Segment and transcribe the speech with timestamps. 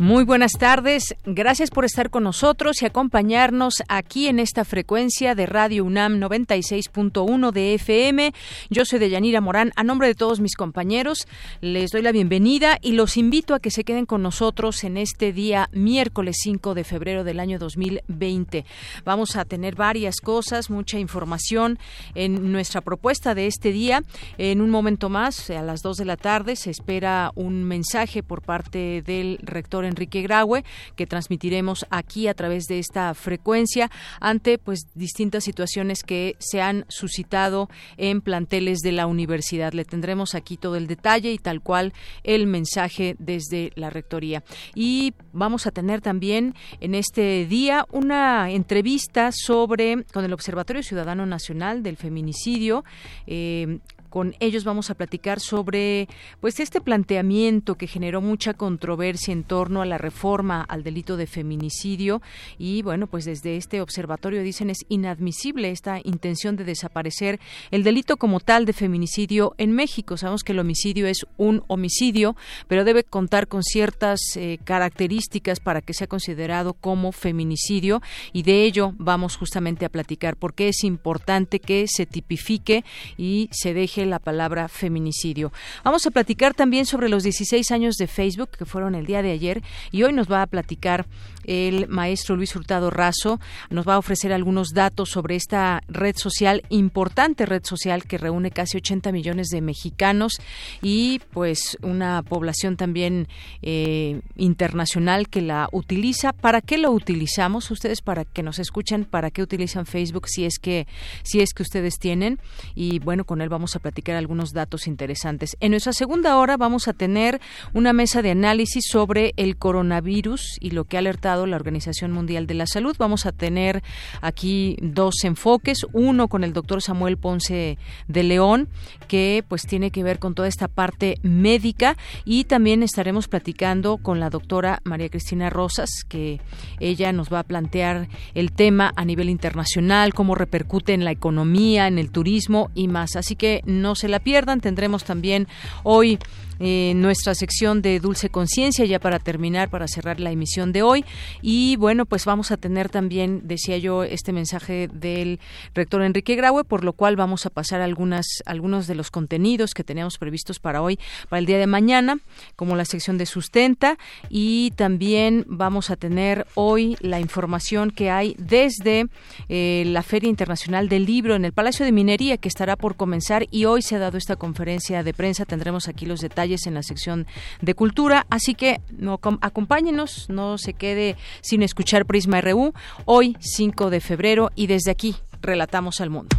[0.00, 5.44] Muy buenas tardes, gracias por estar con nosotros y acompañarnos aquí en esta frecuencia de
[5.44, 8.32] Radio UNAM 96.1 de FM.
[8.70, 11.28] Yo soy Deyanira Morán, a nombre de todos mis compañeros,
[11.60, 15.34] les doy la bienvenida y los invito a que se queden con nosotros en este
[15.34, 18.64] día miércoles 5 de febrero del año 2020.
[19.04, 21.78] Vamos a tener varias cosas, mucha información
[22.14, 24.02] en nuestra propuesta de este día.
[24.38, 28.40] En un momento más, a las 2 de la tarde, se espera un mensaje por
[28.40, 30.64] parte del rector Enrique Graue,
[30.96, 36.84] que transmitiremos aquí a través de esta frecuencia ante pues distintas situaciones que se han
[36.88, 39.72] suscitado en planteles de la universidad.
[39.72, 41.92] Le tendremos aquí todo el detalle y tal cual
[42.24, 44.42] el mensaje desde la rectoría.
[44.74, 51.26] Y vamos a tener también en este día una entrevista sobre con el Observatorio Ciudadano
[51.26, 52.84] Nacional del Feminicidio.
[53.26, 53.78] Eh,
[54.10, 56.08] con ellos vamos a platicar sobre
[56.40, 61.26] pues este planteamiento que generó mucha controversia en torno a la reforma al delito de
[61.26, 62.20] feminicidio
[62.58, 68.16] y bueno, pues desde este observatorio dicen es inadmisible esta intención de desaparecer el delito
[68.16, 70.16] como tal de feminicidio en México.
[70.16, 72.36] Sabemos que el homicidio es un homicidio,
[72.68, 78.02] pero debe contar con ciertas eh, características para que sea considerado como feminicidio
[78.32, 82.84] y de ello vamos justamente a platicar porque es importante que se tipifique
[83.16, 85.52] y se deje la palabra feminicidio.
[85.84, 89.32] Vamos a platicar también sobre los 16 años de Facebook que fueron el día de
[89.32, 91.06] ayer y hoy nos va a platicar
[91.50, 93.40] el maestro Luis Hurtado Razo.
[93.70, 98.52] Nos va a ofrecer algunos datos sobre esta red social, importante red social que reúne
[98.52, 100.34] casi 80 millones de mexicanos
[100.80, 103.26] y pues una población también
[103.62, 106.32] eh, internacional que la utiliza.
[106.32, 107.68] ¿Para qué lo utilizamos?
[107.72, 110.86] Ustedes para que nos escuchen, ¿para qué utilizan Facebook si es que
[111.24, 112.38] si es que ustedes tienen?
[112.76, 115.56] Y bueno, con él vamos a platicar algunos datos interesantes.
[115.58, 117.40] En nuestra segunda hora vamos a tener
[117.72, 122.46] una mesa de análisis sobre el coronavirus y lo que ha alertado la Organización Mundial
[122.46, 122.96] de la Salud.
[122.98, 123.82] Vamos a tener
[124.20, 128.68] aquí dos enfoques, uno con el doctor Samuel Ponce de León,
[129.08, 134.20] que pues tiene que ver con toda esta parte médica y también estaremos platicando con
[134.20, 136.40] la doctora María Cristina Rosas, que
[136.78, 141.86] ella nos va a plantear el tema a nivel internacional, cómo repercute en la economía,
[141.86, 143.16] en el turismo y más.
[143.16, 144.60] Así que no se la pierdan.
[144.60, 145.48] Tendremos también
[145.82, 146.18] hoy
[146.60, 151.06] eh, nuestra sección de Dulce Conciencia, ya para terminar, para cerrar la emisión de hoy.
[151.40, 155.40] Y bueno, pues vamos a tener también, decía yo, este mensaje del
[155.74, 159.84] rector Enrique Graue, por lo cual vamos a pasar algunas, algunos de los contenidos que
[159.84, 160.98] teníamos previstos para hoy,
[161.30, 162.18] para el día de mañana,
[162.56, 163.96] como la sección de sustenta.
[164.28, 169.06] Y también vamos a tener hoy la información que hay desde
[169.48, 173.46] eh, la Feria Internacional del Libro en el Palacio de Minería, que estará por comenzar.
[173.50, 175.46] Y hoy se ha dado esta conferencia de prensa.
[175.46, 177.26] Tendremos aquí los detalles en la sección
[177.60, 178.26] de cultura.
[178.30, 182.72] Así que no, acompáñenos, no se quede sin escuchar Prisma RU
[183.04, 186.36] hoy 5 de febrero y desde aquí relatamos al mundo.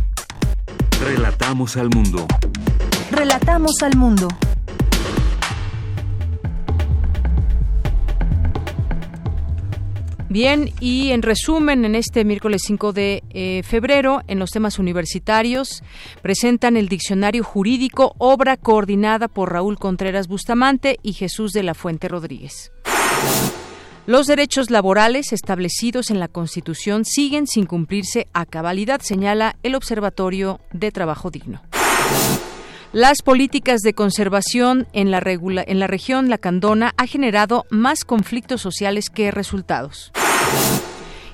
[1.03, 2.27] Relatamos al mundo.
[3.11, 4.27] Relatamos al mundo.
[10.31, 15.83] Bien, y en resumen, en este miércoles 5 de eh, febrero, en los temas universitarios,
[16.21, 22.07] presentan el diccionario jurídico, obra coordinada por Raúl Contreras Bustamante y Jesús de la Fuente
[22.07, 22.71] Rodríguez.
[24.07, 30.61] Los derechos laborales establecidos en la Constitución siguen sin cumplirse a cabalidad, señala el Observatorio
[30.71, 31.61] de Trabajo Digno.
[32.93, 39.09] Las políticas de conservación en la, en la región Lacandona ha generado más conflictos sociales
[39.09, 40.11] que resultados.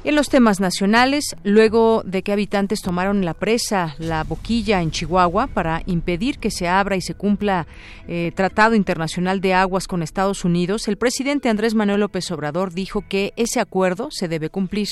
[0.04, 5.48] En los temas nacionales, luego de que habitantes tomaron la presa La Boquilla en Chihuahua
[5.48, 7.66] para impedir que se abra y se cumpla
[8.08, 13.04] eh, Tratado Internacional de Aguas con Estados Unidos, el presidente Andrés Manuel López Obrador dijo
[13.10, 14.90] que ese acuerdo se debe cumplir.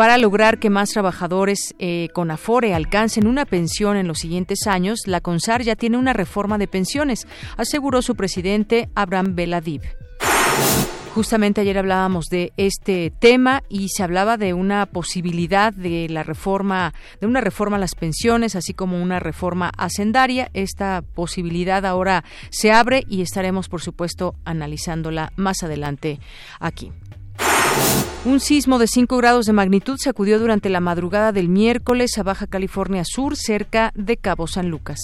[0.00, 5.00] Para lograr que más trabajadores eh, con Afore alcancen una pensión en los siguientes años,
[5.04, 7.26] la CONSAR ya tiene una reforma de pensiones,
[7.58, 9.82] aseguró su presidente Abraham Beladiv.
[11.14, 16.94] Justamente ayer hablábamos de este tema y se hablaba de una posibilidad de la reforma,
[17.20, 20.48] de una reforma a las pensiones, así como una reforma hacendaria.
[20.54, 26.20] Esta posibilidad ahora se abre y estaremos, por supuesto, analizándola más adelante
[26.58, 26.90] aquí.
[28.24, 32.46] Un sismo de 5 grados de magnitud sacudió durante la madrugada del miércoles a Baja
[32.46, 34.98] California Sur, cerca de Cabo San Lucas.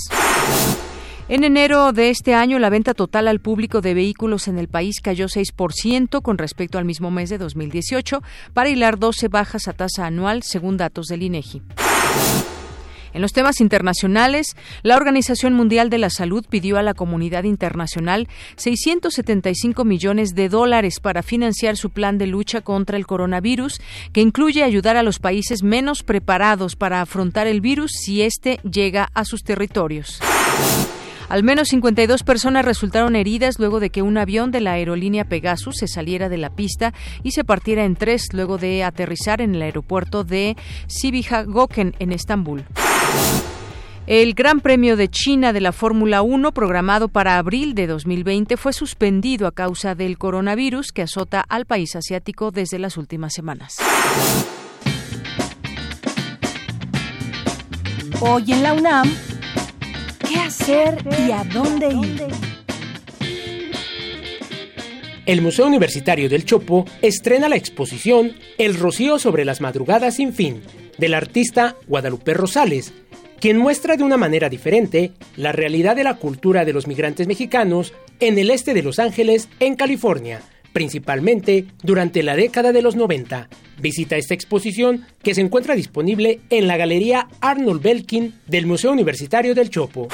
[1.28, 5.00] En enero de este año, la venta total al público de vehículos en el país
[5.00, 8.22] cayó 6% con respecto al mismo mes de 2018,
[8.52, 11.62] para hilar 12 bajas a tasa anual, según datos del INEGI.
[13.16, 18.28] En los temas internacionales, la Organización Mundial de la Salud pidió a la comunidad internacional
[18.56, 23.80] 675 millones de dólares para financiar su plan de lucha contra el coronavirus,
[24.12, 29.08] que incluye ayudar a los países menos preparados para afrontar el virus si éste llega
[29.14, 30.20] a sus territorios.
[31.28, 35.76] Al menos 52 personas resultaron heridas luego de que un avión de la aerolínea Pegasus
[35.76, 36.94] se saliera de la pista
[37.24, 40.56] y se partiera en tres luego de aterrizar en el aeropuerto de
[40.86, 42.64] Sibiha Gökçen en Estambul.
[44.06, 48.72] El Gran Premio de China de la Fórmula 1, programado para abril de 2020, fue
[48.72, 53.78] suspendido a causa del coronavirus que azota al país asiático desde las últimas semanas.
[58.20, 59.35] Hoy en la UNAM, ¿Qué
[60.66, 62.26] hacer y a dónde ir?
[65.24, 70.62] El Museo Universitario del Chopo estrena la exposición El Rocío sobre las Madrugadas sin fin,
[70.98, 72.92] del artista Guadalupe Rosales,
[73.38, 77.92] quien muestra de una manera diferente la realidad de la cultura de los migrantes mexicanos
[78.18, 80.40] en el este de Los Ángeles, en California,
[80.76, 83.48] principalmente durante la década de los 90.
[83.80, 89.54] Visita esta exposición que se encuentra disponible en la Galería Arnold Belkin del Museo Universitario
[89.54, 90.08] del Chopo.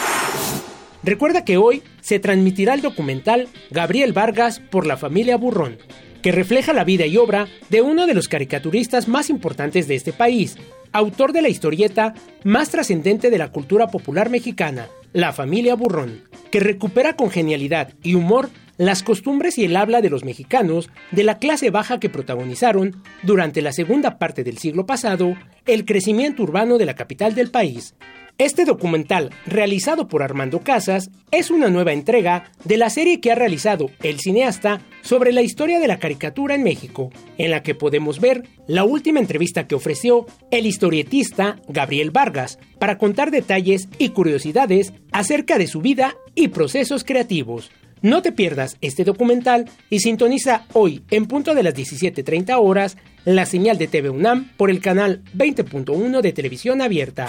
[1.02, 5.78] Recuerda que hoy se transmitirá el documental Gabriel Vargas por la familia Burrón,
[6.22, 10.12] que refleja la vida y obra de uno de los caricaturistas más importantes de este
[10.12, 10.56] país,
[10.92, 12.14] autor de la historieta
[12.44, 16.22] más trascendente de la cultura popular mexicana, La familia Burrón,
[16.52, 21.24] que recupera con genialidad y humor las costumbres y el habla de los mexicanos de
[21.24, 25.36] la clase baja que protagonizaron, durante la segunda parte del siglo pasado,
[25.66, 27.94] el crecimiento urbano de la capital del país.
[28.38, 33.34] Este documental, realizado por Armando Casas, es una nueva entrega de la serie que ha
[33.34, 38.20] realizado el cineasta sobre la historia de la caricatura en México, en la que podemos
[38.20, 44.92] ver la última entrevista que ofreció el historietista Gabriel Vargas para contar detalles y curiosidades
[45.12, 47.70] acerca de su vida y procesos creativos.
[48.02, 53.46] No te pierdas este documental y sintoniza hoy en punto de las 17.30 horas la
[53.46, 57.28] señal de TV UNAM por el canal 20.1 de televisión abierta.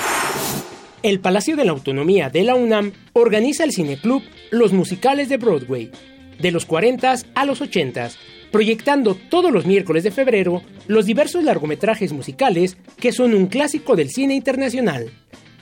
[1.03, 5.91] El Palacio de la Autonomía de la UNAM organiza el cineclub Los Musicales de Broadway,
[6.39, 8.09] de los 40 a los 80,
[8.51, 14.09] proyectando todos los miércoles de febrero los diversos largometrajes musicales que son un clásico del
[14.09, 15.11] cine internacional.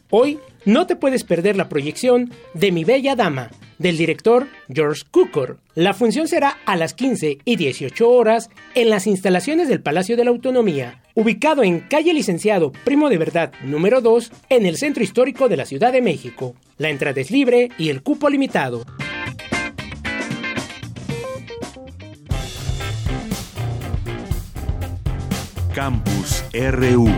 [0.10, 3.50] Hoy no te puedes perder la proyección de Mi Bella Dama,
[3.81, 5.57] del director George Cukor.
[5.75, 10.24] La función será a las 15 y 18 horas en las instalaciones del Palacio de
[10.24, 15.50] la Autonomía, ubicado en calle Licenciado Primo de Verdad número 2, en el centro histórico
[15.50, 16.56] de la Ciudad de México.
[16.78, 18.83] La entrada es libre y el cupo limitado.
[25.73, 27.09] Campus RU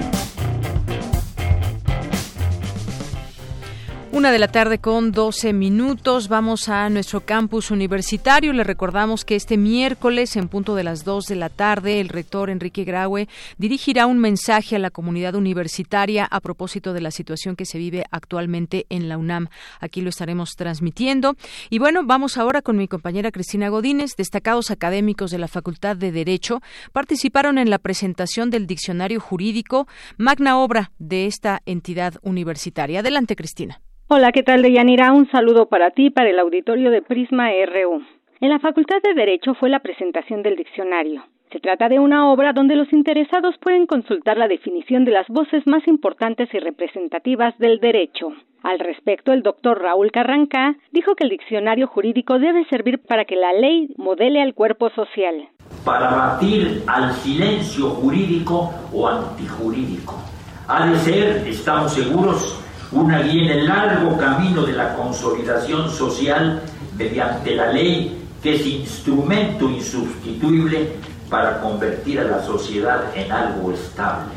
[4.13, 6.27] Una de la tarde con 12 minutos.
[6.27, 8.53] Vamos a nuestro campus universitario.
[8.53, 12.51] Le recordamos que este miércoles, en punto de las 2 de la tarde, el rector
[12.51, 13.27] Enrique Graue
[13.58, 18.05] dirigirá un mensaje a la comunidad universitaria a propósito de la situación que se vive
[18.12, 19.48] actualmente en la UNAM.
[19.79, 21.36] Aquí lo estaremos transmitiendo.
[21.72, 24.12] Y bueno, vamos ahora con mi compañera Cristina Godínez.
[24.15, 30.60] Destacados académicos de la Facultad de Derecho participaron en la presentación del diccionario jurídico, magna
[30.60, 33.00] obra de esta entidad universitaria.
[33.00, 33.82] Adelante, Cristina.
[34.15, 35.12] Hola, ¿qué tal, Deyanira?
[35.12, 38.03] Un saludo para ti, para el auditorio de Prisma RU.
[38.41, 41.24] En la Facultad de Derecho fue la presentación del diccionario.
[41.51, 45.65] Se trata de una obra donde los interesados pueden consultar la definición de las voces
[45.65, 48.34] más importantes y representativas del derecho.
[48.62, 53.36] Al respecto, el doctor Raúl Carranca dijo que el diccionario jurídico debe servir para que
[53.36, 55.50] la ley modele al cuerpo social.
[55.84, 60.22] Para batir al silencio jurídico o antijurídico.
[60.67, 66.62] Ha de ser, estamos seguros, una guía en el largo camino de la consolidación social
[66.97, 70.93] mediante la ley que es instrumento insustituible
[71.29, 74.33] para convertir a la sociedad en algo estable.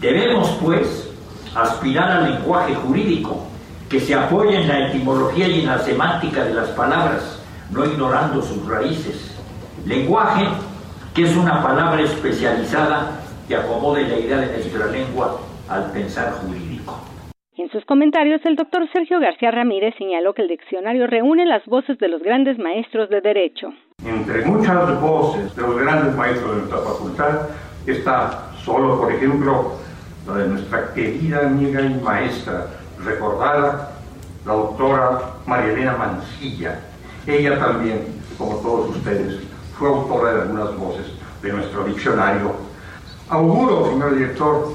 [0.00, 1.08] Debemos, pues,
[1.54, 3.46] aspirar al lenguaje jurídico
[3.88, 7.38] que se apoye en la etimología y en la semántica de las palabras,
[7.70, 9.32] no ignorando sus raíces.
[9.86, 10.46] Lenguaje,
[11.14, 16.71] que es una palabra especializada que acomode la idea de nuestra lengua al pensar jurídico.
[17.62, 21.96] En sus comentarios, el doctor Sergio García Ramírez señaló que el diccionario reúne las voces
[21.98, 23.72] de los grandes maestros de Derecho.
[24.04, 27.48] Entre muchas voces de los grandes maestros de nuestra facultad
[27.86, 29.74] está solo, por ejemplo,
[30.26, 32.66] la de nuestra querida amiga y maestra,
[32.98, 33.92] recordada,
[34.44, 36.80] la doctora María Elena Mancilla.
[37.28, 38.06] Ella también,
[38.38, 39.40] como todos ustedes,
[39.78, 41.06] fue autora de algunas voces
[41.40, 42.56] de nuestro diccionario.
[43.28, 44.72] Auguro, señor director,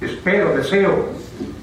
[0.00, 1.20] espero, deseo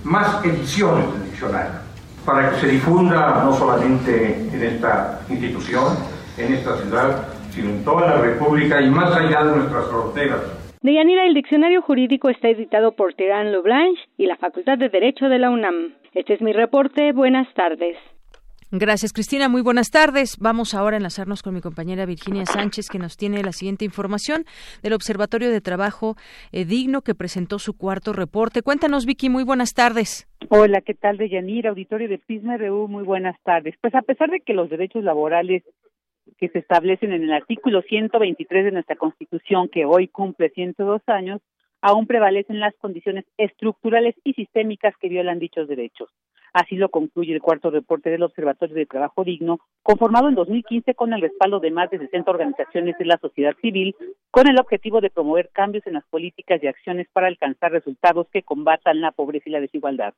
[0.07, 1.81] más ediciones del diccionario
[2.25, 5.83] para que se difunda no solamente en esta institución,
[6.37, 10.41] en esta ciudad, sino en toda la República y más allá de nuestras fronteras.
[10.81, 15.27] De Yanira, el diccionario jurídico está editado por Terán Leblanche y la Facultad de Derecho
[15.27, 15.93] de la UNAM.
[16.13, 17.11] Este es mi reporte.
[17.11, 17.97] Buenas tardes.
[18.71, 19.47] Gracias, Cristina.
[19.47, 20.35] Muy buenas tardes.
[20.41, 24.43] Vamos ahora a enlazarnos con mi compañera Virginia Sánchez, que nos tiene la siguiente información
[24.83, 26.15] del Observatorio de Trabajo
[26.51, 28.61] eh, Digno, que presentó su cuarto reporte.
[28.61, 29.29] Cuéntanos, Vicky.
[29.29, 30.27] Muy buenas tardes.
[30.49, 31.69] Hola, ¿qué tal, Deyanira?
[31.69, 32.89] Auditorio de Prisma RU.
[32.89, 33.73] Muy buenas tardes.
[33.79, 35.63] Pues a pesar de que los derechos laborales
[36.37, 41.39] que se establecen en el artículo 123 de nuestra Constitución, que hoy cumple 102 años,
[41.79, 46.09] aún prevalecen las condiciones estructurales y sistémicas que violan dichos derechos.
[46.57, 51.13] Así lo concluye el cuarto reporte del Observatorio de Trabajo Digno, conformado en 2015 con
[51.13, 53.95] el respaldo de más de 60 organizaciones de la sociedad civil,
[54.31, 58.41] con el objetivo de promover cambios en las políticas y acciones para alcanzar resultados que
[58.41, 60.15] combatan la pobreza y la desigualdad.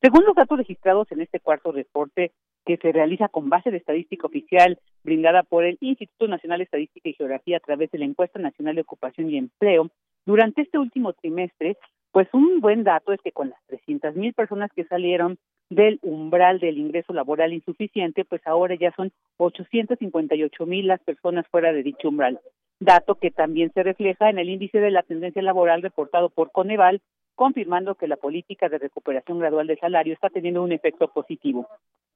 [0.00, 2.32] Según los datos registrados en este cuarto reporte,
[2.64, 7.06] que se realiza con base de estadística oficial brindada por el Instituto Nacional de Estadística
[7.06, 9.90] y Geografía a través de la Encuesta Nacional de Ocupación y Empleo,
[10.24, 11.76] durante este último trimestre,
[12.12, 15.38] pues un buen dato es que con las 300 mil personas que salieron
[15.74, 21.72] del umbral del ingreso laboral insuficiente, pues ahora ya son 858 mil las personas fuera
[21.72, 22.40] de dicho umbral.
[22.80, 27.00] Dato que también se refleja en el índice de la tendencia laboral reportado por Coneval,
[27.34, 31.68] confirmando que la política de recuperación gradual del salario está teniendo un efecto positivo.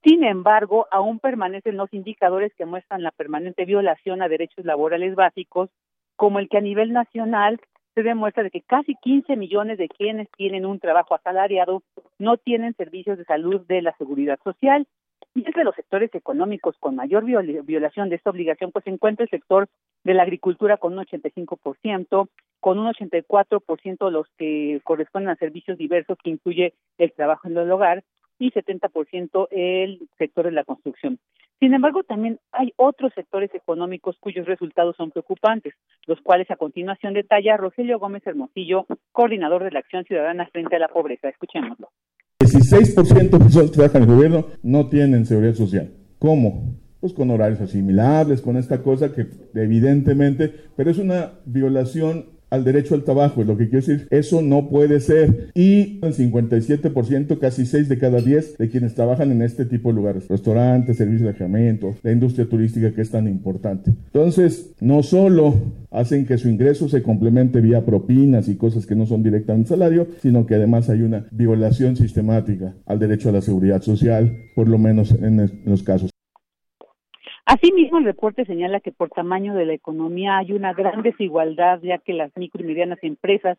[0.02, 5.70] Sin embargo, aún permanecen los indicadores que muestran la permanente violación a derechos laborales básicos,
[6.16, 7.60] como el que a nivel nacional
[7.94, 11.82] se demuestra de que casi 15 millones de quienes tienen un trabajo asalariado
[12.18, 14.86] no tienen servicios de salud de la seguridad social.
[15.34, 19.30] Y entre los sectores económicos con mayor violación de esta obligación, pues se encuentra el
[19.30, 19.68] sector
[20.04, 22.28] de la agricultura con un 85%,
[22.60, 27.70] con un 84% los que corresponden a servicios diversos que incluye el trabajo en el
[27.70, 28.02] hogar
[28.38, 31.18] y 70% el sector de la construcción.
[31.58, 35.74] Sin embargo, también hay otros sectores económicos cuyos resultados son preocupantes,
[36.06, 40.80] los cuales a continuación detalla Rogelio Gómez Hermosillo, coordinador de la Acción Ciudadana frente a
[40.80, 41.28] la Pobreza.
[41.28, 41.88] Escuchémoslo.
[42.40, 45.94] 16% de personas que trabajan en el gobierno no tienen seguridad social.
[46.18, 46.76] ¿Cómo?
[47.00, 52.94] Pues con horarios asimilables, con esta cosa que evidentemente, pero es una violación al derecho
[52.94, 55.50] al trabajo, es lo que quiero decir, eso no puede ser.
[55.54, 59.96] Y el 57%, casi 6 de cada 10 de quienes trabajan en este tipo de
[59.96, 63.92] lugares, restaurantes, servicios de alojamiento, la industria turística que es tan importante.
[64.12, 65.54] Entonces, no solo
[65.90, 70.06] hacen que su ingreso se complemente vía propinas y cosas que no son directamente salario,
[70.22, 74.78] sino que además hay una violación sistemática al derecho a la seguridad social, por lo
[74.78, 76.15] menos en los casos.
[77.46, 81.98] Asimismo, el reporte señala que por tamaño de la economía hay una gran desigualdad, ya
[81.98, 83.56] que las micro y medianas empresas,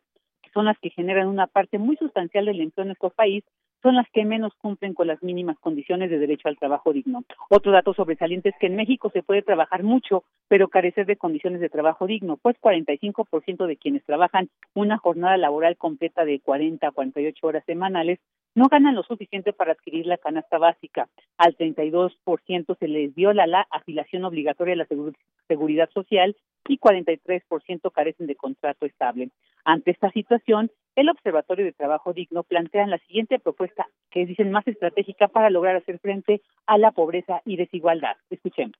[0.53, 3.45] son las que generan una parte muy sustancial del empleo en nuestro país,
[3.81, 7.23] son las que menos cumplen con las mínimas condiciones de derecho al trabajo digno.
[7.49, 11.61] Otro dato sobresaliente es que en México se puede trabajar mucho, pero carecer de condiciones
[11.61, 16.91] de trabajo digno, pues 45% de quienes trabajan una jornada laboral completa de 40 a
[16.91, 18.19] 48 horas semanales
[18.55, 21.07] no ganan lo suficiente para adquirir la canasta básica.
[21.37, 24.87] Al 32% se les viola la afiliación obligatoria a la
[25.47, 26.35] seguridad social
[26.67, 29.29] y 43% carecen de contrato estable.
[29.67, 34.65] Ante esta situación, el Observatorio de Trabajo Digno plantea la siguiente propuesta, que dicen más
[34.65, 38.15] estratégica para lograr hacer frente a la pobreza y desigualdad.
[38.29, 38.77] Escuchemos.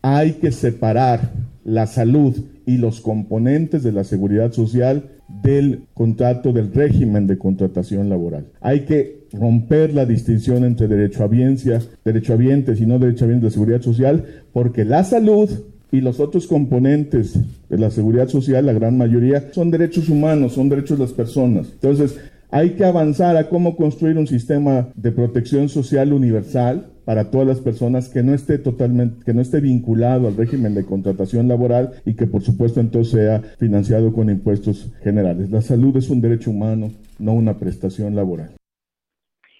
[0.00, 1.20] Hay que separar
[1.62, 8.08] la salud y los componentes de la seguridad social del contrato, del régimen de contratación
[8.08, 8.46] laboral.
[8.62, 14.44] Hay que romper la distinción entre derecho a derechohabientes y no derechohabientes de seguridad social,
[14.54, 15.50] porque la salud
[15.96, 17.38] y los otros componentes
[17.70, 21.70] de la seguridad social, la gran mayoría, son derechos humanos, son derechos de las personas.
[21.72, 27.46] Entonces, hay que avanzar a cómo construir un sistema de protección social universal para todas
[27.46, 31.92] las personas que no esté totalmente, que no esté vinculado al régimen de contratación laboral
[32.04, 35.50] y que por supuesto entonces sea financiado con impuestos generales.
[35.50, 38.50] La salud es un derecho humano, no una prestación laboral.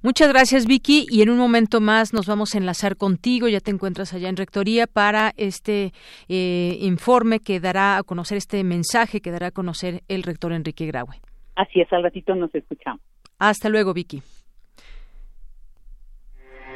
[0.03, 1.07] Muchas gracias, Vicky.
[1.11, 3.49] Y en un momento más nos vamos a enlazar contigo.
[3.49, 5.93] Ya te encuentras allá en Rectoría para este
[6.29, 10.87] eh, informe que dará a conocer este mensaje que dará a conocer el rector Enrique
[10.87, 11.17] Graue.
[11.57, 13.03] Así es, al ratito nos escuchamos.
[13.39, 14.23] Hasta luego, Vicky.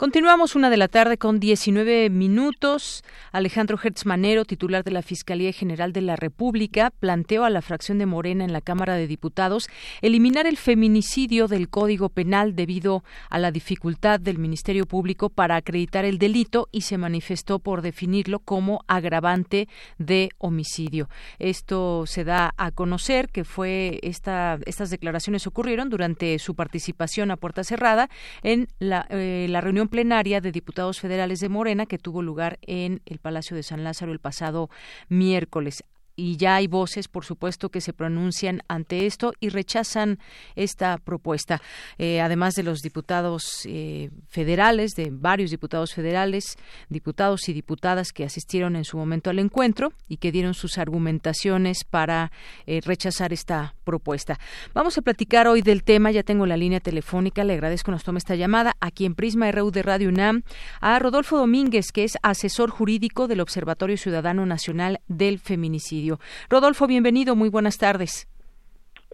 [0.00, 3.04] Continuamos una de la tarde con 19 minutos.
[3.32, 8.06] Alejandro Hertzmanero, titular de la Fiscalía General de la República, planteó a la fracción de
[8.06, 9.68] Morena en la Cámara de Diputados
[10.00, 16.06] eliminar el feminicidio del Código Penal debido a la dificultad del Ministerio Público para acreditar
[16.06, 21.10] el delito y se manifestó por definirlo como agravante de homicidio.
[21.38, 27.36] Esto se da a conocer que fue esta, estas declaraciones ocurrieron durante su participación a
[27.36, 28.08] puerta cerrada
[28.42, 33.02] en la, eh, la reunión plenaria de diputados federales de Morena que tuvo lugar en
[33.04, 34.70] el Palacio de San Lázaro el pasado
[35.08, 35.84] miércoles
[36.20, 40.18] y ya hay voces, por supuesto, que se pronuncian ante esto y rechazan
[40.54, 41.62] esta propuesta.
[41.96, 46.58] Eh, además de los diputados eh, federales, de varios diputados federales,
[46.90, 51.84] diputados y diputadas que asistieron en su momento al encuentro y que dieron sus argumentaciones
[51.84, 52.32] para
[52.66, 54.38] eh, rechazar esta propuesta.
[54.74, 56.10] Vamos a platicar hoy del tema.
[56.10, 57.44] Ya tengo la línea telefónica.
[57.44, 60.42] Le agradezco nos tome esta llamada aquí en Prisma RU de Radio UNAM
[60.80, 66.09] a Rodolfo Domínguez, que es asesor jurídico del Observatorio Ciudadano Nacional del Feminicidio.
[66.48, 68.28] Rodolfo, bienvenido, muy buenas tardes.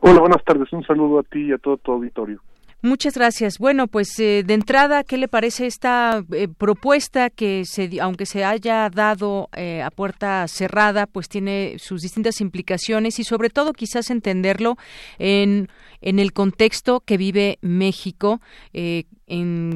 [0.01, 0.73] Hola, buenas tardes.
[0.73, 2.41] Un saludo a ti y a todo tu auditorio.
[2.83, 3.59] Muchas gracias.
[3.59, 8.45] Bueno, pues eh, de entrada, ¿qué le parece esta eh, propuesta que, se, aunque se
[8.45, 14.11] haya dado eh, a puerta cerrada, pues tiene sus distintas implicaciones y sobre todo quizás
[14.11, 14.77] entenderlo
[15.19, 15.69] en,
[16.01, 18.41] en el contexto que vive México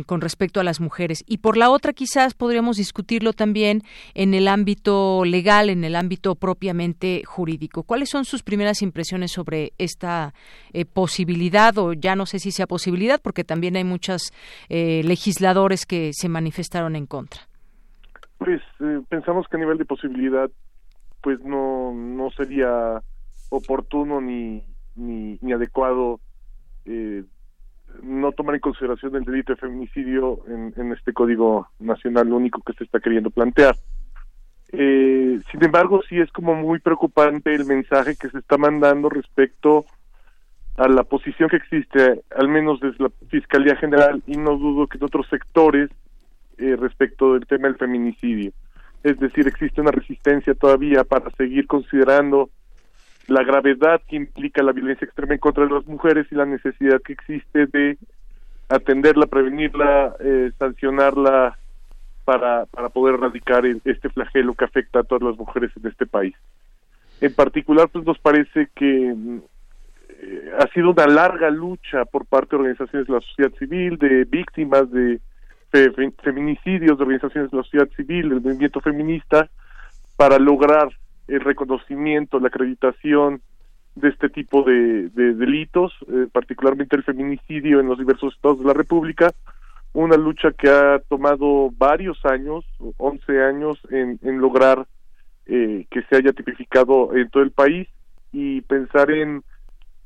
[0.07, 1.25] con respecto a las mujeres.
[1.27, 3.83] Y por la otra, quizás podríamos discutirlo también
[4.15, 7.83] en el ámbito legal, en el ámbito propiamente jurídico.
[7.83, 10.35] ¿Cuáles son sus primeras impresiones sobre esta
[10.73, 14.33] eh, posibilidad, o ya no sé si sea posibilidad, porque también hay muchos
[14.69, 17.43] eh, legisladores que se manifestaron en contra?
[18.39, 20.51] Pues eh, pensamos que a nivel de posibilidad,
[21.23, 23.03] pues no, no sería
[23.51, 24.63] oportuno ni,
[25.01, 26.21] ni, ni adecuado
[26.85, 27.25] eh,
[28.03, 32.85] no tomar en consideración el delito de feminicidio en, este código nacional único que se
[32.85, 33.75] está queriendo plantear.
[34.73, 39.85] Eh, sin embargo, sí es como muy preocupante el mensaje que se está mandando respecto
[40.77, 44.99] a la posición que existe, al menos desde la Fiscalía General, y no dudo que
[44.99, 45.91] en otros sectores,
[46.59, 48.53] eh, respecto del tema del feminicidio.
[49.03, 52.51] Es decir, existe una resistencia todavía para seguir considerando
[53.27, 57.01] la gravedad que implica la violencia extrema en contra de las mujeres y la necesidad
[57.03, 57.99] que existe de
[58.69, 61.59] atenderla, prevenirla, eh, sancionarla
[62.25, 66.35] para, para poder erradicar este flagelo que afecta a todas las mujeres en este país.
[67.21, 69.15] En particular, pues nos parece que
[70.23, 74.25] eh, ha sido una larga lucha por parte de organizaciones de la sociedad civil, de
[74.25, 75.21] víctimas de
[76.23, 79.49] feminicidios, de organizaciones de la sociedad civil, del movimiento feminista,
[80.17, 80.89] para lograr
[81.31, 83.43] el reconocimiento, la acreditación
[83.95, 88.73] de este tipo de, delitos, eh, particularmente el feminicidio en los diversos estados de la
[88.73, 89.33] República,
[89.93, 92.65] una lucha que ha tomado varios años,
[92.97, 94.87] 11 años, en, lograr
[95.47, 97.89] eh, que se haya tipificado en todo el país
[98.33, 99.43] y pensar en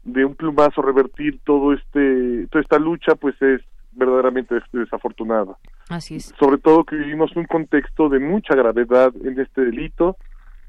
[0.03, 5.57] de un plumazo revertir todo este toda esta lucha pues es verdaderamente desafortunada.
[5.89, 6.35] Así es.
[6.39, 10.17] Sobre todo que vivimos un contexto de mucha gravedad en este delito,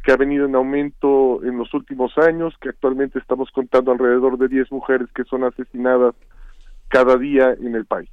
[0.05, 4.47] que ha venido en aumento en los últimos años, que actualmente estamos contando alrededor de
[4.47, 6.13] 10 mujeres que son asesinadas
[6.89, 8.09] cada día en el país.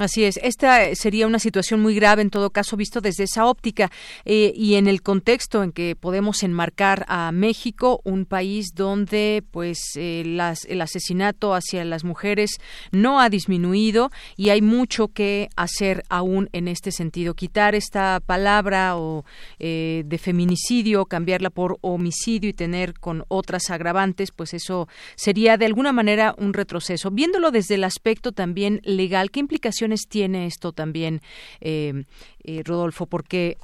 [0.00, 0.40] Así es.
[0.42, 3.90] Esta sería una situación muy grave en todo caso visto desde esa óptica
[4.24, 9.78] eh, y en el contexto en que podemos enmarcar a México, un país donde pues
[9.96, 12.52] eh, el asesinato hacia las mujeres
[12.92, 17.34] no ha disminuido y hay mucho que hacer aún en este sentido.
[17.34, 19.26] Quitar esta palabra o
[19.58, 25.66] eh, de feminicidio, cambiarla por homicidio y tener con otras agravantes, pues eso sería de
[25.66, 27.10] alguna manera un retroceso.
[27.10, 31.20] Viéndolo desde el aspecto también legal, ¿qué implicaciones implicaciones tiene esto también,
[31.60, 32.04] eh,
[32.44, 33.06] eh, Rodolfo?
[33.06, 33.56] Porque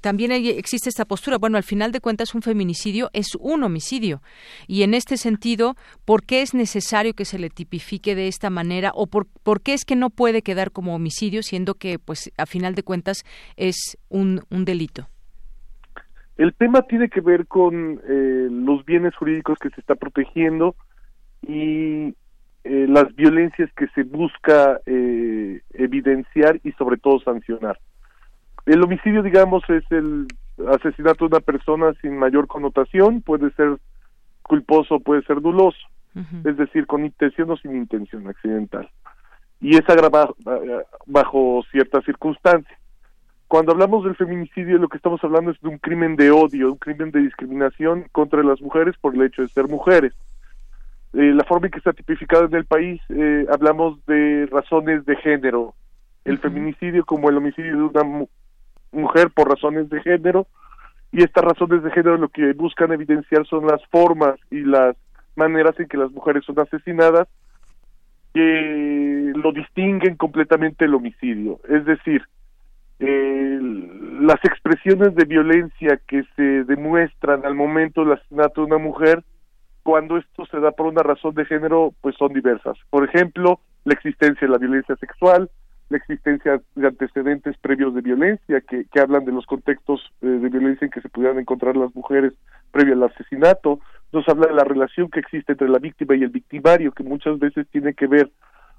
[0.00, 1.38] también existe esta postura.
[1.38, 4.20] Bueno, al final de cuentas, un feminicidio es un homicidio.
[4.66, 5.74] Y en este sentido,
[6.04, 8.92] ¿por qué es necesario que se le tipifique de esta manera?
[8.94, 9.26] ¿O por,
[9.62, 13.24] qué es que no puede quedar como homicidio, siendo que, pues, a final de cuentas,
[13.56, 15.08] es un, un delito?
[16.36, 20.74] El tema tiene que ver con eh, los bienes jurídicos que se está protegiendo
[21.46, 22.14] y
[22.64, 27.78] eh, las violencias que se busca eh, evidenciar y sobre todo sancionar.
[28.66, 30.26] El homicidio, digamos, es el
[30.68, 33.76] asesinato de una persona sin mayor connotación, puede ser
[34.42, 35.78] culposo, puede ser doloso,
[36.44, 38.88] es decir, con intención o sin intención accidental.
[39.60, 40.36] Y es agravado
[41.06, 42.78] bajo ciertas circunstancias
[43.54, 46.78] cuando hablamos del feminicidio lo que estamos hablando es de un crimen de odio, un
[46.78, 50.12] crimen de discriminación contra las mujeres por el hecho de ser mujeres.
[51.14, 55.16] Eh, la forma en que está tipificado en el país, eh, hablamos de razones de
[55.16, 55.74] género.
[56.24, 58.26] El feminicidio como el homicidio de una
[58.90, 60.46] mujer por razones de género,
[61.12, 64.96] y estas razones de género lo que buscan evidenciar son las formas y las
[65.36, 67.28] maneras en que las mujeres son asesinadas
[68.32, 71.60] que lo distinguen completamente el homicidio.
[71.68, 72.22] Es decir,
[72.98, 73.58] eh,
[74.20, 79.22] las expresiones de violencia que se demuestran al momento del asesinato de una mujer,
[79.84, 82.76] cuando esto se da por una razón de género, pues son diversas.
[82.90, 85.50] Por ejemplo, la existencia de la violencia sexual,
[85.90, 90.86] la existencia de antecedentes previos de violencia que, hablan de los contextos eh, de violencia
[90.86, 92.32] en que se pudieran encontrar las mujeres
[92.72, 93.78] previo al asesinato,
[94.10, 97.38] nos habla de la relación que existe entre la víctima y el victimario, que muchas
[97.38, 98.30] veces tiene que ver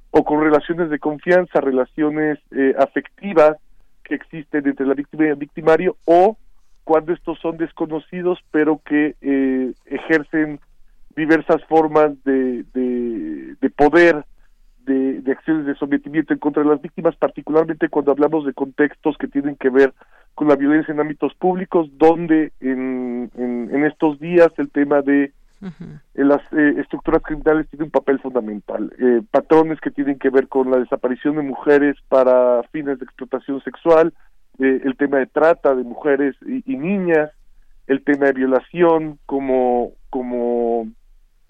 [0.09, 3.57] o con relaciones de confianza, relaciones eh, afectivas,
[4.03, 6.37] que existen entre la víctima y el victimario o
[6.83, 10.59] cuando estos son desconocidos pero que eh, ejercen
[11.15, 14.25] diversas formas de, de, poder,
[14.85, 19.17] de, de, acciones de sometimiento en contra de las víctimas, particularmente cuando hablamos de contextos
[19.17, 19.93] que tienen que ver
[20.33, 25.31] con la violencia en ámbitos públicos, donde en, en estos días el tema de
[26.13, 28.93] las eh, estructuras criminales tienen un papel fundamental.
[28.99, 33.61] Eh, patrones que tienen que ver con la desaparición de mujeres para fines de explotación
[33.61, 34.13] sexual,
[34.59, 37.31] eh, el tema de trata de mujeres y, niñas,
[37.87, 40.87] el tema de violación como, como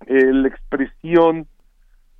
[0.07, 1.47] la expresión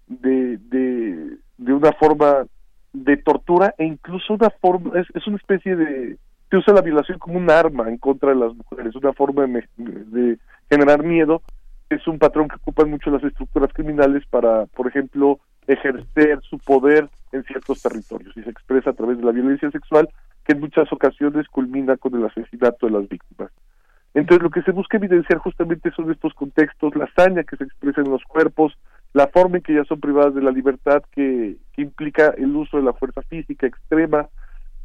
[0.08, 2.46] de, de, de una forma
[2.94, 6.18] de tortura e incluso una forma, es, es una especie de,
[6.50, 9.46] se usa la violación como un arma en contra de las mujeres, una forma
[9.78, 10.38] de
[10.70, 11.42] generar miedo
[11.90, 17.10] es un patrón que ocupan mucho las estructuras criminales para, por ejemplo, ejercer su poder
[17.32, 20.10] en ciertos territorios y se expresa a través de la violencia sexual
[20.44, 23.52] que en muchas ocasiones culmina con el asesinato de las víctimas.
[24.16, 28.02] Entonces lo que se busca evidenciar justamente son estos contextos, la hazaña que se expresa
[28.02, 28.74] en los cuerpos,
[29.14, 32.78] la forma en que ya son privadas de la libertad que, que implica el uso
[32.78, 34.30] de la fuerza física extrema,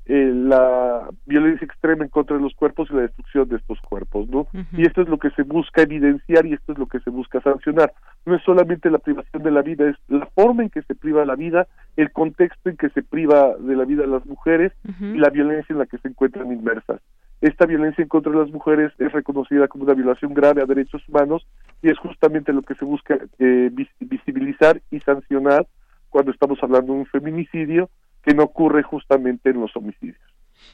[0.07, 4.29] eh, la violencia extrema en contra de los cuerpos y la destrucción de estos cuerpos,
[4.29, 4.49] ¿no?
[4.73, 7.41] Y esto es lo que se busca evidenciar y esto es lo que se busca
[7.41, 7.93] sancionar.
[8.27, 11.25] No es solamente la privación de la vida, es la forma en que se priva
[11.25, 15.19] la vida, el contexto en que se priva de la vida a las mujeres y
[15.19, 17.01] la violencia en la que se encuentran inmersas.
[17.41, 21.03] Esta violencia en contra de las mujeres es reconocida como una violación grave a derechos
[21.09, 21.47] humanos
[21.83, 25.67] y es justamente lo que se busca eh, visibilizar y sancionar
[26.11, 27.89] cuando estamos hablando de un feminicidio
[28.23, 30.30] que no ocurre justamente en los homicidios.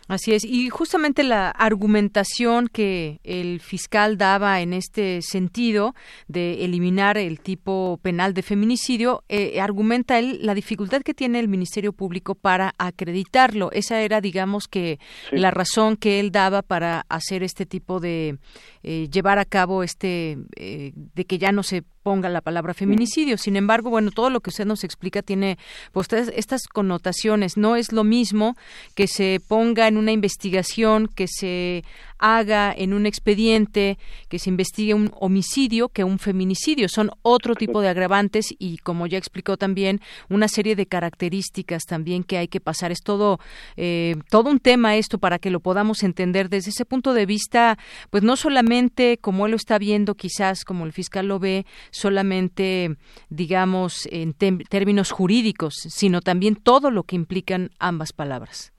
[0.09, 5.97] Así es, y justamente la argumentación que el fiscal daba en este sentido
[6.29, 11.49] de eliminar el tipo penal de feminicidio, eh, argumenta él la dificultad que tiene el
[11.49, 13.73] Ministerio Público para acreditarlo.
[13.73, 15.01] Esa era, digamos, que
[15.33, 18.39] la razón que él daba para hacer este tipo de
[18.85, 23.37] eh, llevar a cabo este eh, de que ya no se ponga la palabra feminicidio.
[23.37, 25.59] Sin embargo, bueno, todo lo que usted nos explica tiene
[25.91, 27.57] pues estas connotaciones.
[27.57, 28.57] No es lo mismo
[28.95, 31.83] que se ponga en una investigación, que se
[32.19, 36.89] haga en un expediente, que se investigue un homicidio que un feminicidio.
[36.89, 42.23] Son otro tipo de agravantes y, como ya explicó también, una serie de características también
[42.23, 42.93] que hay que pasar.
[42.93, 43.41] Es todo,
[43.77, 47.79] eh, todo un tema esto para que lo podamos entender desde ese punto de vista,
[48.11, 52.97] pues no solamente como él lo está viendo, quizás como el fiscal lo ve, solamente,
[53.29, 58.73] digamos, en términos jurídicos, sino también todo lo que implican ambas palabras.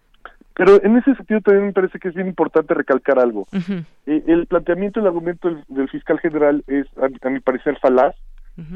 [0.58, 3.46] Pero en ese sentido también me parece que es bien importante recalcar algo.
[4.08, 8.16] Eh, el planteamiento, el argumento del, fiscal general es, a, mi parecer, falaz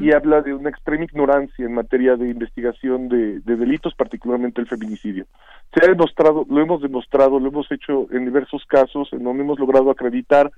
[0.00, 4.68] y habla de una extrema ignorancia en materia de investigación de, de, delitos, particularmente el
[4.68, 5.26] feminicidio.
[5.74, 9.58] Se ha demostrado, lo hemos demostrado, lo hemos hecho en diversos casos en donde hemos
[9.58, 10.52] logrado acreditar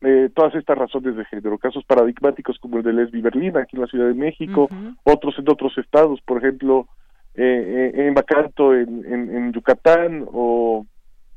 [0.00, 3.82] eh, todas estas razones de género, casos paradigmáticos como el de Lesbi Berlín aquí en
[3.82, 4.68] la Ciudad de México,
[5.04, 6.86] otros en otros estados, por ejemplo,
[7.34, 10.86] eh, en Bacanto, en, en, Yucatán o,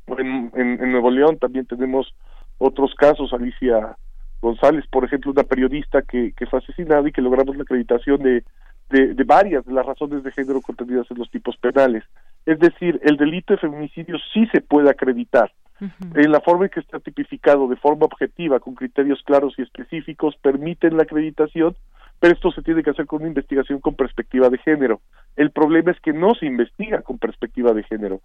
[0.06, 2.14] en, en, Nuevo León también tenemos
[2.58, 3.96] otros casos, Alicia
[4.40, 8.44] González, por ejemplo, una periodista que, que fue asesinada y que logramos la acreditación de,
[8.90, 12.04] de, de, varias de las razones de género contenidas en los tipos penales.
[12.46, 15.50] Es decir, el delito de feminicidio sí se puede acreditar.
[15.80, 20.36] En la forma en que está tipificado de forma objetiva, con criterios claros y específicos,
[20.42, 21.76] permiten la acreditación,
[22.20, 25.00] pero esto se tiene que hacer con una investigación con perspectiva de género.
[25.36, 28.20] El problema es que no se investiga con perspectiva de género,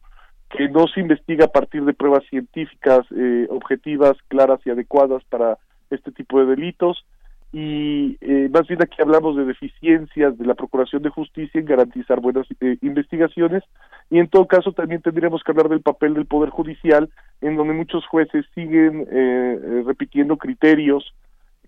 [0.50, 5.58] que no se investiga a partir de pruebas científicas eh, objetivas, claras y adecuadas para
[5.92, 7.06] este tipo de delitos,
[7.54, 12.20] y eh, más bien aquí hablamos de deficiencias de la Procuración de Justicia en garantizar
[12.20, 13.64] buenas eh, investigaciones
[14.10, 17.12] y en todo caso también tendríamos que hablar del papel del Poder Judicial
[17.42, 21.14] en donde muchos jueces siguen eh, repitiendo criterios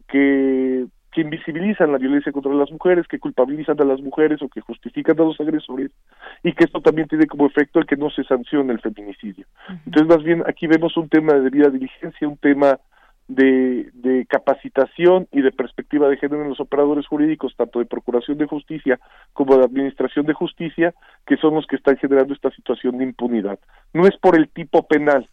[0.07, 4.61] que, que invisibilizan la violencia contra las mujeres, que culpabilizan a las mujeres o que
[4.61, 5.91] justifican a los agresores
[6.41, 9.45] y que esto también tiene como efecto el que no se sancione el feminicidio.
[9.85, 12.79] Entonces más bien aquí vemos un tema de debida diligencia, un tema
[13.27, 18.45] de, capacitación y de perspectiva de género en los operadores jurídicos, tanto de Procuración de
[18.45, 18.99] Justicia
[19.33, 20.93] como de Administración de Justicia,
[21.25, 23.59] que son los que están generando esta situación de impunidad.
[23.93, 25.27] No es por el tipo penal,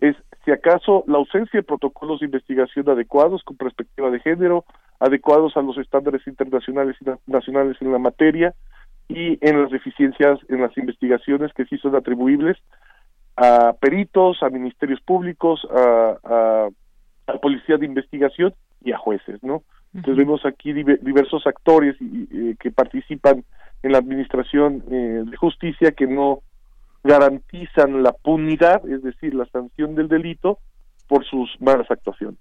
[0.00, 4.64] es si acaso la ausencia de protocolos de investigación adecuados con perspectiva de género,
[5.00, 8.54] adecuados a los estándares internacionales y nacionales en la materia
[9.08, 12.56] y en las deficiencias en las investigaciones que sí son atribuibles
[13.36, 16.68] a peritos, a ministerios públicos, a a
[17.34, 19.62] policía de investigación y a jueces, ¿no?
[19.94, 23.44] Entonces vemos aquí diversos actores y, que participan
[23.82, 26.40] en la administración eh, de justicia que no
[27.04, 30.58] garantizan la punidad, es decir, la sanción del delito
[31.06, 32.38] por sus malas actuaciones.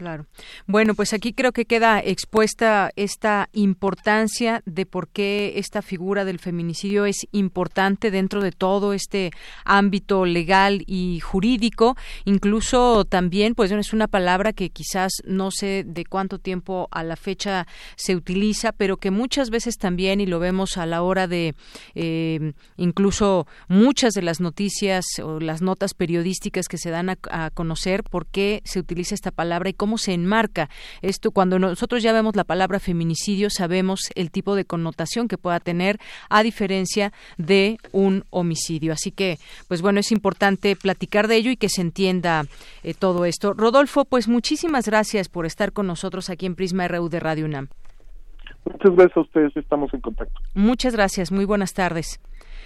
[0.00, 0.24] Claro.
[0.66, 6.38] Bueno, pues aquí creo que queda expuesta esta importancia de por qué esta figura del
[6.38, 9.30] feminicidio es importante dentro de todo este
[9.62, 11.98] ámbito legal y jurídico.
[12.24, 17.16] Incluso también, pues es una palabra que quizás no sé de cuánto tiempo a la
[17.16, 21.54] fecha se utiliza, pero que muchas veces también, y lo vemos a la hora de
[21.94, 27.50] eh, incluso muchas de las noticias o las notas periodísticas que se dan a, a
[27.50, 30.68] conocer, por qué se utiliza esta palabra y cómo cómo se enmarca
[31.02, 31.32] esto.
[31.32, 35.98] Cuando nosotros ya vemos la palabra feminicidio, sabemos el tipo de connotación que pueda tener
[36.28, 38.92] a diferencia de un homicidio.
[38.92, 42.44] Así que, pues bueno, es importante platicar de ello y que se entienda
[42.84, 43.52] eh, todo esto.
[43.52, 47.66] Rodolfo, pues muchísimas gracias por estar con nosotros aquí en Prisma RU de Radio UNAM.
[48.64, 50.40] Muchas gracias a ustedes, estamos en contacto.
[50.54, 52.20] Muchas gracias, muy buenas tardes.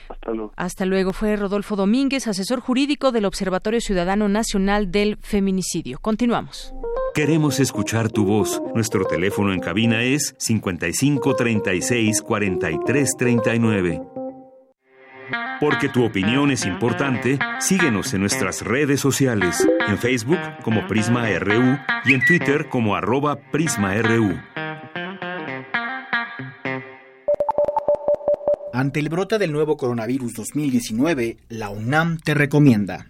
[0.08, 0.52] Hasta luego.
[0.56, 1.12] Hasta luego.
[1.12, 5.98] Fue Rodolfo Domínguez, asesor jurídico del Observatorio Ciudadano Nacional del Feminicidio.
[6.00, 6.74] Continuamos.
[7.14, 8.60] Queremos escuchar tu voz.
[8.74, 14.02] Nuestro teléfono en cabina es 55 36 43 39.
[15.60, 21.78] Porque tu opinión es importante, síguenos en nuestras redes sociales, en Facebook como Prisma RU
[22.04, 24.36] y en Twitter como arroba PrismaRU.
[28.72, 33.06] Ante el brote del nuevo coronavirus 2019, la UNAM te recomienda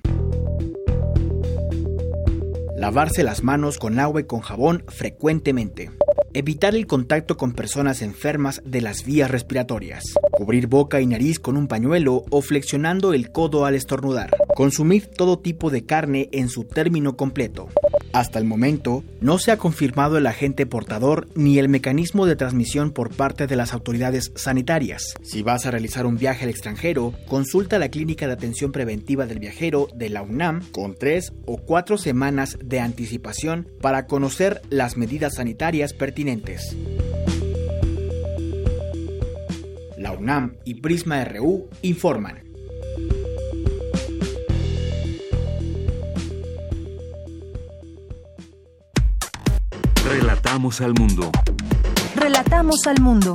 [2.85, 5.91] lavarse las manos con agua y con jabón frecuentemente,
[6.35, 11.57] evitar el contacto con personas enfermas de las vías respiratorias, cubrir boca y nariz con
[11.57, 16.65] un pañuelo o flexionando el codo al estornudar, consumir todo tipo de carne en su
[16.65, 17.71] término completo,
[18.15, 22.93] hasta el momento, no se ha confirmado el agente portador ni el mecanismo de transmisión
[22.93, 25.15] por parte de las autoridades sanitarias.
[25.23, 29.41] Si vas a realizar un viaje al extranjero, consulta la Clínica de Atención Preventiva del
[29.41, 35.35] Viajero de la UNAM con tres o cuatro semanas de anticipación para conocer las medidas
[35.35, 36.77] sanitarias pertinentes.
[39.99, 42.44] La UNAM y Prisma RU informan.
[50.07, 51.33] Relatamos al mundo.
[52.15, 53.33] Relatamos al mundo.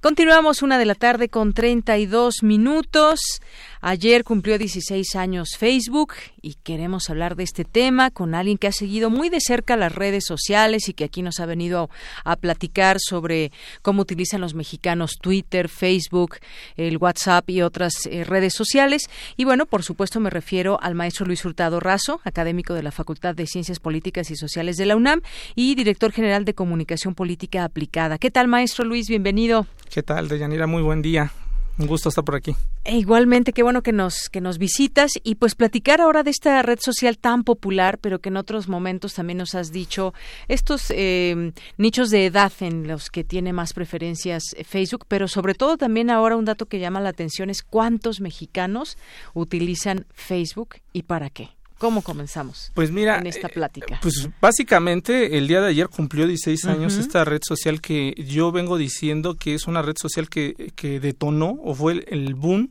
[0.00, 3.40] Continuamos una de la tarde con 32 minutos.
[3.88, 8.72] Ayer cumplió 16 años Facebook y queremos hablar de este tema con alguien que ha
[8.72, 11.88] seguido muy de cerca las redes sociales y que aquí nos ha venido
[12.24, 16.38] a, platicar sobre cómo utilizan los mexicanos Twitter, Facebook,
[16.76, 19.08] el WhatsApp y otras eh, redes sociales.
[19.36, 23.36] Y bueno, por supuesto me refiero al maestro Luis Hurtado Razo, académico de la Facultad
[23.36, 25.20] de Ciencias Políticas y Sociales de la UNAM
[25.54, 28.18] y director general de Comunicación Política Aplicada.
[28.18, 29.06] ¿Qué tal, maestro Luis?
[29.08, 29.68] Bienvenido.
[29.88, 30.66] ¿Qué tal, Deyanira?
[30.66, 31.30] Muy buen día.
[31.78, 32.56] Un gusto estar por aquí.
[32.84, 36.62] E igualmente, qué bueno que nos, que nos visitas y pues platicar ahora de esta
[36.62, 40.14] red social tan popular, pero que en otros momentos también nos has dicho
[40.48, 45.76] estos eh, nichos de edad en los que tiene más preferencias Facebook, pero sobre todo
[45.76, 48.96] también ahora un dato que llama la atención es cuántos mexicanos
[49.34, 51.55] utilizan Facebook y para qué.
[51.78, 52.70] ¿Cómo comenzamos?
[52.74, 53.98] Pues mira, en esta plática.
[54.00, 58.78] pues básicamente el día de ayer cumplió 16 años esta red social que yo vengo
[58.78, 62.70] diciendo que es una red social que, que detonó o fue el boom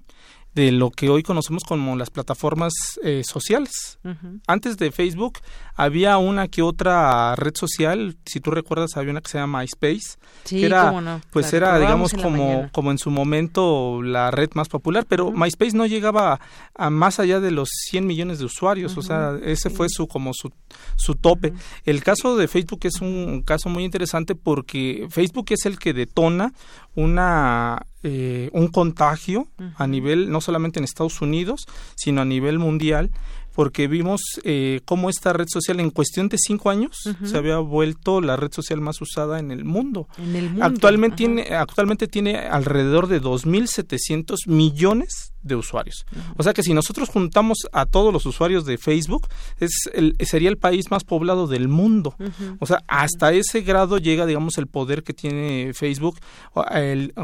[0.55, 3.99] de lo que hoy conocemos como las plataformas eh, sociales.
[4.47, 5.39] Antes de Facebook
[5.75, 10.17] había una que otra red social, si tú recuerdas había una que se llama MySpace,
[10.47, 15.31] que era pues era digamos como como en su momento la red más popular, pero
[15.31, 16.39] MySpace no llegaba
[16.73, 20.31] a, más allá de los 100 millones de usuarios, o sea, ese fue su como
[20.33, 20.51] su
[20.95, 21.51] su tope.
[21.83, 26.53] El caso de Facebook es un caso muy interesante porque Facebook es el que detona
[26.95, 31.65] una eh, un contagio a nivel no solamente en Estados Unidos
[31.95, 33.09] sino a nivel mundial
[33.55, 38.21] porque vimos eh, cómo esta red social en cuestión de cinco años se había vuelto
[38.21, 40.07] la red social más usada en el mundo.
[40.17, 40.65] En el mundo.
[40.65, 46.05] Actualmente tiene actualmente tiene alrededor de 2.700 millones de usuarios.
[46.37, 49.27] O sea que si nosotros juntamos a todos los usuarios de Facebook,
[49.59, 52.15] es el, sería el país más poblado del mundo.
[52.59, 56.17] O sea, hasta ese grado llega, digamos, el poder que tiene Facebook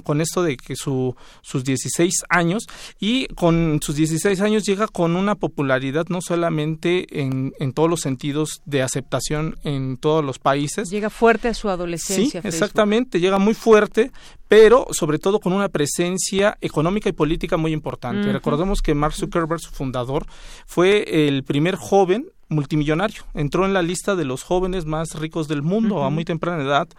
[0.03, 2.63] con esto de que su, sus 16 años
[2.99, 8.01] y con sus 16 años llega con una popularidad no solamente en, en todos los
[8.01, 10.89] sentidos de aceptación en todos los países.
[10.89, 12.41] Llega fuerte a su adolescencia.
[12.41, 14.11] Sí, exactamente, llega muy fuerte,
[14.51, 18.33] pero sobre todo con una presencia económica y política muy importante.
[18.33, 20.25] Recordemos que Mark Zuckerberg, su fundador,
[20.65, 23.23] fue el primer joven multimillonario.
[23.33, 26.89] Entró en la lista de los jóvenes más ricos del mundo a muy temprana edad.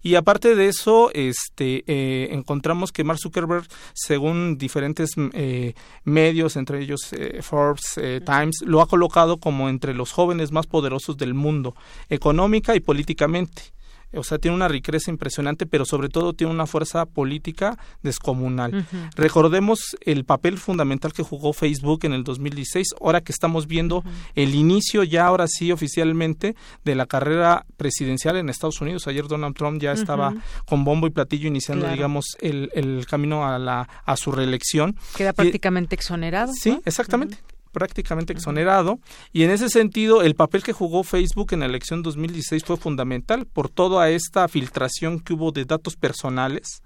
[0.00, 6.80] Y aparte de eso, este, eh, encontramos que Mark Zuckerberg, según diferentes eh, medios, entre
[6.80, 11.76] ellos eh, Forbes, Times, lo ha colocado como entre los jóvenes más poderosos del mundo,
[12.08, 13.74] económica y políticamente
[14.14, 18.86] o sea, tiene una riqueza impresionante, pero sobre todo tiene una fuerza política descomunal.
[19.16, 24.54] Recordemos el papel fundamental que jugó Facebook en el 2016, ahora que estamos viendo el
[24.54, 29.06] inicio ya ahora sí oficialmente de la carrera presidencial en Estados Unidos.
[29.06, 30.34] Ayer Donald Trump ya estaba
[30.66, 34.96] con bombo y platillo iniciando, digamos, el, el, camino a, la, a su reelección.
[35.16, 36.52] Queda prácticamente exonerado.
[36.52, 37.38] Sí, exactamente
[37.72, 39.00] prácticamente exonerado
[39.32, 43.46] y en ese sentido el papel que jugó Facebook en la elección 2016 fue fundamental
[43.46, 46.82] por toda esta filtración que hubo de datos personales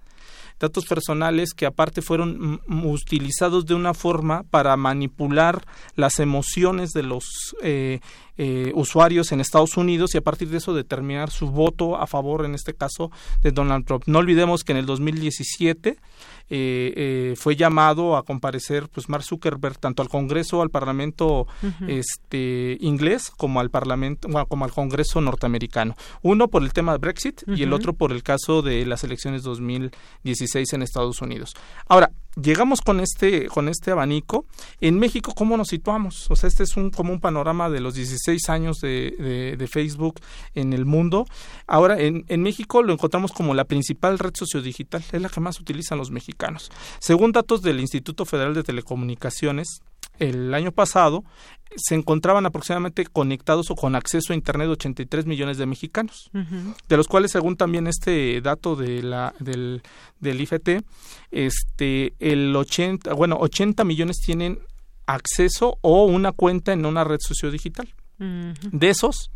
[0.58, 5.64] datos personales que aparte fueron utilizados de una forma para manipular
[5.96, 8.00] las emociones de los eh,
[8.38, 12.44] eh, usuarios en Estados Unidos y a partir de eso determinar su voto a favor,
[12.44, 13.10] en este caso,
[13.42, 14.04] de Donald Trump.
[14.06, 15.98] No olvidemos que en el 2017
[16.48, 21.46] eh, eh, fue llamado a comparecer pues Mark Zuckerberg tanto al Congreso al Parlamento
[21.88, 25.96] este inglés como al Parlamento como al Congreso norteamericano.
[26.22, 29.42] Uno por el tema de Brexit y el otro por el caso de las elecciones
[29.42, 31.54] 2016 en Estados Unidos.
[31.88, 34.44] Ahora llegamos con este con este abanico
[34.80, 37.94] en México cómo nos situamos o sea este es un como un panorama de los
[37.94, 40.20] 16 años de, Facebook
[40.54, 41.26] en el mundo.
[41.66, 45.58] Ahora en, en, México lo encontramos como la principal red sociodigital es la que más
[45.58, 46.70] utilizan los mexicanos.
[47.00, 49.80] Según datos del Instituto Federal de Telecomunicaciones
[50.18, 51.24] el año pasado
[51.74, 57.08] se encontraban aproximadamente conectados o con acceso a internet 83 millones de mexicanos, de los
[57.08, 59.82] cuales según también este dato de la del,
[60.20, 60.82] del IFT,
[61.30, 64.60] este el 80, bueno, 80 millones tienen
[65.06, 67.88] acceso o una cuenta en una red sociodigital.
[68.18, 69.30] De esos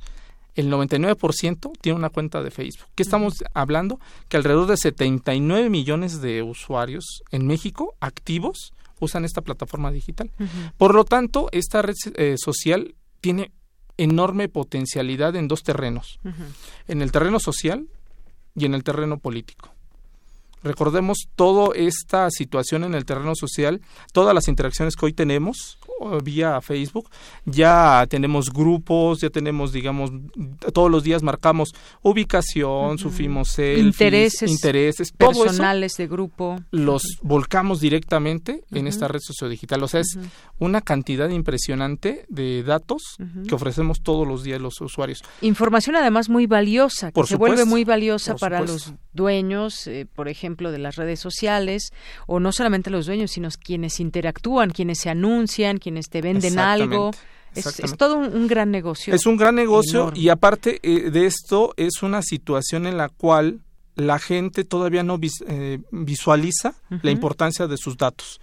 [0.54, 2.88] el 99% tiene una cuenta de Facebook.
[2.94, 4.00] ¿Qué estamos hablando?
[4.28, 10.30] Que alrededor de 79 millones de usuarios en México activos usan esta plataforma digital.
[10.76, 13.52] Por lo tanto, esta red eh, social tiene
[13.96, 16.20] enorme potencialidad en dos terrenos,
[16.88, 17.86] en el terreno social
[18.54, 19.74] y en el terreno político.
[20.62, 23.80] Recordemos toda esta situación en el terreno social,
[24.12, 25.78] todas las interacciones que hoy tenemos
[26.22, 27.08] vía Facebook,
[27.44, 30.10] ya tenemos grupos, ya tenemos, digamos,
[30.72, 36.58] todos los días marcamos ubicación, sufrimos intereses, intereses personales de grupo.
[36.70, 39.82] Los volcamos directamente en esta red sociodigital.
[39.82, 40.18] O sea, es
[40.58, 45.22] una cantidad impresionante de datos que ofrecemos todos los días los usuarios.
[45.40, 50.70] Información además muy valiosa, que se vuelve muy valiosa para los dueños, eh, por ejemplo,
[50.70, 51.92] de las redes sociales,
[52.26, 57.10] o no solamente los dueños, sino quienes interactúan, quienes se anuncian, quienes te venden algo.
[57.54, 59.12] Es, todo un, gran negocio.
[59.12, 63.60] Es un gran negocio y aparte eh, de esto es una situación en la cual
[64.00, 68.40] la gente todavía no eh, visualiza la importancia de sus datos.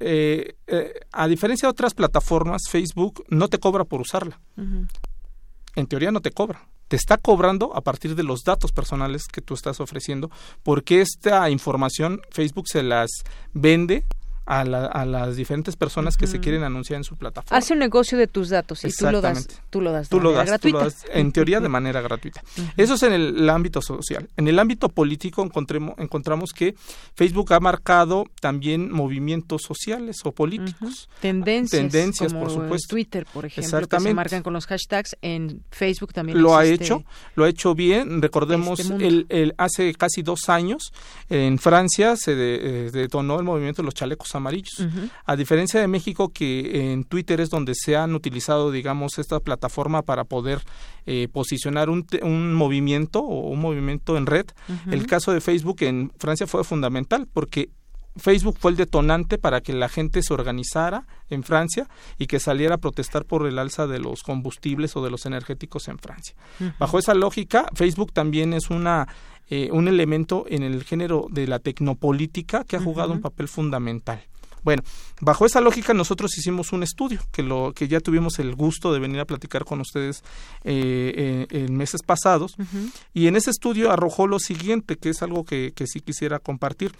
[0.00, 4.40] Eh, eh, a diferencia de otras plataformas, Facebook no te cobra por usarla.
[4.56, 6.68] En teoría no te cobra.
[6.88, 10.30] Te está cobrando a partir de los datos personales que tú estás ofreciendo,
[10.62, 13.10] porque esta información Facebook se las
[13.52, 14.04] vende
[14.48, 14.64] a,
[15.04, 17.56] las diferentes personas que se quieren anunciar en su plataforma.
[17.56, 20.32] Hace un negocio de tus datos y tú lo das, tú lo das, tú lo
[20.32, 22.42] das, Tú lo das en teoría de manera gratuita.
[22.76, 24.28] Eso es en el, ámbito social.
[24.36, 26.74] En el ámbito político encontramos que
[27.14, 31.10] Facebook ha marcado también movimientos sociales o políticos.
[31.20, 32.88] Tendencias, Tendencias por supuesto.
[32.88, 35.16] Twitter, por ejemplo, que se marcan con los hashtags.
[35.20, 38.22] En Facebook también lo ha hecho, lo ha hecho bien.
[38.22, 40.92] Recordemos, este el, el, hace casi dos años
[41.28, 44.86] en Francia se eh, detonó el movimiento de los chalecos amarillos.
[45.24, 50.02] A diferencia de México, que en Twitter es donde se han utilizado, digamos, esta plataforma
[50.02, 50.62] para poder
[51.06, 54.46] eh, posicionar un, un, movimiento o un movimiento en red,
[54.90, 57.70] el caso de Facebook en Francia fue fundamental porque
[58.18, 61.88] Facebook fue el detonante para que la gente se organizara en Francia
[62.18, 65.88] y que saliera a protestar por el alza de los combustibles o de los energéticos
[65.88, 66.34] en Francia.
[66.78, 69.08] Bajo esa lógica, Facebook también es una
[69.50, 74.22] eh, un elemento en el género de la tecnopolítica que ha jugado un papel fundamental.
[74.62, 74.82] Bueno,
[75.20, 79.00] bajo esa lógica nosotros hicimos un estudio que lo que ya tuvimos el gusto de
[79.00, 80.22] venir a platicar con ustedes
[80.64, 82.56] eh, eh, en meses pasados
[83.14, 86.92] y en ese estudio arrojó lo siguiente que es algo que, que sí quisiera compartir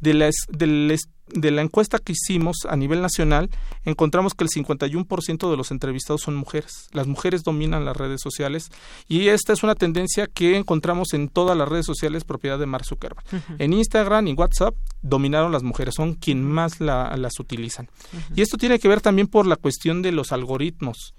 [0.00, 3.50] de la, de la encuesta que hicimos a nivel nacional,
[3.84, 6.88] encontramos que el 51% de los entrevistados son mujeres.
[6.92, 8.70] Las mujeres dominan las redes sociales
[9.08, 12.84] y esta es una tendencia que encontramos en todas las redes sociales propiedad de Mark
[12.84, 13.24] Zuckerberg.
[13.58, 16.80] En Instagram y WhatsApp dominaron las mujeres, son quien más
[17.16, 17.88] las utilizan.
[18.34, 21.14] Y esto tiene que ver también por la cuestión de los algoritmos.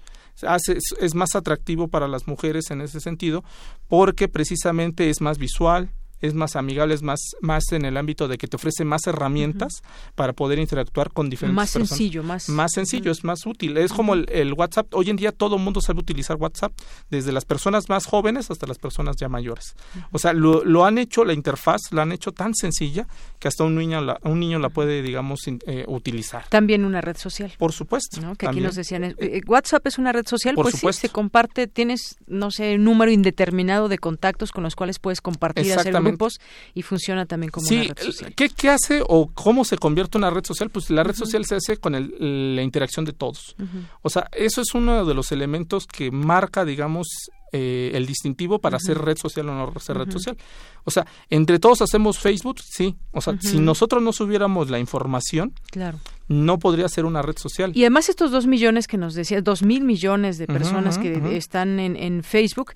[0.46, 3.44] Hace, es más atractivo para las mujeres en ese sentido
[3.88, 5.90] porque precisamente es más visual,
[6.22, 9.82] es más amigable, es más, más en el ámbito de que te ofrece más herramientas
[10.14, 11.88] para poder interactuar con diferentes más personas.
[11.88, 13.76] Sencillo, más Más sencillo, es más útil.
[13.76, 14.94] Es como el, WhatsApp.
[14.94, 16.72] Hoy en día todo el mundo sabe utilizar WhatsApp,
[17.10, 19.74] desde las personas más jóvenes hasta las personas ya mayores.
[20.12, 23.06] O sea, lo, lo, han hecho, la interfaz la han hecho tan sencilla
[23.40, 26.44] que hasta un niño la, un niño la puede, digamos, eh, utilizar.
[26.48, 27.52] También una red social.
[27.58, 28.20] Por supuesto.
[28.38, 31.66] Que aquí nos decían, eh, eh, WhatsApp es una red social, pues sí, se comparte,
[31.66, 36.40] tienes, no sé, un número indeterminado de contactos con los cuales puedes compartir, hacer grupos
[36.74, 38.34] y funciona también como una red social.
[38.34, 40.70] ¿qué, ¿qué, hace o cómo se convierte una red social?
[40.70, 43.56] Pues la red social se hace con el, la interacción de todos.
[44.02, 47.08] O sea, eso es uno de los elementos que marca, digamos,
[47.54, 50.38] eh, el distintivo para ser red social o no ser red social.
[50.84, 52.96] O sea, entre todos hacemos Facebook, sí.
[53.10, 55.98] O sea, si nosotros no subiéramos la información, claro.
[56.28, 57.72] no podría ser una red social.
[57.74, 61.78] Y además estos dos millones que nos decías, dos mil millones de personas que están
[61.78, 62.72] en, en Facebook,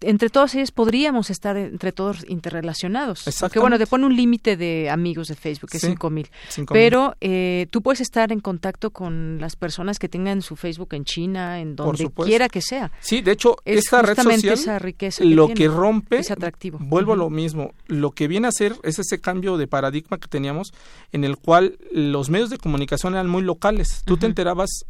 [0.00, 3.24] entre todos ellos podríamos estar entre todos interrelacionados.
[3.40, 6.28] Porque bueno, te pone un límite de amigos de Facebook, que es cinco mil.
[6.70, 11.04] Pero eh, tú puedes estar en contacto con las personas que tengan su Facebook en
[11.04, 12.92] China, en donde quiera que sea.
[13.00, 16.78] Sí, de hecho, esta red social, esa riqueza lo que rompe, es atractivo.
[16.80, 17.72] Vuelvo a lo mismo.
[17.86, 20.72] Lo que viene a hacer es ese cambio de paradigma que teníamos,
[21.12, 24.02] en el cual los medios de comunicación eran muy locales.
[24.04, 24.84] Tú te enterabas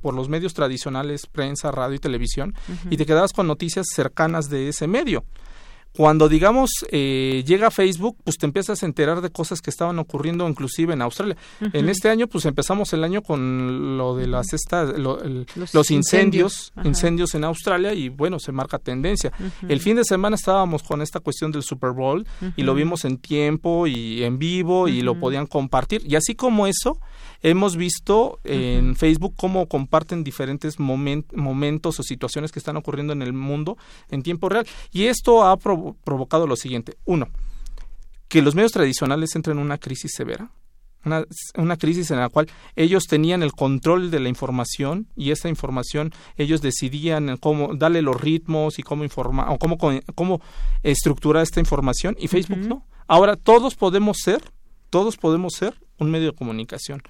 [0.00, 2.54] por los medios tradicionales, prensa, radio y televisión,
[2.90, 5.24] y te quedabas con noticias cercanas de ese medio.
[5.94, 10.48] Cuando, digamos, eh, llega Facebook, pues te empiezas a enterar de cosas que estaban ocurriendo
[10.48, 11.36] inclusive en Australia.
[11.74, 17.34] En este año, pues empezamos el año con lo de las estas, los, incendios, incendios,
[17.34, 19.32] en Australia y bueno, se marca tendencia.
[19.68, 23.18] El fin de semana estábamos con esta cuestión del Super Bowl y lo vimos en
[23.18, 26.02] tiempo y en vivo y lo podían compartir.
[26.06, 26.98] Y así como eso,
[27.42, 33.32] hemos visto en Facebook cómo comparten diferentes momentos o situaciones que están ocurriendo en el
[33.32, 33.76] mundo
[34.10, 34.66] en tiempo real.
[34.92, 36.96] Y esto ha provocado lo siguiente.
[37.04, 37.28] Uno,
[38.28, 40.50] que los medios tradicionales entren en una crisis severa.
[41.04, 41.24] Una,
[41.56, 46.12] una, crisis en la cual ellos tenían el control de la información y esa información
[46.36, 49.78] ellos decidían cómo darle los ritmos y cómo informar o cómo,
[50.14, 50.40] cómo
[50.84, 52.86] estructurar esta información y Facebook no.
[53.08, 54.52] Ahora todos podemos ser,
[54.90, 57.02] todos podemos ser un medio de comunicación.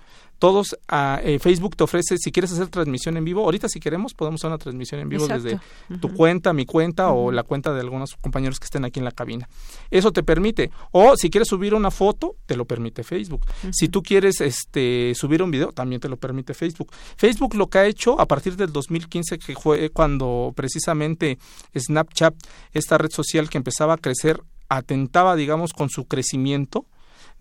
[0.43, 4.13] Todos a eh, Facebook te ofrece si quieres hacer transmisión en vivo ahorita si queremos
[4.13, 5.61] podemos hacer una transmisión en vivo desde
[6.01, 9.13] tu cuenta mi cuenta o la cuenta de algunos compañeros que estén aquí en la
[9.13, 9.49] cabina.
[9.89, 13.47] Eso te permite o si quieres subir una foto te lo permite Facebook.
[13.71, 16.91] Si tú quieres este subir un video también te lo permite Facebook.
[17.17, 21.39] Facebook lo que ha hecho a partir del 2015 que fue cuando precisamente
[21.73, 22.35] Snapchat
[22.73, 26.85] esta red social que empezaba a crecer atentaba digamos con su crecimiento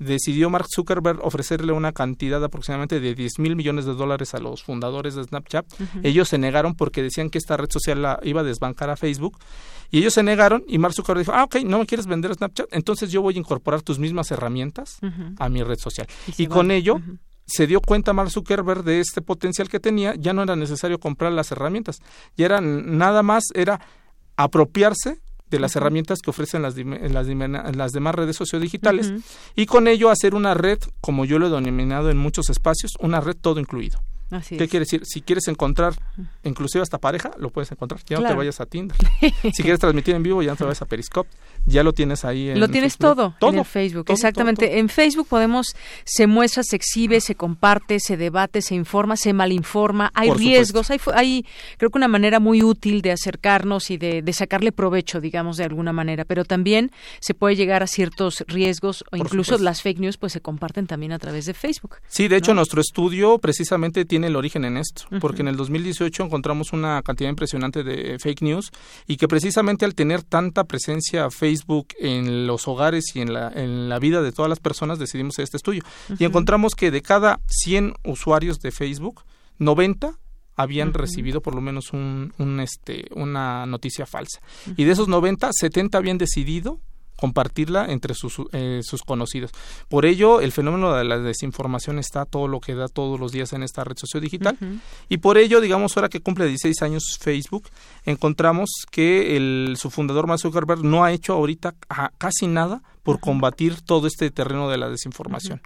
[0.01, 4.63] decidió Mark Zuckerberg ofrecerle una cantidad aproximadamente de 10 mil millones de dólares a los
[4.63, 5.65] fundadores de Snapchat.
[6.03, 9.37] Ellos se negaron porque decían que esta red social la iba a desbancar a Facebook.
[9.91, 12.67] Y ellos se negaron y Mark Zuckerberg dijo, ah, ok, no me quieres vender Snapchat,
[12.71, 14.99] entonces yo voy a incorporar tus mismas herramientas
[15.37, 16.07] a mi red social.
[16.37, 16.99] Y, con ello
[17.45, 21.33] se dio cuenta Mark Zuckerberg de este potencial que tenía, ya no era necesario comprar
[21.33, 21.99] las herramientas,
[22.37, 23.81] ya era nada más, era
[24.37, 25.19] apropiarse
[25.51, 27.27] de las herramientas que ofrecen las, las,
[27.75, 29.13] las demás redes sociodigitales
[29.55, 33.19] y con ello hacer una red, como yo lo he denominado en muchos espacios, una
[33.19, 34.01] red todo incluido.
[34.39, 35.01] ¿Qué quiere decir?
[35.05, 35.93] Si quieres encontrar,
[36.43, 38.01] inclusive hasta pareja, lo puedes encontrar.
[38.05, 38.95] Ya no te vayas a Tinder.
[39.53, 41.29] si quieres transmitir en vivo, ya no te vayas a Periscope.
[41.65, 42.49] Ya lo tienes ahí.
[42.49, 44.05] En lo tienes todo, en el Facebook.
[44.09, 44.79] Exactamente.
[44.79, 50.11] En Facebook podemos, se muestra, se exhibe, se comparte, se debate, se informa, se malinforma.
[50.13, 50.89] Hay riesgos.
[50.89, 51.45] Hay, hay,
[51.77, 55.93] creo que una manera muy útil de acercarnos y de, sacarle provecho, digamos, de alguna
[55.93, 56.25] manera.
[56.25, 60.41] Pero también se puede llegar a ciertos riesgos o incluso las fake news, pues se
[60.41, 61.97] comparten también a través de Facebook.
[62.07, 66.23] Sí, de hecho, nuestro estudio precisamente tiene el origen en esto, porque en el 2018
[66.23, 68.71] encontramos una cantidad impresionante de fake news
[69.05, 71.50] y que precisamente al tener tanta presencia Facebook
[71.99, 75.43] en los hogares y en la, en la vida de todas las personas decidimos hacer
[75.43, 75.83] este estudio.
[76.17, 79.23] Y encontramos que de cada 100 usuarios de Facebook,
[79.57, 80.17] 90
[80.55, 84.41] habían recibido por lo menos un, un, este, una noticia falsa.
[84.77, 86.79] Y de esos 90, 70 habían decidido
[87.21, 89.51] compartirla entre sus, eh, sus conocidos.
[89.89, 93.53] Por ello, el fenómeno de la desinformación está todo lo que da todos los días
[93.53, 94.57] en esta red sociodigital.
[95.07, 97.69] Y por ello, digamos, ahora que cumple 16 años Facebook,
[98.05, 101.75] encontramos que el, su fundador, Mark Zuckerberg, no ha hecho ahorita
[102.17, 105.61] casi nada por combatir todo este terreno de la desinformación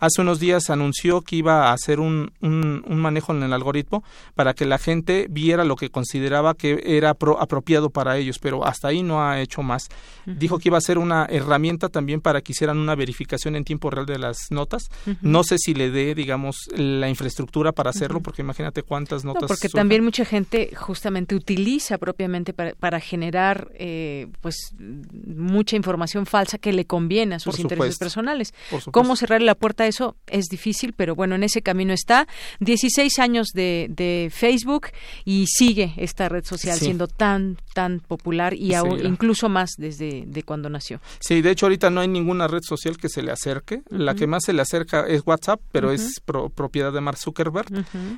[0.00, 4.02] hace unos días anunció que iba a hacer un, un, manejo en el algoritmo
[4.34, 8.88] para que la gente viera lo que consideraba que era apropiado para ellos, pero hasta
[8.88, 9.88] ahí no ha hecho más.
[10.26, 13.90] Dijo que iba a ser una herramienta también para que hicieran una verificación en tiempo
[13.90, 14.90] real de las notas.
[15.20, 19.48] No sé si le dé, digamos, la infraestructura para hacerlo, porque imagínate cuántas notas.
[19.48, 26.72] porque también mucha gente justamente utiliza propiamente para, generar eh, pues mucha información falsa que
[26.72, 28.54] le conviene a sus intereses personales.
[28.90, 32.26] ¿Cómo cerrar la puerta a eso es difícil, pero bueno, en ese camino está.
[32.60, 34.88] 16 años de, de Facebook
[35.24, 40.42] y sigue esta red social siendo tan, tan popular y aún, incluso más desde de
[40.42, 41.00] cuando nació.
[41.20, 43.82] Sí, de hecho ahorita no hay ninguna red social que se le acerque.
[43.90, 46.20] La que más se le acerca es WhatsApp, pero es
[46.54, 47.68] propiedad de Mark Zuckerberg.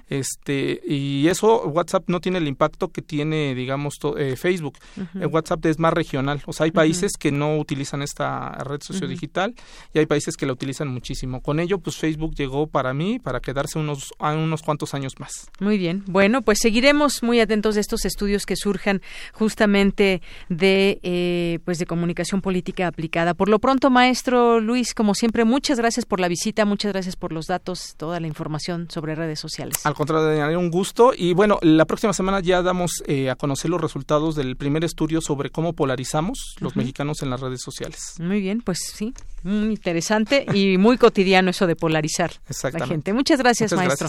[0.09, 4.79] este Y eso, WhatsApp no tiene el impacto que tiene, digamos, eh, Facebook.
[5.15, 6.43] WhatsApp es más regional.
[6.47, 9.55] O sea, hay países que no utilizan esta red sociodigital
[9.93, 11.41] y hay países que la utilizan muchísimo.
[11.41, 15.51] Con ello, pues Facebook llegó para mí para quedarse unos, unos cuantos años más.
[15.61, 16.05] Muy bien.
[16.07, 19.01] Bueno, pues seguiremos muy atentos de estos estudios que surjan
[19.33, 23.35] justamente de, eh, pues de comunicación política aplicada.
[23.35, 27.33] Por lo pronto, maestro Luis, como siempre, muchas gracias por la visita, muchas gracias por
[27.33, 29.85] los datos, toda la información sobre redes sociales.
[29.85, 31.13] Al contrario, un gusto.
[31.17, 35.21] Y bueno, la próxima semana ya damos eh, a conocer los resultados del primer estudio
[35.21, 38.15] sobre cómo polarizamos los mexicanos en las redes sociales.
[38.19, 42.33] Muy bien, pues sí, muy interesante y muy cotidiano eso de polarizar
[42.73, 43.13] la gente.
[43.13, 44.09] Muchas gracias, maestro.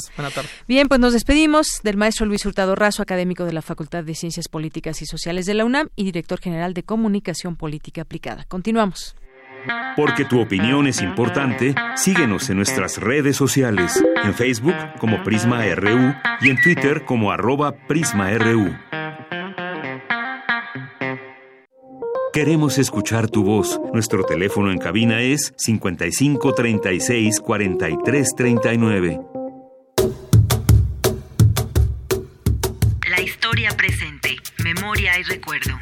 [0.68, 4.48] Bien, pues nos despedimos del maestro Luis Hurtado Razo, académico de la Facultad de Ciencias
[4.48, 8.46] Políticas y Sociales de la UNAM y director general de Comunicación Política Aplicada.
[8.48, 9.16] Continuamos.
[9.96, 16.14] Porque tu opinión es importante, síguenos en nuestras redes sociales, en Facebook como Prisma RU
[16.42, 18.76] y en Twitter como arroba PrismaRU.
[22.34, 23.80] Queremos escuchar tu voz.
[23.94, 29.22] Nuestro teléfono en cabina es 55 36 43 39.
[33.08, 34.30] La historia presente,
[34.64, 35.74] memoria y recuerdo.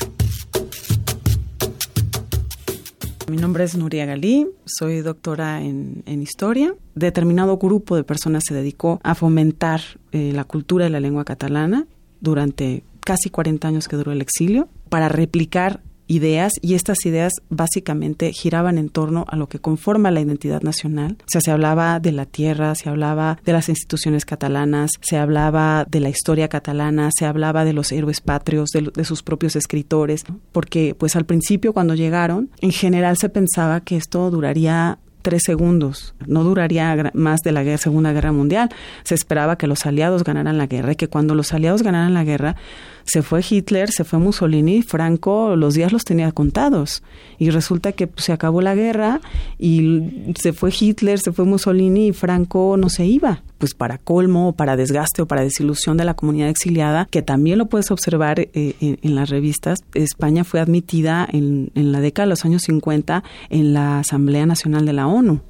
[3.30, 6.76] Mi nombre es Nuria Galí, soy doctora en, historia.
[6.96, 9.80] Determinado grupo de personas se dedicó a fomentar
[10.12, 11.88] eh, la cultura de la lengua catalana
[12.20, 15.80] durante casi 40 años que duró el exilio para replicar
[16.12, 21.18] ideas y estas ideas básicamente giraban en torno a lo que conforma la identidad nacional.
[21.22, 25.86] O sea, se hablaba de la tierra, se hablaba de las instituciones catalanas, se hablaba
[25.90, 30.96] de la historia catalana, se hablaba de los héroes patrios, de, sus propios escritores, porque
[30.98, 36.14] pues al principio cuando llegaron, en general se pensaba que esto duraría tres segundos.
[36.26, 38.70] No duraría más de la Segunda Guerra Mundial.
[39.04, 42.24] Se esperaba que los aliados ganaran la guerra y que cuando los aliados ganaran la
[42.24, 42.56] guerra,
[43.04, 47.04] se fue Hitler, se fue Mussolini, Franco los días los tenía contados.
[47.38, 49.22] Y resulta que pues, se acabó la guerra
[49.58, 53.44] y se fue Hitler, se fue Mussolini y Franco no se iba.
[53.58, 57.68] Pues para colmo, para desgaste o para desilusión de la comunidad exiliada, que también lo
[57.68, 62.46] puedes observar eh, en, las revistas, España fue admitida en, en la década de los
[62.46, 65.42] años 50 en la Asamblea Nacional de la ONU.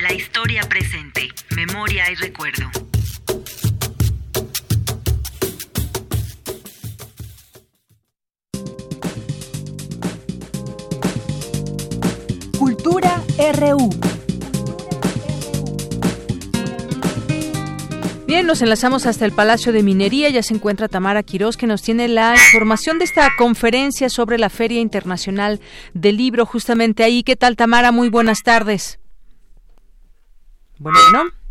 [0.00, 2.83] La historia presente, memoria y recuerdo.
[13.38, 13.90] RU.
[18.26, 20.28] Bien, nos enlazamos hasta el Palacio de Minería.
[20.30, 24.50] Ya se encuentra Tamara Quirós, que nos tiene la información de esta conferencia sobre la
[24.50, 25.60] Feria Internacional
[25.94, 27.22] del Libro, justamente ahí.
[27.22, 27.92] ¿Qué tal, Tamara?
[27.92, 28.98] Muy buenas tardes.
[30.78, 31.43] Bueno, ¿no?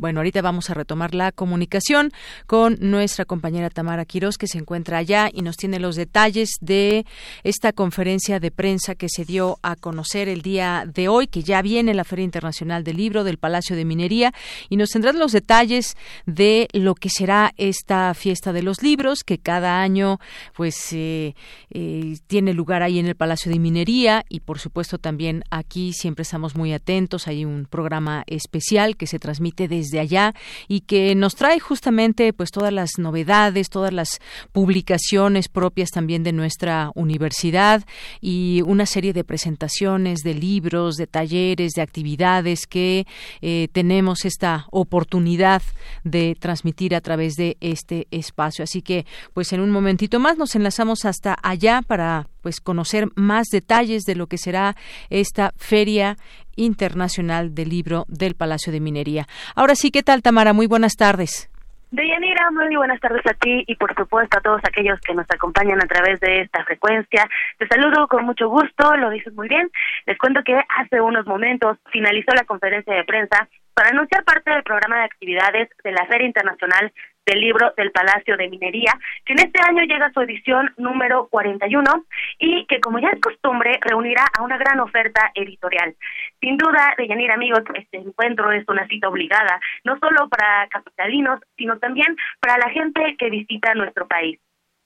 [0.00, 2.10] Bueno, ahorita vamos a retomar la comunicación
[2.46, 7.04] con nuestra compañera Tamara Quirós, que se encuentra allá y nos tiene los detalles de
[7.44, 11.60] esta conferencia de prensa que se dio a conocer el día de hoy, que ya
[11.60, 14.32] viene la Feria Internacional del Libro del Palacio de Minería,
[14.70, 19.36] y nos tendrán los detalles de lo que será esta fiesta de los libros, que
[19.36, 20.18] cada año
[20.56, 21.34] pues eh,
[21.72, 26.22] eh, tiene lugar ahí en el Palacio de Minería, y por supuesto también aquí siempre
[26.22, 30.34] estamos muy atentos, hay un programa especial que se transmite desde allá
[30.68, 34.20] y que nos trae justamente pues todas las novedades, todas las
[34.52, 37.84] publicaciones propias también de nuestra universidad
[38.20, 43.06] y una serie de presentaciones, de libros, de talleres, de actividades que
[43.40, 45.62] eh, tenemos esta oportunidad
[46.04, 48.62] de transmitir a través de este espacio.
[48.62, 53.48] Así que pues en un momentito más nos enlazamos hasta allá para pues conocer más
[53.48, 54.76] detalles de lo que será
[55.08, 56.16] esta feria
[56.56, 59.26] internacional del libro del Palacio de Minería.
[59.54, 60.52] Ahora sí, ¿qué tal Tamara?
[60.52, 61.50] Muy buenas tardes.
[61.92, 65.82] Deyanira, muy buenas tardes a ti y por supuesto a todos aquellos que nos acompañan
[65.82, 67.28] a través de esta frecuencia.
[67.58, 69.68] Te saludo con mucho gusto, lo dices muy bien.
[70.06, 74.62] Les cuento que hace unos momentos finalizó la conferencia de prensa para anunciar parte del
[74.62, 76.92] programa de actividades de la Feria Internacional
[77.26, 78.92] del libro del Palacio de Minería,
[79.24, 82.04] que en este año llega a su edición número 41
[82.38, 85.94] y que, como ya es costumbre, reunirá a una gran oferta editorial.
[86.40, 91.78] Sin duda, Deyanira, amigos, este encuentro es una cita obligada, no solo para capitalinos, sino
[91.78, 94.38] también para la gente que visita nuestro país.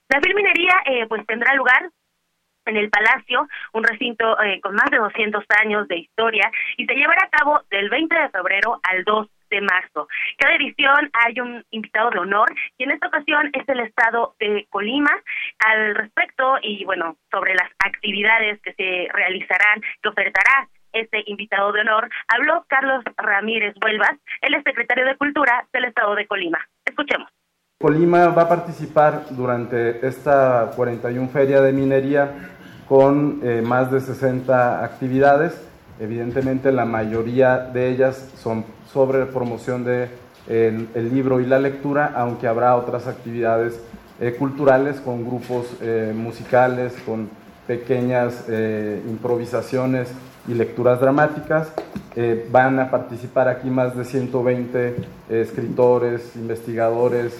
[0.09, 1.91] La Filminería eh, pues tendrá lugar
[2.67, 6.95] en el Palacio, un recinto eh, con más de 200 años de historia, y se
[6.95, 10.09] llevará a cabo del 20 de febrero al 2 de marzo.
[10.39, 12.49] Cada edición hay un invitado de honor
[12.79, 15.11] y en esta ocasión es el estado de Colima.
[15.65, 21.81] Al respecto y bueno, sobre las actividades que se realizarán, que ofertará este invitado de
[21.81, 26.59] honor, habló Carlos Ramírez Vuelvas, el secretario de Cultura del estado de Colima.
[26.85, 27.29] Escuchemos.
[27.81, 32.33] Colima va a participar durante esta 41 Feria de Minería
[32.89, 35.74] con eh, más de 60 actividades.
[36.01, 40.09] Evidentemente la mayoría de ellas son sobre promoción de
[40.47, 43.81] el, libro y la lectura, aunque habrá otras actividades
[44.21, 47.29] eh, culturales con grupos eh, musicales, con
[47.67, 48.45] pequeñas
[49.09, 50.09] improvisaciones
[50.47, 51.73] y lecturas dramáticas.
[52.51, 54.97] van a participar aquí más de 120
[55.31, 57.33] escritores, investigadores,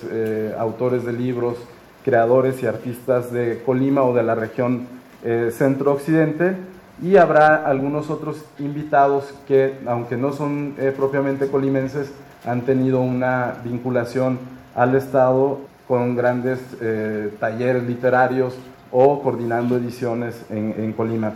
[0.57, 1.59] autores de libros,
[2.05, 4.87] creadores y artistas de Colima o de la región
[5.25, 6.55] eh, centro-occidente
[7.03, 12.13] y habrá algunos otros invitados que, aunque no son eh, propiamente colimenses,
[12.47, 14.39] han tenido una vinculación
[14.75, 18.55] al Estado con grandes eh, talleres literarios
[18.91, 21.33] o coordinando ediciones en, en Colima.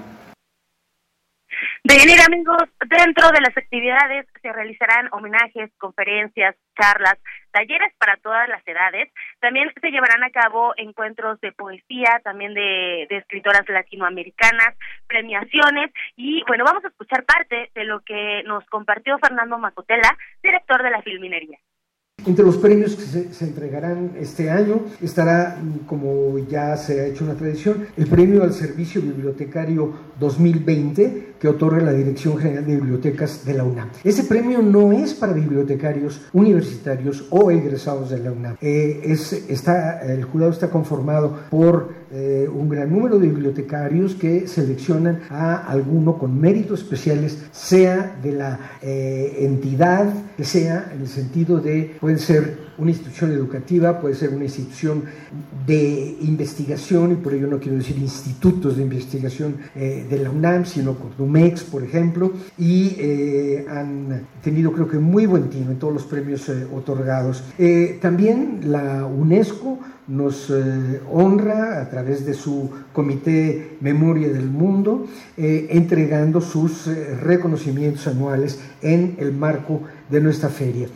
[1.89, 7.17] De venir amigos, dentro de las actividades se realizarán homenajes, conferencias, charlas,
[7.51, 9.11] talleres para todas las edades.
[9.41, 14.77] También se llevarán a cabo encuentros de poesía, también de, de escritoras latinoamericanas,
[15.07, 20.83] premiaciones y bueno, vamos a escuchar parte de lo que nos compartió Fernando Macotela, director
[20.83, 21.59] de la Filminería.
[22.27, 27.37] Entre los premios que se, entregarán este año estará, como ya se ha hecho una
[27.37, 33.55] tradición, el premio al Servicio Bibliotecario 2020 que otorga la Dirección General de Bibliotecas de
[33.55, 33.89] la UNAM.
[34.05, 38.57] Ese premio no es para bibliotecarios universitarios o egresados de la UNAM.
[38.61, 44.49] Eh, es, está, el jurado está conformado por eh, un gran número de bibliotecarios que
[44.49, 51.09] seleccionan a alguno con méritos especiales, sea de la eh, entidad que sea, en el
[51.09, 55.03] sentido de puede ser una institución educativa, puede ser una institución
[55.67, 60.95] de investigación, y por ello no quiero decir institutos de investigación de la UNAM, sino
[61.29, 66.05] CORDUMEX, por ejemplo, y eh, han tenido creo que muy buen tino en todos los
[66.05, 67.45] premios eh, otorgados.
[68.01, 70.51] también la UNESCO nos
[71.13, 75.07] honra a través de su Comité Memoria del Mundo,
[75.37, 76.87] entregando sus
[77.21, 80.89] reconocimientos anuales en el marco de nuestra feria.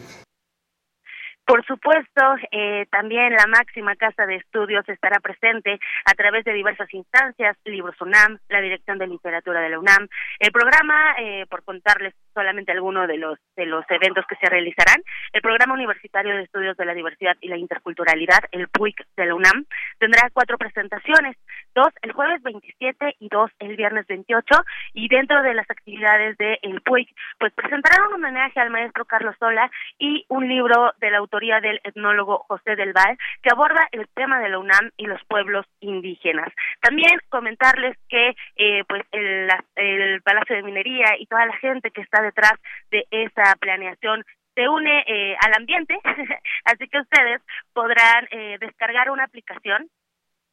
[1.52, 6.88] Por supuesto, eh, también la máxima casa de estudios estará presente a través de diversas
[6.94, 10.08] instancias, Libros UNAM, la Dirección de Literatura de la UNAM.
[10.38, 14.96] El programa, eh, por contarles solamente algunos de los de los eventos que se realizarán,
[15.34, 19.34] el Programa Universitario de Estudios de la Diversidad y la Interculturalidad, el PUIC de la
[19.34, 19.66] UNAM,
[19.98, 21.36] tendrá cuatro presentaciones,
[21.74, 24.54] dos el jueves 27 y dos el viernes 28,
[24.94, 29.36] y dentro de las actividades del el PUIC, pues presentarán un homenaje al maestro Carlos
[29.38, 34.06] Sola y un libro de la autoría del etnólogo José del Val, que aborda el
[34.14, 36.48] tema de la UNAM y los pueblos indígenas.
[36.80, 42.02] También comentarles que eh, pues el, el Palacio de Minería y toda la gente que
[42.02, 42.54] está detrás
[42.90, 44.24] de esa planeación
[44.54, 45.98] se une eh, al ambiente,
[46.64, 47.40] así que ustedes
[47.72, 49.88] podrán eh, descargar una aplicación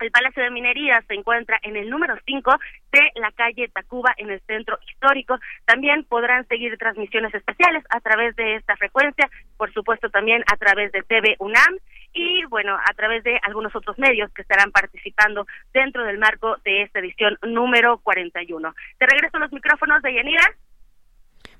[0.00, 2.50] el Palacio de Minería se encuentra en el número 5
[2.92, 5.38] de la calle Tacuba en el centro histórico.
[5.64, 10.92] También podrán seguir transmisiones especiales a través de esta frecuencia, por supuesto también a través
[10.92, 11.78] de TV UNAM
[12.12, 16.82] y bueno, a través de algunos otros medios que estarán participando dentro del marco de
[16.82, 18.74] esta edición número 41.
[18.98, 20.44] Te regreso los micrófonos de Yanira.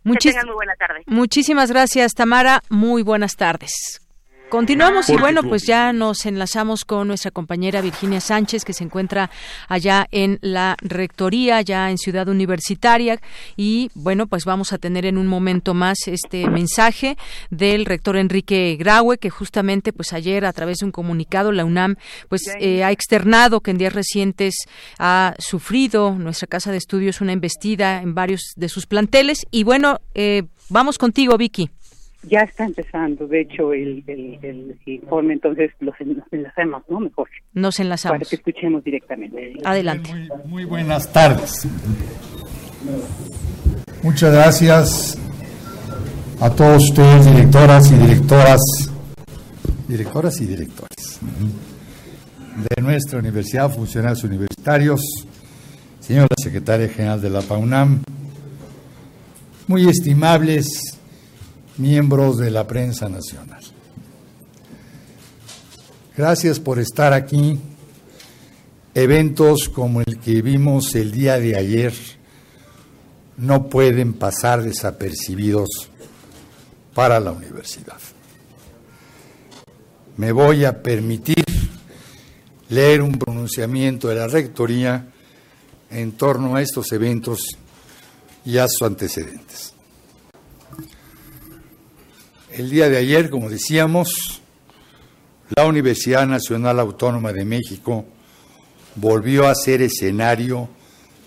[0.05, 1.03] que tengan muy buena tarde.
[1.07, 2.61] Muchísimas gracias, Tamara.
[2.71, 4.08] Muy buenas tardes.
[4.49, 9.31] Continuamos y bueno, pues ya nos enlazamos con nuestra compañera Virginia Sánchez, que se encuentra
[9.69, 13.21] allá en la rectoría, ya en Ciudad Universitaria.
[13.57, 17.19] Y bueno, pues vamos a tener en un momento más este mensaje
[17.51, 21.97] del rector Enrique Graue, que justamente pues ayer a través de un comunicado la UNAM
[22.31, 24.55] pues eh, ha externado que en días recientes
[24.99, 29.47] ha sufrido nuestra casa de estudios una embestida en varios de sus planteles.
[29.51, 31.71] Y bueno, eh, vamos contigo, Vicky.
[32.23, 37.01] Ya está empezando, de hecho, el, el, informe, entonces los, nos enlazamos, ¿no?
[37.01, 37.29] Mejor.
[37.55, 38.19] Nos enlazamos.
[38.19, 39.55] Para que escuchemos directamente.
[39.65, 40.11] Adelante.
[40.45, 41.67] Muy, buenas tardes.
[44.03, 45.19] Muchas gracias
[46.41, 48.61] a todos ustedes, directoras y directoras,
[49.87, 51.21] directoras y directores
[52.59, 55.01] de nuestra universidad, funcionarios universitarios,
[56.01, 58.03] señora secretaria general de la PAUNAM,
[59.69, 60.98] muy estimables
[61.79, 63.63] miembros de la prensa nacional.
[66.17, 67.59] Gracias por estar aquí.
[68.95, 71.95] Eventos como el que vimos el día de ayer
[73.37, 75.69] no pueden pasar desapercibidos
[76.95, 77.99] para la universidad.
[80.17, 81.45] Me voy a permitir
[82.71, 85.07] leer un pronunciamiento de la Rectoría
[85.91, 87.57] en torno a estos eventos
[88.45, 89.78] y a sus antecedentes.
[92.59, 94.43] El día de ayer, como decíamos,
[95.55, 98.05] la Universidad Nacional Autónoma de México
[98.97, 100.69] volvió a ser escenario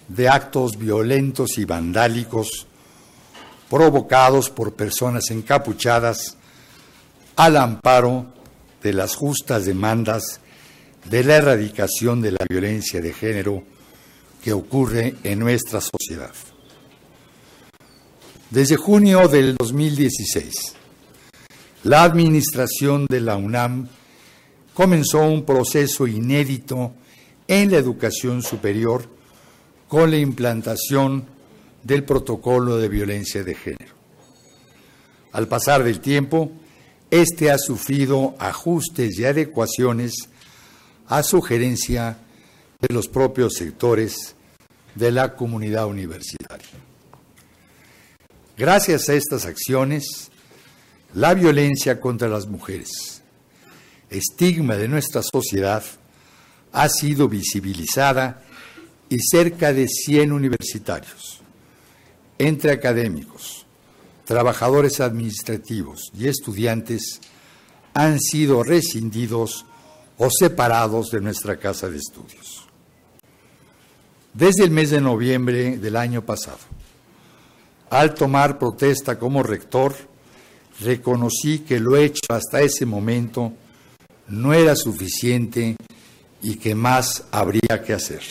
[0.09, 2.67] de actos violentos y vandálicos
[3.69, 6.35] provocados por personas encapuchadas
[7.37, 8.25] al amparo
[8.83, 10.41] de las justas demandas
[11.05, 13.63] de la erradicación de la violencia de género
[14.43, 16.33] que ocurre en nuestra sociedad.
[18.49, 20.80] Desde junio del 2016,
[21.83, 23.87] la administración de la UNAM
[24.73, 26.93] comenzó un proceso inédito
[27.47, 29.09] en la educación superior
[29.87, 31.25] con la implantación
[31.83, 33.93] del protocolo de violencia de género.
[35.31, 36.51] Al pasar del tiempo,
[37.09, 40.29] este ha sufrido ajustes y adecuaciones
[41.07, 42.17] a sugerencia
[42.79, 44.35] de los propios sectores
[44.95, 46.67] de la comunidad universitaria.
[48.57, 50.30] Gracias a estas acciones,
[51.13, 53.21] la violencia contra las mujeres,
[54.09, 55.83] estigma de nuestra sociedad,
[56.71, 58.43] ha sido visibilizada
[59.09, 61.41] y cerca de 100 universitarios,
[62.37, 63.65] entre académicos,
[64.25, 67.19] trabajadores administrativos y estudiantes,
[67.93, 69.65] han sido rescindidos
[70.17, 72.67] o separados de nuestra casa de estudios.
[74.33, 76.59] Desde el mes de noviembre del año pasado,
[77.89, 79.93] al tomar protesta como rector,
[80.81, 83.53] reconocí que lo hecho hasta ese momento
[84.27, 85.75] no era suficiente
[86.41, 88.21] y que más habría que hacer.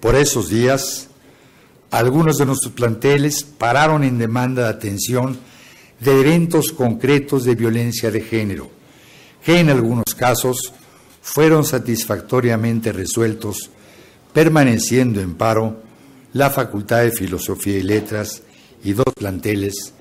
[0.00, 1.08] Por esos días,
[1.90, 5.38] algunos de nuestros planteles pararon en demanda de atención
[6.00, 8.70] de eventos concretos de violencia de género,
[9.44, 10.72] que en algunos casos
[11.20, 13.70] fueron satisfactoriamente resueltos,
[14.32, 15.82] permaneciendo en paro
[16.32, 18.42] la Facultad de Filosofía y Letras
[18.84, 19.94] y dos planteles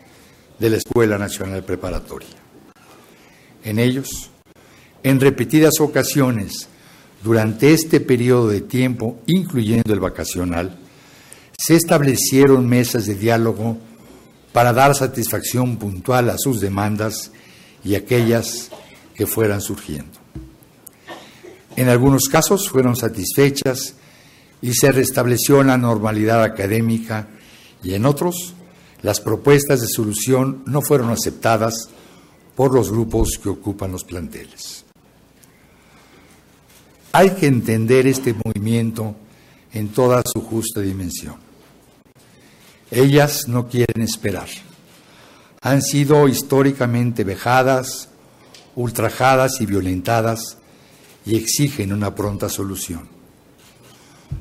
[0.60, 2.30] de la Escuela Nacional Preparatoria.
[3.64, 4.30] En ellos,
[5.04, 6.68] en repetidas ocasiones,
[7.24, 10.78] durante este periodo de tiempo, incluyendo el vacacional,
[11.58, 13.78] se establecieron mesas de diálogo
[14.54, 17.32] para dar satisfacción puntual a sus demandas
[17.84, 18.70] y aquellas
[19.16, 20.18] que fueran surgiendo.
[21.76, 23.96] En algunos casos fueron satisfechas
[24.62, 27.28] y se restableció la normalidad académica
[27.84, 28.56] y en otros
[29.02, 31.90] las propuestas de solución no fueron aceptadas
[32.56, 34.84] por los grupos que ocupan los planteles.
[37.12, 39.16] Hay que entender este movimiento
[39.74, 41.36] en toda su justa dimensión.
[42.90, 44.48] Ellas no quieren esperar.
[45.62, 48.10] Han sido históricamente vejadas,
[48.76, 50.58] ultrajadas y violentadas
[51.26, 53.08] y exigen una pronta solución.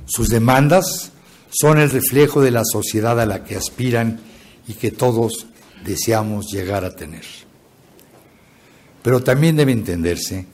[0.07, 1.13] Sus demandas
[1.51, 4.21] son el reflejo de la sociedad a la que aspiran
[4.69, 5.47] y que todos
[5.85, 7.25] deseamos llegar a tener.
[9.03, 10.47] Pero también debe entenderse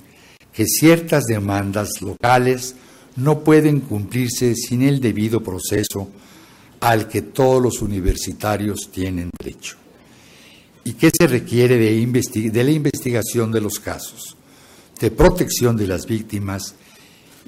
[0.53, 2.75] que ciertas demandas locales
[3.17, 6.11] no pueden cumplirse sin el debido proceso
[6.81, 9.77] al que todos los universitarios tienen derecho
[10.85, 14.37] y que se requiere de, de, la investigación de los casos,
[15.01, 16.75] de protección de las víctimas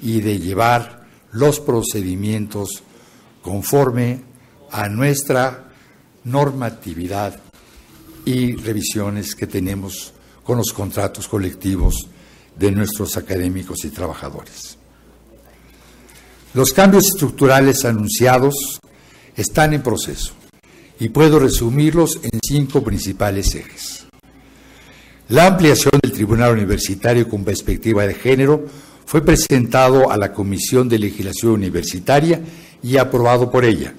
[0.01, 2.83] y de llevar los procedimientos
[3.41, 4.21] conforme
[4.71, 5.64] a nuestra
[6.25, 7.39] normatividad
[8.25, 10.13] y revisiones que tenemos
[10.43, 12.07] con los contratos colectivos
[12.57, 14.77] de nuestros académicos y trabajadores.
[16.53, 18.79] Los cambios estructurales anunciados
[19.35, 20.33] están en proceso
[20.99, 24.05] y puedo resumirlos en cinco principales ejes.
[25.27, 28.65] La ampliación del Tribunal Universitario con perspectiva de género
[29.05, 32.41] fue presentado a la Comisión de Legislación Universitaria
[32.81, 33.93] y aprobado por ella,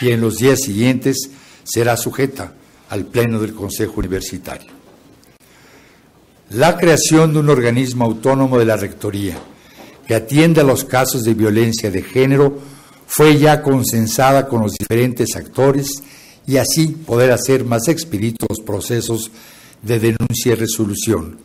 [0.00, 1.30] y en los días siguientes
[1.64, 2.52] será sujeta
[2.90, 4.70] al Pleno del Consejo Universitario.
[6.50, 9.38] La creación de un organismo autónomo de la Rectoría
[10.06, 12.58] que atiende a los casos de violencia de género
[13.06, 16.02] fue ya consensada con los diferentes actores
[16.46, 19.30] y así poder hacer más expeditos los procesos
[19.82, 21.38] de denuncia y resolución,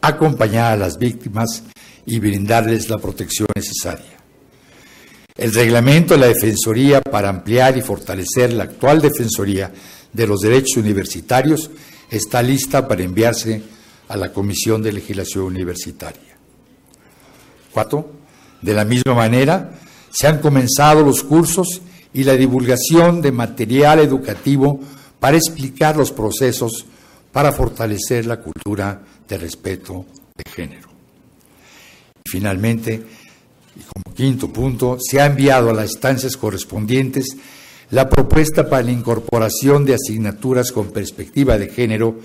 [0.00, 1.62] acompañar a las víctimas
[2.06, 4.17] y brindarles la protección necesaria.
[5.38, 9.72] El reglamento de la Defensoría para ampliar y fortalecer la actual Defensoría
[10.12, 11.70] de los Derechos Universitarios
[12.10, 13.62] está lista para enviarse
[14.08, 16.36] a la Comisión de Legislación Universitaria.
[17.72, 18.10] Cuatro,
[18.60, 19.78] de la misma manera,
[20.10, 21.82] se han comenzado los cursos
[22.12, 24.80] y la divulgación de material educativo
[25.20, 26.84] para explicar los procesos
[27.30, 30.04] para fortalecer la cultura de respeto
[30.36, 30.88] de género.
[32.28, 33.04] Finalmente,
[33.78, 37.36] y como quinto punto, se ha enviado a las instancias correspondientes
[37.90, 42.18] la propuesta para la incorporación de asignaturas con perspectiva de género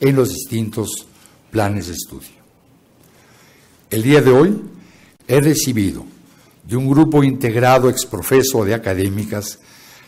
[0.00, 1.06] en los distintos
[1.50, 2.42] planes de estudio.
[3.90, 4.58] El día de hoy
[5.28, 6.06] he recibido
[6.64, 9.58] de un grupo integrado exprofeso de académicas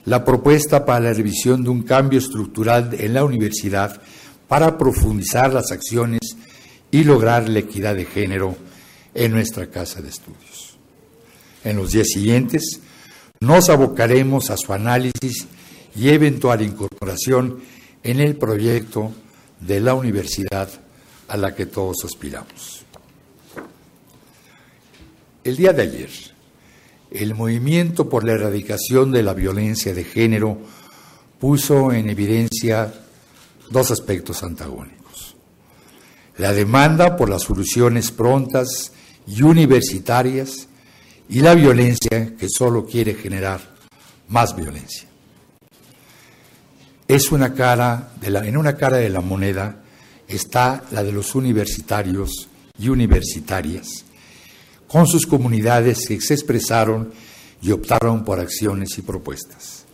[0.06, 4.00] la propuesta para la revisión de un cambio estructural en la universidad
[4.48, 6.20] para profundizar las acciones
[6.90, 8.56] y lograr la equidad de género
[9.14, 10.63] en nuestra casa de estudios.
[11.64, 12.80] En los días siguientes
[13.40, 15.46] nos abocaremos a su análisis
[15.96, 17.62] y eventual incorporación
[18.02, 19.12] en el proyecto
[19.60, 20.68] de la universidad
[21.28, 22.84] a la que todos aspiramos.
[25.42, 26.10] El día de ayer,
[27.10, 30.58] el movimiento por la erradicación de la violencia de género
[31.38, 32.92] puso en evidencia
[33.70, 35.36] dos aspectos antagónicos.
[36.36, 38.92] La demanda por las soluciones prontas
[39.26, 40.68] y universitarias
[41.28, 43.60] y la violencia que solo quiere generar
[44.28, 45.08] más violencia.
[47.06, 49.82] Es una cara de la, en una cara de la moneda
[50.26, 52.48] está la de los universitarios
[52.78, 54.04] y universitarias,
[54.88, 57.12] con sus comunidades que se expresaron
[57.62, 59.84] y optaron por acciones y propuestas.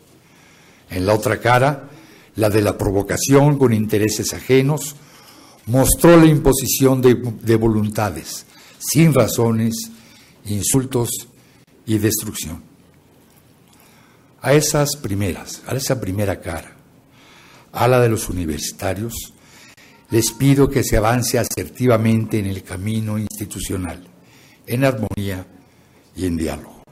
[0.88, 1.88] En la otra cara,
[2.36, 4.96] la de la provocación con intereses ajenos,
[5.66, 8.46] mostró la imposición de, de voluntades,
[8.78, 9.90] sin razones,
[10.50, 11.10] insultos
[11.86, 12.62] y destrucción.
[14.42, 16.76] A esas primeras, a esa primera cara,
[17.72, 19.14] a la de los universitarios,
[20.10, 24.06] les pido que se avance asertivamente en el camino institucional,
[24.66, 25.46] en armonía
[26.16, 26.82] y en diálogo.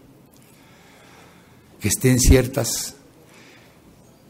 [1.81, 2.95] Que estén ciertas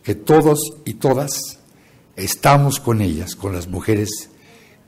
[0.03, 1.59] que todos y todas
[2.17, 4.31] estamos con ellas, con las mujeres,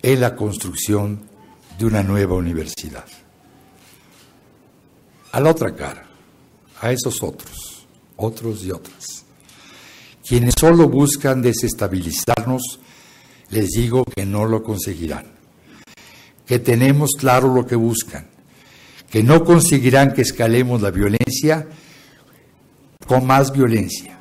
[0.03, 1.29] en la construcción
[1.79, 3.05] de una nueva universidad.
[5.33, 6.07] A la otra cara,
[6.81, 9.25] a esos otros, otros y otras,
[10.27, 12.81] quienes solo buscan desestabilizarnos,
[13.51, 15.27] les digo que no lo conseguirán,
[16.47, 18.27] que tenemos claro lo que buscan,
[19.09, 21.67] que no conseguirán que escalemos la violencia
[23.07, 24.19] con más violencia,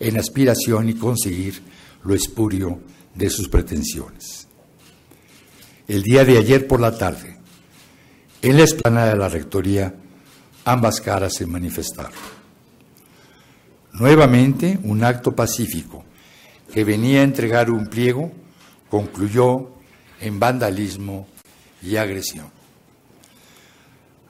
[0.00, 1.62] en aspiración y conseguir
[2.04, 2.80] lo espurio
[3.14, 4.46] de sus pretensiones.
[5.88, 7.36] El día de ayer por la tarde,
[8.42, 9.94] en la explanada de la Rectoría,
[10.68, 12.12] ambas caras se manifestaron.
[13.92, 16.04] Nuevamente, un acto pacífico
[16.72, 18.30] que venía a entregar un pliego
[18.90, 19.70] concluyó
[20.20, 21.26] en vandalismo
[21.82, 22.50] y agresión.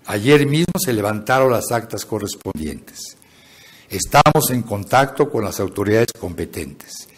[0.06, 3.16] Ayer mismo se levantaron las actas correspondientes.
[3.90, 7.08] Estamos en contacto con las autoridades competentes.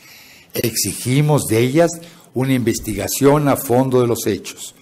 [0.55, 1.91] Exigimos de ellas
[2.33, 4.75] una investigación a fondo de los hechos,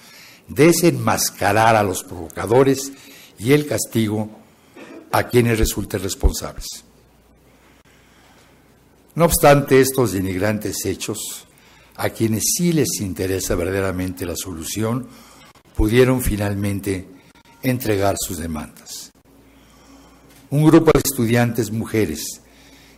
[0.46, 2.92] desenmascarar a los provocadores
[3.38, 4.28] y el castigo
[5.12, 6.84] a quienes resulten responsables.
[9.14, 11.46] No obstante estos denigrantes hechos,
[11.96, 15.08] a quienes sí les interesa verdaderamente la solución,
[15.74, 17.08] pudieron finalmente
[17.62, 19.10] entregar sus demandas.
[20.50, 22.40] Un grupo de estudiantes mujeres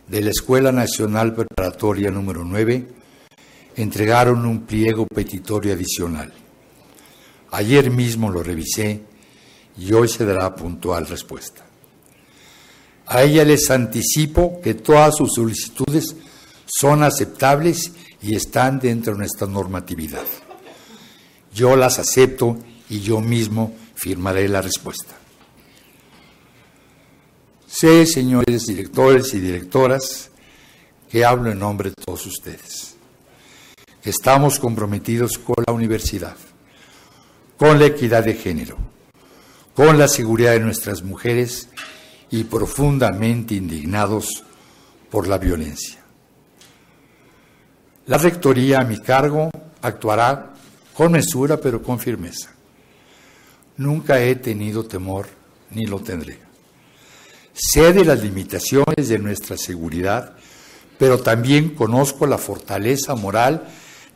[0.07, 2.87] de la Escuela Nacional Preparatoria número 9
[3.75, 6.31] entregaron un pliego petitorio adicional.
[7.51, 9.01] Ayer mismo lo revisé
[9.77, 11.65] y hoy se dará puntual respuesta.
[13.07, 16.15] A ella les anticipo que todas sus solicitudes
[16.65, 17.91] son aceptables
[18.21, 20.25] y están dentro de nuestra normatividad.
[21.53, 22.57] Yo las acepto
[22.89, 25.15] y yo mismo firmaré la respuesta.
[27.67, 30.29] Sé, señores directores y directoras,
[31.09, 32.95] que hablo en nombre de todos ustedes,
[34.03, 36.37] estamos comprometidos con la universidad,
[37.57, 38.77] con la equidad de género,
[39.75, 41.69] con la seguridad de nuestras mujeres
[42.29, 44.43] y profundamente indignados
[45.09, 45.99] por la violencia.
[48.07, 49.49] La Rectoría a mi cargo
[49.81, 50.53] actuará
[50.93, 52.51] con mesura pero con firmeza.
[53.77, 55.27] Nunca he tenido temor
[55.71, 56.39] ni lo tendré.
[57.53, 60.33] Sé de las limitaciones de nuestra seguridad,
[60.97, 63.67] pero también conozco la fortaleza moral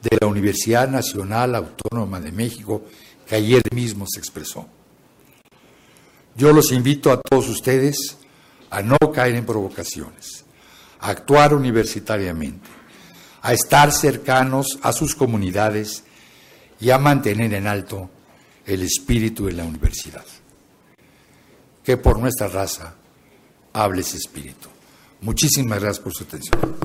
[0.02, 2.84] de la Universidad Nacional Autónoma de México
[3.26, 4.68] que ayer mismo se expresó.
[6.36, 8.18] Yo los invito a todos ustedes
[8.70, 10.44] a no caer en provocaciones,
[11.00, 12.68] a actuar universitariamente,
[13.42, 16.04] a estar cercanos a sus comunidades
[16.80, 18.10] y a mantener en alto
[18.66, 20.26] el espíritu de la universidad.
[21.84, 22.96] Que por nuestra raza
[23.72, 24.68] hable ese espíritu.
[25.22, 26.76] Muchísimas gracias por su atención.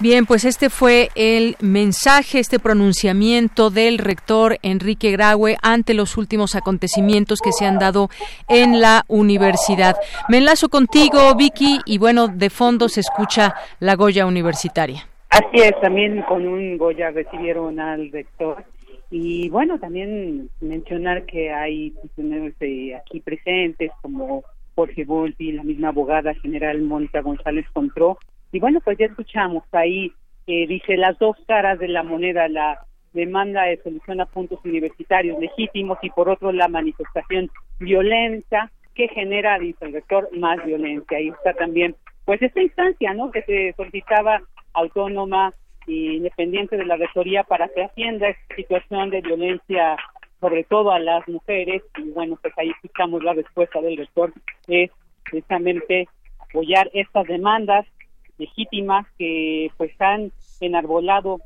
[0.00, 6.56] Bien, pues este fue el mensaje, este pronunciamiento del rector Enrique Graue ante los últimos
[6.56, 8.08] acontecimientos que se han dado
[8.48, 9.96] en la universidad.
[10.30, 15.06] Me enlazo contigo, Vicky, y bueno, de fondo se escucha la Goya Universitaria.
[15.28, 18.64] Así es, también con un Goya recibieron al rector.
[19.10, 22.54] Y bueno, también mencionar que hay funcionarios
[23.04, 24.44] aquí presentes como
[24.74, 28.18] Jorge Volpi, la misma abogada general Mónica González Contró,
[28.52, 30.12] y bueno, pues ya escuchamos ahí,
[30.46, 32.80] que dice las dos caras de la moneda, la
[33.12, 39.58] demanda de solución a puntos universitarios legítimos y por otro la manifestación violenta que genera,
[39.58, 41.18] dice el rector, más violencia.
[41.18, 41.94] Ahí está también,
[42.24, 43.30] pues esta instancia, ¿no?
[43.30, 44.40] Que se solicitaba
[44.72, 45.52] autónoma
[45.86, 49.96] e independiente de la rectoría para que atienda esta situación de violencia
[50.40, 54.32] sobre todo a las mujeres y bueno pues ahí escuchamos la respuesta del rector
[54.68, 54.90] es
[55.24, 57.86] precisamente apoyar estas demandas
[58.40, 61.38] legítimas que pues han enarbolado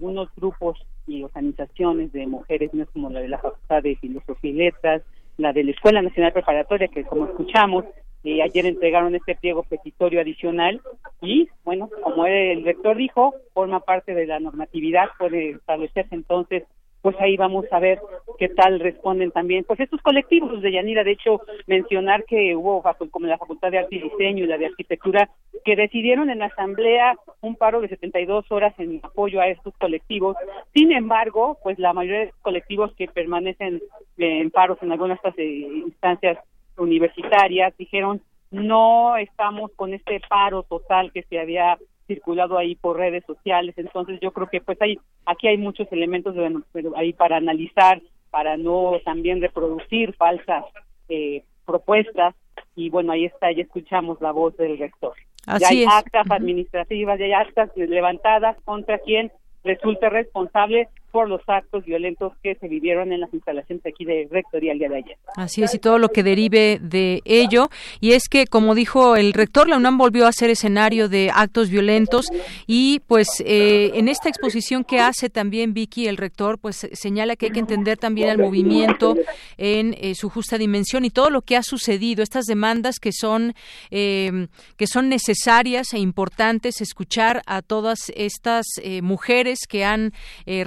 [0.00, 4.54] unos grupos y organizaciones de mujeres, no como la de la Facultad de Filosofía y
[4.54, 5.02] Letras,
[5.38, 7.84] la de la Escuela Nacional Preparatoria, que como escuchamos,
[8.22, 10.82] eh, ayer entregaron este pliego petitorio adicional
[11.22, 16.64] y, bueno, como el rector dijo, forma parte de la normatividad, puede establecerse entonces
[17.02, 18.00] pues ahí vamos a ver
[18.38, 19.64] qué tal responden también.
[19.64, 23.96] Pues estos colectivos de Yanira, de hecho, mencionar que hubo como la Facultad de Arte
[23.96, 25.30] y Diseño y la de Arquitectura
[25.64, 30.36] que decidieron en la asamblea un paro de 72 horas en apoyo a estos colectivos.
[30.74, 33.82] Sin embargo, pues la mayoría de colectivos que permanecen
[34.18, 36.38] en paros en algunas de estas instancias
[36.76, 41.78] universitarias dijeron no estamos con este paro total que se había
[42.10, 43.74] circulado ahí por redes sociales.
[43.78, 46.34] Entonces yo creo que pues hay aquí hay muchos elementos
[46.72, 50.64] pero ahí para analizar para no también reproducir falsas
[51.08, 52.34] eh, propuestas.
[52.74, 55.14] Y bueno ahí está ya escuchamos la voz del rector.
[55.46, 55.88] Así ya hay es.
[55.92, 59.30] actas administrativas ya hay actas levantadas contra quien
[59.62, 64.72] resulte responsable por los actos violentos que se vivieron en las instalaciones aquí de Rectoría
[64.72, 65.16] el día de ayer.
[65.36, 67.68] Así es, y todo lo que derive de ello.
[68.00, 71.70] Y es que, como dijo el rector, la UNAM volvió a ser escenario de actos
[71.70, 72.26] violentos
[72.66, 77.46] y pues eh, en esta exposición que hace también Vicky, el rector, pues señala que
[77.46, 79.14] hay que entender también al movimiento
[79.56, 83.54] en eh, su justa dimensión y todo lo que ha sucedido, estas demandas que son,
[83.90, 90.12] eh, que son necesarias e importantes, escuchar a todas estas eh, mujeres que han
[90.46, 90.64] eh,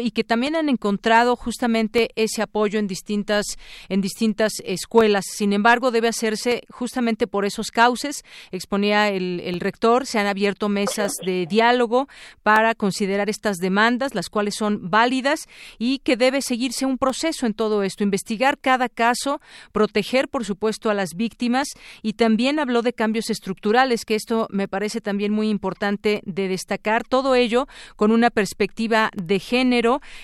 [0.00, 3.46] y que también han encontrado justamente ese apoyo en distintas
[3.88, 5.24] en distintas escuelas.
[5.26, 10.68] Sin embargo, debe hacerse justamente por esos cauces, exponía el, el rector, se han abierto
[10.68, 12.08] mesas de diálogo
[12.42, 15.48] para considerar estas demandas, las cuales son válidas
[15.78, 19.40] y que debe seguirse un proceso en todo esto, investigar cada caso,
[19.72, 21.68] proteger, por supuesto, a las víctimas
[22.02, 27.04] y también habló de cambios estructurales, que esto me parece también muy importante de destacar,
[27.04, 29.53] todo ello con una perspectiva de género,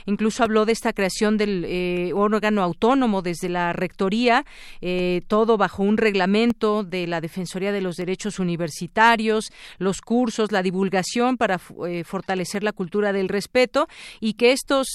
[0.07, 4.45] incluso habló de esta creación del eh, órgano autónomo desde la rectoría,
[4.81, 10.63] eh, todo bajo un reglamento de la Defensoría de los Derechos Universitarios, los cursos, la
[10.63, 13.87] divulgación para eh, fortalecer la cultura del respeto
[14.21, 14.89] y que estos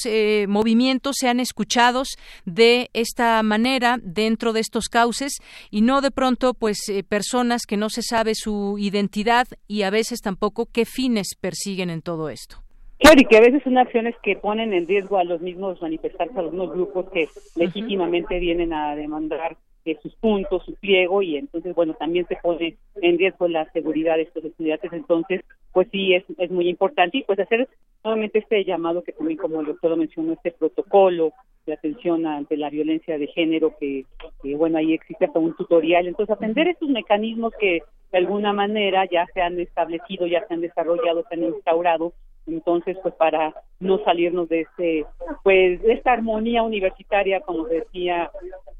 [0.48, 2.10] movimientos sean escuchados
[2.46, 5.34] de esta manera dentro de estos cauces
[5.72, 6.78] y no de pronto pues
[7.08, 12.02] personas que no se sabe su identidad y a veces tampoco qué fines persiguen en
[12.02, 12.65] todo esto.
[13.06, 16.36] Claro, y que a veces son acciones que ponen en riesgo a los mismos manifestantes,
[16.36, 21.38] a los mismos grupos que legítimamente vienen a demandar eh, sus puntos, su pliego, y
[21.38, 24.92] entonces, bueno, también se pone en riesgo la seguridad de estos estudiantes.
[24.92, 25.42] Entonces,
[25.72, 27.20] pues sí, es, es muy importante.
[27.20, 27.70] Y pues hacer
[28.04, 31.32] nuevamente este llamado que también, como el doctor lo mencionó, este protocolo
[31.68, 34.06] de atención ante la violencia de género, que,
[34.42, 36.08] que, bueno, ahí existe hasta un tutorial.
[36.08, 40.62] Entonces, aprender estos mecanismos que de alguna manera ya se han establecido, ya se han
[40.62, 42.14] desarrollado, se han instaurado
[42.48, 45.06] entonces pues para no salirnos de este
[45.44, 48.32] pues de esta armonía universitaria como decía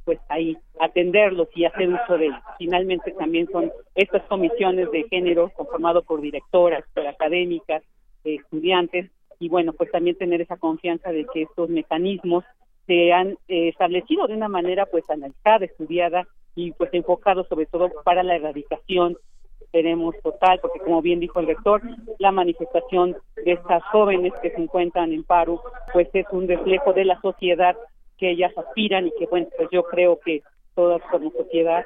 [0.04, 6.04] pues ahí atenderlos y hacer uso de finalmente también son estas comisiones de género conformado
[6.04, 7.84] por directoras por académicas
[8.24, 12.44] estudiantes y bueno pues también tener esa confianza de que estos mecanismos
[12.88, 17.90] se han eh, establecido de una manera pues analizada estudiada y pues enfocado sobre todo
[18.04, 19.18] para la erradicación
[19.66, 21.82] esperemos total, porque como bien dijo el rector,
[22.20, 25.62] la manifestación de estas jóvenes que se encuentran en paro,
[25.92, 27.76] pues es un reflejo de la sociedad
[28.18, 30.42] que ellas aspiran y que, bueno, pues yo creo que
[30.76, 31.86] todas como sociedad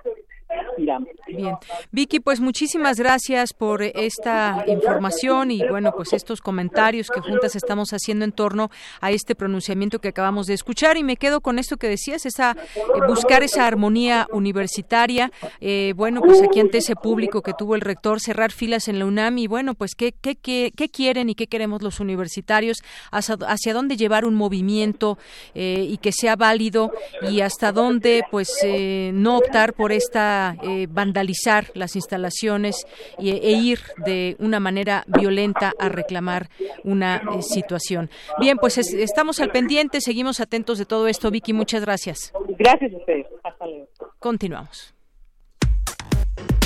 [0.77, 1.55] Bien.
[1.91, 7.91] Vicky, pues muchísimas gracias por esta información y bueno, pues estos comentarios que juntas estamos
[7.91, 10.97] haciendo en torno a este pronunciamiento que acabamos de escuchar.
[10.97, 15.31] Y me quedo con esto que decías, esa eh, buscar esa armonía universitaria,
[15.61, 19.05] eh, bueno, pues aquí ante ese público que tuvo el rector, cerrar filas en la
[19.05, 22.77] UNAM y bueno, pues qué, qué, qué, qué quieren y qué queremos los universitarios,
[23.11, 25.17] hacia, hacia dónde llevar un movimiento
[25.53, 26.91] eh, y que sea válido
[27.21, 32.85] y hasta dónde pues eh, no optar por esta eh, vandalizar las instalaciones
[33.17, 36.49] y, e ir de una manera violenta a reclamar
[36.83, 38.09] una eh, situación.
[38.39, 41.31] Bien, pues es, estamos al pendiente, seguimos atentos de todo esto.
[41.31, 42.33] Vicky, muchas gracias.
[42.57, 43.27] Gracias a ustedes.
[43.43, 43.87] Hasta luego.
[44.19, 44.93] Continuamos.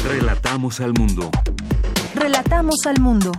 [0.06, 1.30] Relatamos al mundo.
[2.16, 3.32] Relatamos al mundo.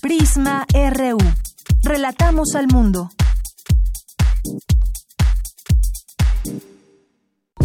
[0.00, 1.18] Prisma RU.
[1.82, 3.08] Relatamos al mundo.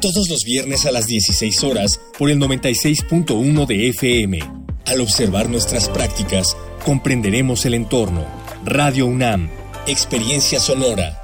[0.00, 4.38] todos los viernes a las 16 horas por el 96.1 de FM.
[4.86, 8.26] Al observar nuestras prácticas, comprenderemos el entorno.
[8.64, 9.48] Radio UNAM,
[9.86, 11.23] Experiencia Sonora.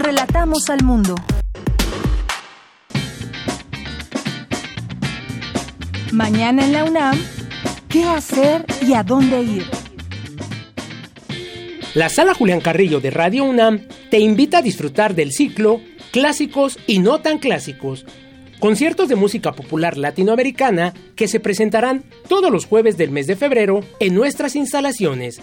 [0.00, 1.14] Relatamos al mundo.
[6.10, 7.20] Mañana en la UNAM,
[7.86, 9.66] ¿qué hacer y a dónde ir?
[11.92, 15.82] La Sala Julián Carrillo de Radio UNAM te invita a disfrutar del ciclo
[16.12, 18.06] Clásicos y no tan clásicos,
[18.58, 23.80] conciertos de música popular latinoamericana que se presentarán todos los jueves del mes de febrero
[24.00, 25.42] en nuestras instalaciones.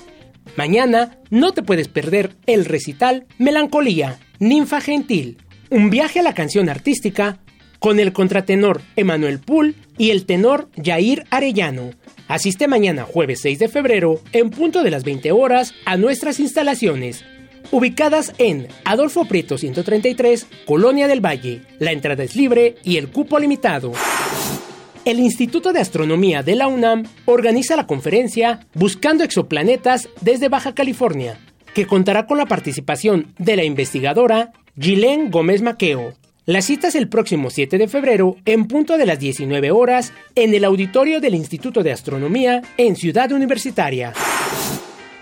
[0.58, 5.38] Mañana no te puedes perder el recital Melancolía, Ninfa Gentil,
[5.70, 7.38] un viaje a la canción artística
[7.78, 11.92] con el contratenor Emanuel Pool y el tenor Jair Arellano.
[12.28, 17.24] Asiste mañana jueves 6 de febrero en punto de las 20 horas a nuestras instalaciones,
[17.70, 21.62] ubicadas en Adolfo Prieto 133, Colonia del Valle.
[21.78, 23.92] La entrada es libre y el cupo limitado.
[25.08, 31.40] El Instituto de Astronomía de la UNAM organiza la conferencia Buscando exoplanetas desde Baja California,
[31.74, 36.14] que contará con la participación de la investigadora Gilén Gómez Maqueo.
[36.46, 40.54] La cita es el próximo 7 de febrero en punto de las 19 horas en
[40.54, 44.12] el auditorio del Instituto de Astronomía en Ciudad Universitaria.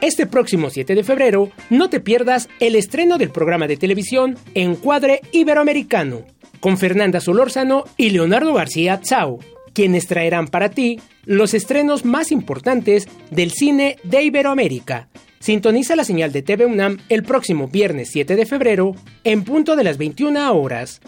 [0.02, 5.22] Este próximo 7 de febrero no te pierdas el estreno del programa de televisión Encuadre
[5.32, 6.26] Iberoamericano
[6.60, 9.38] con Fernanda Solórzano y Leonardo García Tsao,
[9.76, 15.10] quienes traerán para ti los estrenos más importantes del cine de Iberoamérica.
[15.40, 19.84] Sintoniza la señal de TV UNAM el próximo viernes 7 de febrero en punto de
[19.84, 21.02] las 21 horas.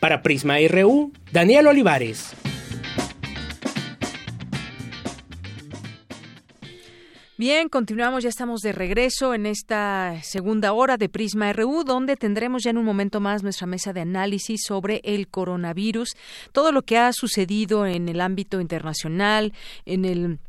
[0.00, 2.34] Para Prisma RU, Daniel Olivares.
[7.38, 12.64] Bien, continuamos, ya estamos de regreso en esta segunda hora de Prisma RU, donde tendremos
[12.64, 16.16] ya en un momento más nuestra mesa de análisis sobre el coronavirus,
[16.50, 19.52] todo lo que ha sucedido en el ámbito internacional,
[19.86, 20.40] en el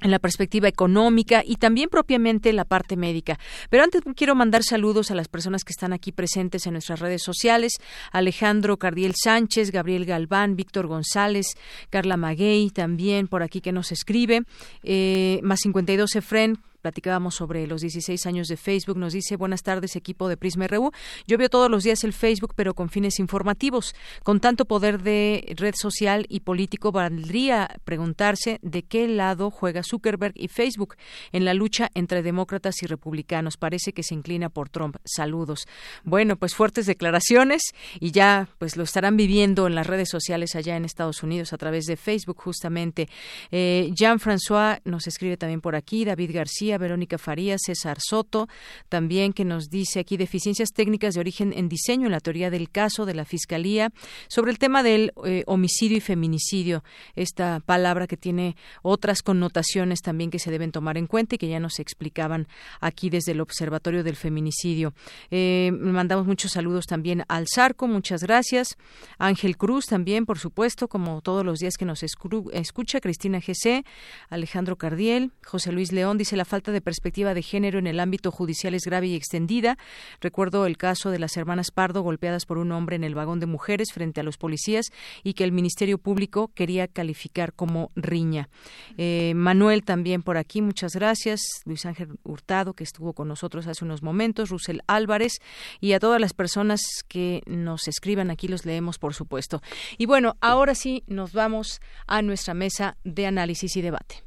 [0.00, 3.38] en la perspectiva económica y también propiamente la parte médica.
[3.70, 7.22] Pero antes quiero mandar saludos a las personas que están aquí presentes en nuestras redes
[7.22, 7.72] sociales.
[8.12, 11.46] Alejandro Cardiel Sánchez, Gabriel Galván, Víctor González,
[11.90, 14.42] Carla Maguey también por aquí que nos escribe.
[14.82, 18.96] Eh, más 52 Efren, platicábamos sobre los 16 años de Facebook.
[18.96, 20.92] Nos dice, buenas tardes, equipo de Prisma RU.
[21.26, 23.92] Yo veo todos los días el Facebook, pero con fines informativos.
[24.22, 30.34] Con tanto poder de red social y político, valdría preguntarse de qué lado juega Zuckerberg
[30.36, 30.94] y Facebook
[31.32, 33.56] en la lucha entre demócratas y republicanos.
[33.56, 34.94] Parece que se inclina por Trump.
[35.04, 35.66] Saludos.
[36.04, 37.62] Bueno, pues fuertes declaraciones
[37.98, 41.58] y ya pues lo estarán viviendo en las redes sociales allá en Estados Unidos a
[41.58, 43.08] través de Facebook justamente.
[43.50, 48.48] Eh, Jean-François nos escribe también por aquí, David García, Verónica Farías, César Soto,
[48.88, 52.70] también que nos dice aquí deficiencias técnicas de origen en diseño en la teoría del
[52.70, 53.90] caso de la Fiscalía
[54.28, 56.84] sobre el tema del eh, homicidio y feminicidio,
[57.14, 61.48] esta palabra que tiene otras connotaciones también que se deben tomar en cuenta y que
[61.48, 62.48] ya nos explicaban
[62.80, 64.94] aquí desde el Observatorio del Feminicidio.
[65.30, 68.76] Eh, mandamos muchos saludos también al Zarco, muchas gracias.
[69.18, 73.84] Ángel Cruz también, por supuesto, como todos los días que nos escucha, Cristina GC,
[74.28, 78.30] Alejandro Cardiel, José Luis León dice la falta de perspectiva de género en el ámbito
[78.30, 79.78] judicial es grave y extendida.
[80.20, 83.46] Recuerdo el caso de las hermanas Pardo golpeadas por un hombre en el vagón de
[83.46, 84.86] mujeres frente a los policías
[85.22, 88.48] y que el Ministerio Público quería calificar como riña.
[88.96, 91.40] Eh, Manuel también por aquí, muchas gracias.
[91.64, 95.40] Luis Ángel Hurtado, que estuvo con nosotros hace unos momentos, Rusel Álvarez
[95.80, 99.62] y a todas las personas que nos escriban aquí los leemos, por supuesto.
[99.98, 104.26] Y bueno, ahora sí nos vamos a nuestra mesa de análisis y debate.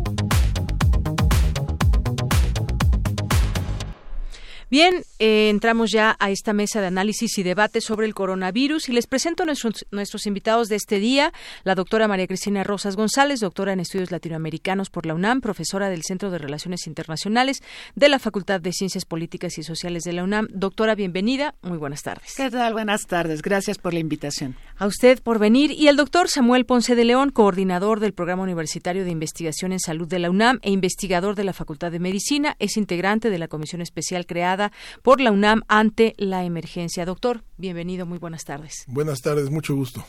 [4.71, 8.93] Bien, eh, entramos ya a esta mesa de análisis y debate sobre el coronavirus y
[8.93, 11.33] les presento a nuestros, nuestros invitados de este día,
[11.65, 16.03] la doctora María Cristina Rosas González, doctora en estudios latinoamericanos por la UNAM, profesora del
[16.03, 17.61] Centro de Relaciones Internacionales
[17.95, 20.47] de la Facultad de Ciencias Políticas y Sociales de la UNAM.
[20.53, 22.33] Doctora, bienvenida, muy buenas tardes.
[22.37, 22.71] ¿Qué tal?
[22.71, 24.55] Buenas tardes, gracias por la invitación.
[24.77, 29.03] A usted por venir y el doctor Samuel Ponce de León, coordinador del Programa Universitario
[29.03, 32.77] de Investigación en Salud de la UNAM e investigador de la Facultad de Medicina, es
[32.77, 34.60] integrante de la comisión especial creada
[35.01, 37.05] por la UNAM ante la emergencia.
[37.05, 38.83] Doctor, bienvenido, muy buenas tardes.
[38.87, 40.05] Buenas tardes, mucho gusto.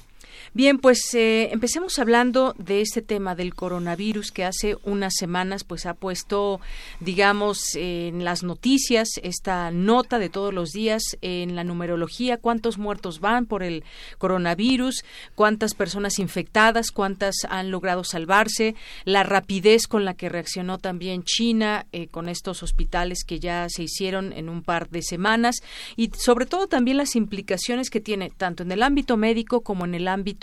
[0.54, 5.86] Bien, pues eh, empecemos hablando de este tema del coronavirus que hace unas semanas pues
[5.86, 6.60] ha puesto,
[7.00, 13.18] digamos, en las noticias esta nota de todos los días en la numerología, cuántos muertos
[13.18, 13.82] van por el
[14.18, 18.74] coronavirus, cuántas personas infectadas, cuántas han logrado salvarse,
[19.06, 23.84] la rapidez con la que reaccionó también China eh, con estos hospitales que ya se
[23.84, 25.62] hicieron en un par de semanas.
[25.96, 29.94] Y sobre todo también las implicaciones que tiene tanto en el ámbito médico como en
[29.94, 30.41] el ámbito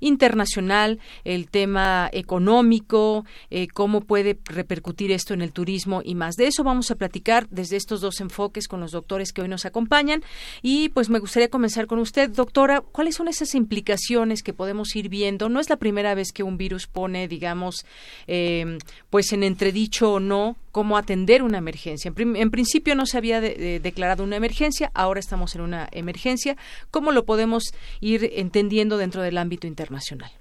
[0.00, 6.36] internacional, el tema económico, eh, cómo puede repercutir esto en el turismo y más.
[6.36, 9.64] De eso vamos a platicar desde estos dos enfoques con los doctores que hoy nos
[9.64, 10.22] acompañan.
[10.62, 15.08] Y pues me gustaría comenzar con usted, doctora, ¿cuáles son esas implicaciones que podemos ir
[15.08, 15.48] viendo?
[15.48, 17.84] No es la primera vez que un virus pone, digamos,
[18.26, 18.78] eh,
[19.10, 22.12] pues en entredicho o no cómo atender una emergencia.
[22.16, 26.56] En, principio no se había declarado una emergencia, ahora estamos en una emergencia.
[26.90, 30.32] ¿Cómo lo podemos ir entendiendo dentro del ámbito internacional?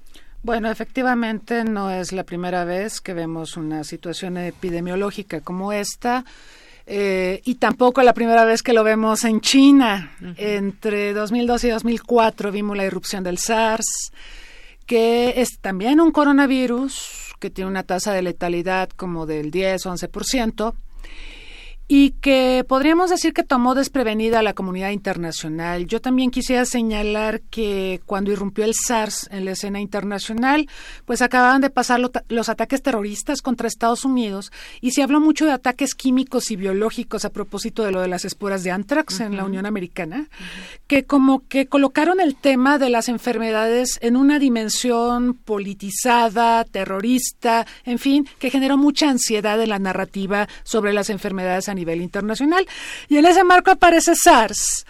[0.41, 6.26] Bueno, efectivamente no es la primera vez que vemos una situación epidemiológica como esta.
[6.88, 10.18] Eh, y tampoco la primera vez que lo vemos en China.
[10.38, 14.11] Entre 2002 y 2004 vimos la irrupción del SARS,
[14.88, 19.94] que es también un coronavirus que tiene una tasa de letalidad como del 10 o
[19.94, 20.74] 11%,
[21.88, 25.85] y que podríamos decir que tomó desprevenida a la comunidad internacional.
[25.85, 30.68] Yo también quisiera señalar que cuando irrumpió el SARS en la escena internacional,
[31.05, 35.51] pues acababan de pasar los ataques terroristas contra Estados Unidos y se habló mucho de
[35.51, 39.43] ataques químicos y biológicos a propósito de lo de las esporas de anthrax en la
[39.43, 40.30] Unión Americana,
[40.88, 47.99] que como que colocaron el tema de las enfermedades en una dimensión politizada, terrorista, en
[47.99, 52.66] fin, que generó mucha ansiedad en la narrativa sobre las enfermedades a nivel internacional.
[53.10, 54.86] Y en ese marco aparece SARS.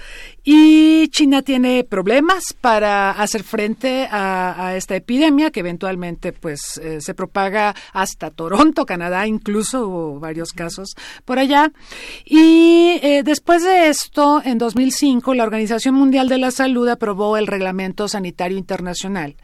[0.46, 7.14] Y China tiene problemas para hacer frente a, esta epidemia que eventualmente pues eh, se
[7.14, 11.72] propaga hasta Toronto, Canadá, incluso hubo varios casos por allá.
[12.26, 17.48] Y eh, después de esto, en 2005, la Organización Mundial de la Salud aprobó el
[17.48, 19.38] Reglamento Sanitario Internacional,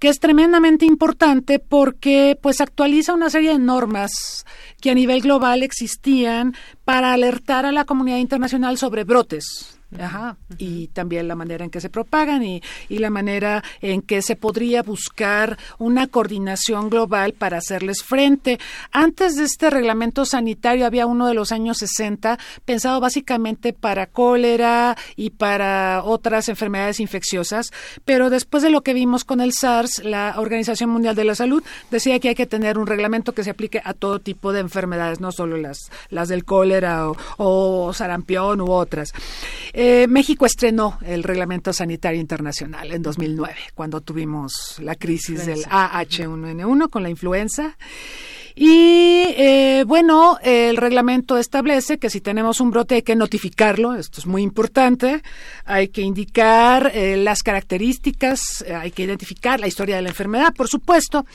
[0.00, 4.44] que es tremendamente importante porque pues actualiza una serie de normas
[4.80, 6.54] que a nivel global existían
[6.84, 10.36] para alertar a la comunidad internacional sobre brotes Ajá.
[10.58, 14.36] Y también la manera en que se propagan y, y la manera en que se
[14.36, 18.58] podría buscar una coordinación global para hacerles frente.
[18.92, 24.96] Antes de este reglamento sanitario había uno de los años 60 pensado básicamente para cólera
[25.16, 27.72] y para otras enfermedades infecciosas,
[28.04, 31.62] pero después de lo que vimos con el SARS, la Organización Mundial de la Salud
[31.90, 35.20] decía que hay que tener un reglamento que se aplique a todo tipo de enfermedades,
[35.20, 39.12] no solo las, las del cólera o, o sarampión u otras.
[39.82, 46.90] Eh, México estrenó el Reglamento Sanitario Internacional en 2009, cuando tuvimos la crisis del AH1N1
[46.90, 47.78] con la influenza.
[48.54, 54.20] Y eh, bueno, el reglamento establece que si tenemos un brote hay que notificarlo, esto
[54.20, 55.22] es muy importante,
[55.64, 60.52] hay que indicar eh, las características, eh, hay que identificar la historia de la enfermedad,
[60.54, 61.26] por supuesto,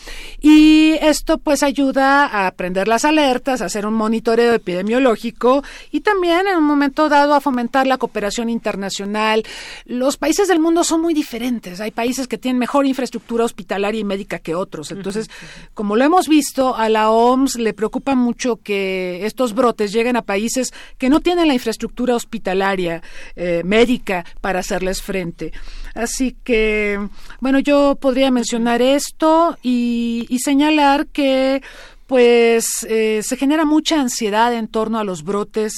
[0.41, 6.47] y esto pues ayuda a prender las alertas, a hacer un monitoreo epidemiológico y también
[6.47, 9.43] en un momento dado a fomentar la cooperación internacional.
[9.85, 14.03] Los países del mundo son muy diferentes, hay países que tienen mejor infraestructura hospitalaria y
[14.03, 15.29] médica que otros, entonces,
[15.73, 20.22] como lo hemos visto, a la OMS le preocupa mucho que estos brotes lleguen a
[20.22, 23.02] países que no tienen la infraestructura hospitalaria
[23.36, 25.52] eh, médica para hacerles frente.
[25.94, 26.99] Así que,
[27.40, 31.61] bueno, yo podría mencionar esto y, y señalar que
[32.07, 35.73] pues eh, se genera mucha ansiedad en torno a los brotes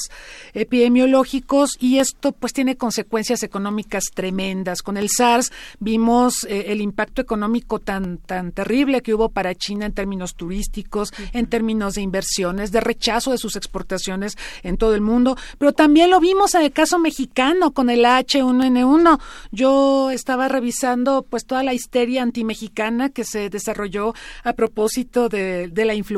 [0.52, 4.82] epidemiológicos y esto pues tiene consecuencias económicas tremendas.
[4.82, 9.86] Con el SARS vimos eh, el impacto económico tan tan terrible que hubo para China
[9.86, 15.00] en términos turísticos, en términos de inversiones, de rechazo de sus exportaciones en todo el
[15.00, 19.18] mundo, pero también lo vimos en el caso mexicano con el H1N1.
[19.50, 24.14] Yo estaba revisando pues toda la histeria antimexicana que se desarrolló
[24.44, 26.17] a propósito de, de la influencia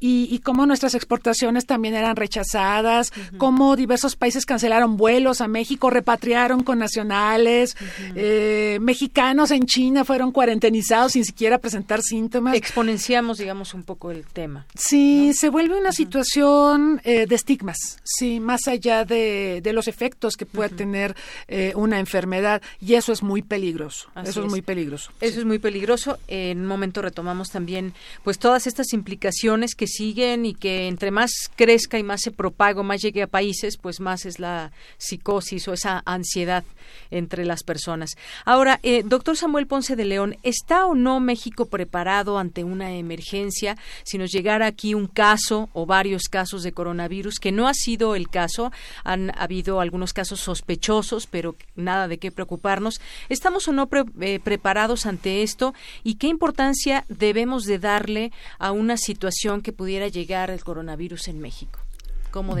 [0.00, 6.62] y, cómo nuestras exportaciones también eran rechazadas, cómo diversos países cancelaron vuelos a México, repatriaron
[6.62, 7.76] con nacionales,
[8.14, 12.54] eh, mexicanos en China fueron cuarentenizados sin siquiera presentar síntomas.
[12.54, 14.66] Exponenciamos, digamos, un poco el tema.
[14.74, 20.46] Sí, se vuelve una situación eh, de estigmas, sí, más allá de, los efectos que
[20.46, 21.16] pueda tener
[21.48, 24.08] eh, una enfermedad y eso es muy peligroso.
[24.24, 25.10] eso es, muy peligroso.
[25.20, 26.18] Eso es muy peligroso.
[26.28, 31.30] En un momento retomamos también, pues todas estas implicaciones que siguen y que entre más
[31.56, 35.72] crezca y más se propague, más llegue a países, pues más es la psicosis o
[35.72, 36.64] esa ansiedad
[37.10, 38.16] entre las personas.
[38.44, 43.76] Ahora, eh, doctor Samuel Ponce de León, ¿está o no México preparado ante una emergencia
[44.02, 48.14] si nos llegara aquí un caso o varios casos de coronavirus, que no ha sido
[48.14, 48.72] el caso?
[49.04, 53.00] Han habido algunos casos sospechosos, pero nada de qué preocuparnos.
[53.28, 53.88] ¿Estamos o no
[54.20, 55.74] eh, preparados ante esto?
[56.02, 61.40] ¿Y qué importancia debemos de darle a una situación que pudiera llegar el coronavirus en
[61.40, 61.80] México?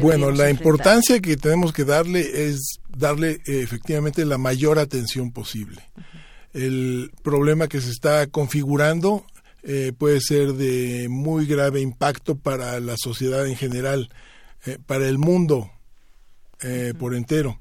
[0.00, 5.82] bueno, la importancia que tenemos que darle es darle eh, efectivamente la mayor atención posible.
[6.52, 9.26] El problema que se está configurando
[9.64, 14.10] eh, puede ser de muy grave impacto para la sociedad en general,
[14.64, 15.70] eh, para el mundo
[16.98, 17.58] por entero.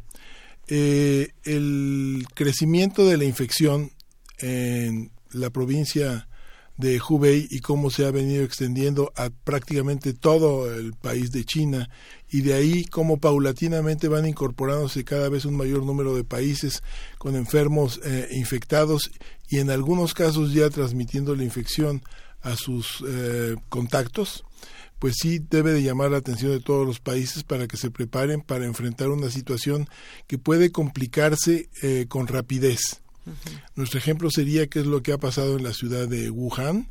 [0.68, 3.92] el crecimiento de la infección
[4.38, 6.30] en la provincia
[6.78, 11.90] de Hubei y cómo se ha venido extendiendo a prácticamente todo el país de China.
[12.30, 16.82] Y de ahí cómo paulatinamente van incorporándose cada vez un mayor número de países
[17.18, 19.12] con enfermos eh, infectados
[19.50, 22.02] y en algunos casos ya transmitiendo la infección
[22.42, 24.44] a sus eh, contactos.
[24.98, 28.42] Pues sí debe de llamar la atención de todos los países para que se preparen
[28.42, 29.88] para enfrentar una situación
[30.28, 33.03] que puede complicarse eh, con rapidez
[33.76, 36.90] nuestro ejemplo sería qué es lo que ha pasado en la ciudad de Wuhan,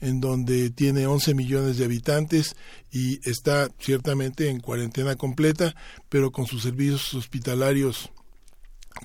[0.00, 2.56] en donde tiene 11 millones de habitantes
[2.92, 5.74] y está ciertamente en cuarentena completa,
[6.08, 8.10] pero con sus servicios hospitalarios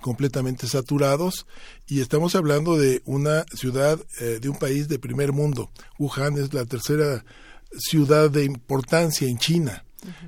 [0.01, 1.45] completamente saturados
[1.87, 5.71] y estamos hablando de una ciudad eh, de un país de primer mundo.
[5.99, 7.23] Wuhan es la tercera
[7.77, 9.83] ciudad de importancia en China.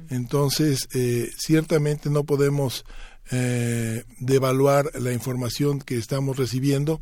[0.09, 2.85] Entonces, eh, ciertamente no podemos
[3.31, 7.01] eh, de evaluar la información que estamos recibiendo.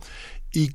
[0.51, 0.71] Y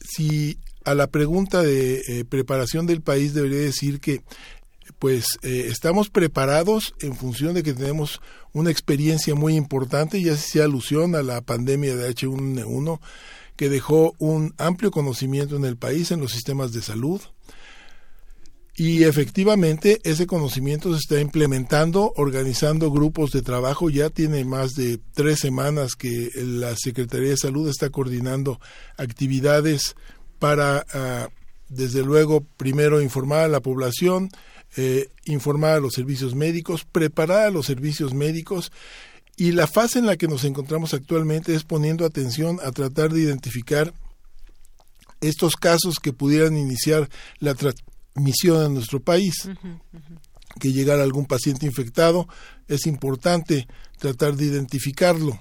[0.00, 4.22] si a la pregunta de eh, preparación del país debería decir que
[4.98, 8.20] pues eh, estamos preparados en función de que tenemos
[8.52, 13.00] una experiencia muy importante y así se alusión a la pandemia de H1N1
[13.56, 17.20] que dejó un amplio conocimiento en el país en los sistemas de salud,
[18.80, 23.90] y efectivamente ese conocimiento se está implementando, organizando grupos de trabajo.
[23.90, 28.58] Ya tiene más de tres semanas que la Secretaría de Salud está coordinando
[28.96, 29.96] actividades
[30.38, 31.28] para, ah,
[31.68, 34.30] desde luego, primero informar a la población,
[34.78, 38.72] eh, informar a los servicios médicos, preparar a los servicios médicos
[39.36, 43.20] Y la fase en la que nos encontramos actualmente es poniendo atención a tratar de
[43.20, 43.92] identificar
[45.20, 47.54] estos casos que pudieran iniciar la
[48.12, 49.48] transmisión en nuestro país.
[50.58, 52.28] Que llegara algún paciente infectado,
[52.66, 53.68] es importante
[53.98, 55.40] tratar de identificarlo.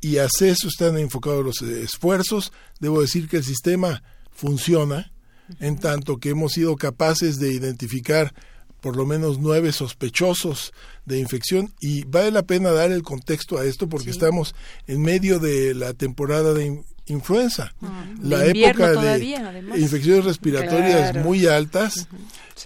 [0.00, 2.52] Y hacia eso están enfocados los esfuerzos.
[2.80, 5.12] Debo decir que el sistema funciona,
[5.60, 8.32] en tanto que hemos sido capaces de identificar
[8.80, 10.72] por lo menos nueve sospechosos
[11.06, 14.56] de infección y vale la pena dar el contexto a esto porque estamos
[14.88, 19.36] en medio de la temporada de influenza, ah, la época de
[19.76, 22.08] infecciones respiratorias muy altas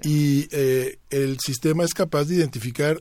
[0.02, 3.00] y eh, el sistema es capaz de identificar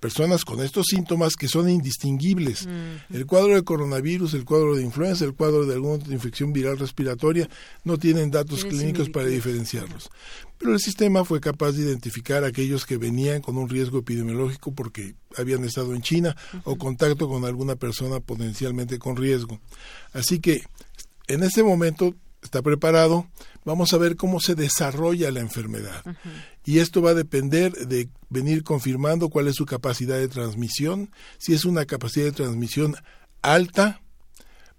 [0.00, 2.68] personas con estos síntomas que son indistinguibles.
[3.10, 7.48] El cuadro de coronavirus, el cuadro de influenza, el cuadro de alguna infección viral respiratoria
[7.84, 10.10] no tienen datos clínicos para diferenciarlos.
[10.58, 14.72] Pero el sistema fue capaz de identificar a aquellos que venían con un riesgo epidemiológico
[14.72, 19.60] porque habían estado en China o contacto con alguna persona potencialmente con riesgo.
[20.12, 20.64] Así que
[21.26, 23.26] en este momento está preparado,
[23.64, 26.04] vamos a ver cómo se desarrolla la enfermedad.
[26.64, 31.10] Y esto va a depender de venir confirmando cuál es su capacidad de transmisión.
[31.38, 32.96] Si es una capacidad de transmisión
[33.42, 34.00] alta,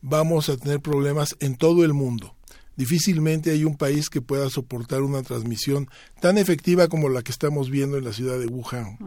[0.01, 2.34] vamos a tener problemas en todo el mundo.
[2.75, 5.89] Difícilmente hay un país que pueda soportar una transmisión
[6.19, 8.97] tan efectiva como la que estamos viendo en la ciudad de Wuhan,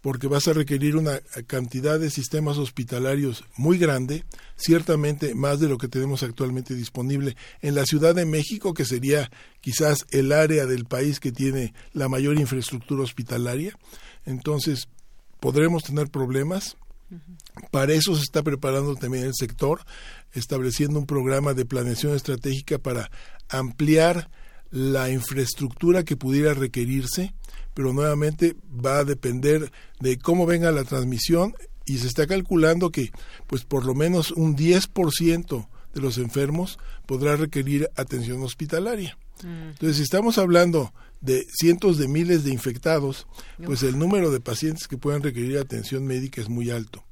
[0.00, 4.24] porque vas a requerir una cantidad de sistemas hospitalarios muy grande,
[4.56, 9.30] ciertamente más de lo que tenemos actualmente disponible en la Ciudad de México, que sería
[9.60, 13.78] quizás el área del país que tiene la mayor infraestructura hospitalaria.
[14.24, 14.88] Entonces,
[15.40, 16.76] podremos tener problemas.
[17.70, 19.80] Para eso se está preparando también el sector
[20.32, 23.10] estableciendo un programa de planeación estratégica para
[23.48, 24.30] ampliar
[24.70, 27.32] la infraestructura que pudiera requerirse,
[27.74, 29.70] pero nuevamente va a depender
[30.00, 31.54] de cómo venga la transmisión
[31.86, 33.12] y se está calculando que
[33.46, 39.16] pues por lo menos un 10% de los enfermos podrá requerir atención hospitalaria.
[39.42, 39.70] Mm.
[39.70, 40.92] Entonces, si estamos hablando
[41.24, 43.26] de cientos de miles de infectados,
[43.64, 47.02] pues el número de pacientes que puedan requerir atención médica es muy alto.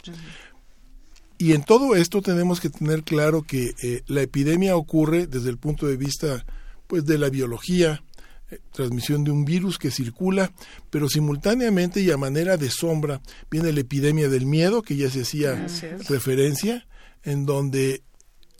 [1.39, 5.59] Y en todo esto tenemos que tener claro que eh, la epidemia ocurre desde el
[5.59, 6.45] punto de vista
[6.87, 8.05] pues de la biología,
[8.51, 10.53] eh, transmisión de un virus que circula,
[10.91, 13.21] pero simultáneamente y a manera de sombra
[13.51, 15.67] viene la epidemia del miedo, que ya se hacía
[16.09, 16.87] referencia,
[17.25, 18.03] en donde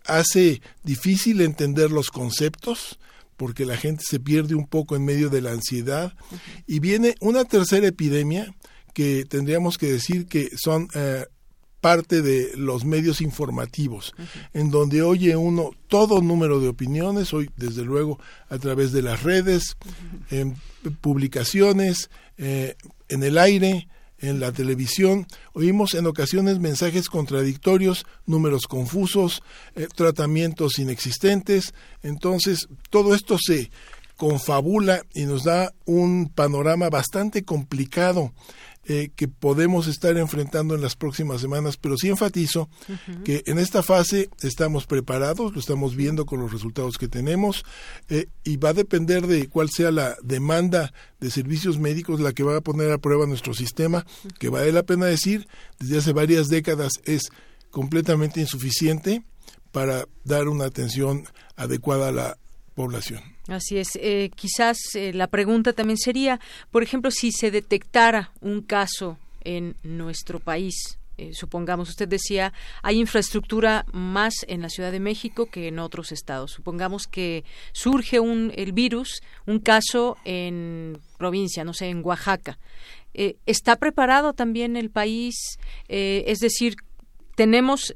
[0.07, 2.99] hace difícil entender los conceptos,
[3.43, 6.15] porque la gente se pierde un poco en medio de la ansiedad,
[6.65, 8.55] y viene una tercera epidemia
[8.95, 11.27] que tendríamos que decir que son eh,
[11.81, 14.15] parte de los medios informativos,
[14.53, 19.25] en donde oye uno todo número de opiniones, hoy desde luego a través de las
[19.25, 19.77] redes,
[20.31, 20.55] en
[21.01, 22.77] publicaciones, eh,
[23.09, 23.89] en el aire,
[24.23, 29.43] en la televisión, oímos en ocasiones mensajes contradictorios, números confusos,
[29.75, 33.71] eh, tratamientos inexistentes, entonces todo esto se
[34.17, 38.33] confabula y nos da un panorama bastante complicado
[38.85, 42.69] eh, que podemos estar enfrentando en las próximas semanas, pero sí enfatizo
[43.25, 47.65] que en esta fase estamos preparados, lo estamos viendo con los resultados que tenemos
[48.09, 52.43] eh, y va a depender de cuál sea la demanda de servicios médicos la que
[52.43, 54.05] va a poner a prueba nuestro sistema,
[54.41, 55.47] que vale la pena decir,
[55.79, 57.31] desde hace varias décadas es
[57.71, 59.23] completamente insuficiente
[59.71, 61.25] para dar una atención
[61.57, 62.39] adecuada a la
[62.75, 63.21] población.
[63.49, 63.91] Así es.
[63.97, 66.41] Eh, quizás eh, la pregunta también sería,
[66.71, 72.53] por ejemplo, si se detectara un caso en nuestro país, eh, supongamos, usted decía,
[72.83, 76.53] hay infraestructura más en la Ciudad de México que en otros estados.
[76.53, 82.59] Supongamos que surge un, el virus, un caso en provincia, no sé, en Oaxaca.
[83.15, 85.59] ¿Está preparado también el país?
[85.87, 86.77] es decir,
[87.37, 87.95] tenemos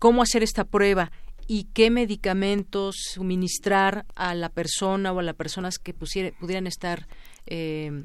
[0.00, 1.12] cómo hacer esta prueba
[1.48, 7.08] y qué medicamentos suministrar a la persona o a las personas que pudieran estar
[7.46, 8.04] eh,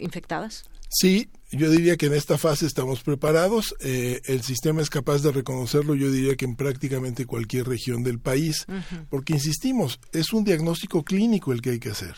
[0.00, 0.64] infectadas?
[0.92, 3.76] Sí, yo diría que en esta fase estamos preparados.
[3.80, 8.18] Eh, el sistema es capaz de reconocerlo, yo diría que en prácticamente cualquier región del
[8.18, 8.66] país,
[9.08, 12.16] porque insistimos, es un diagnóstico clínico el que hay que hacer.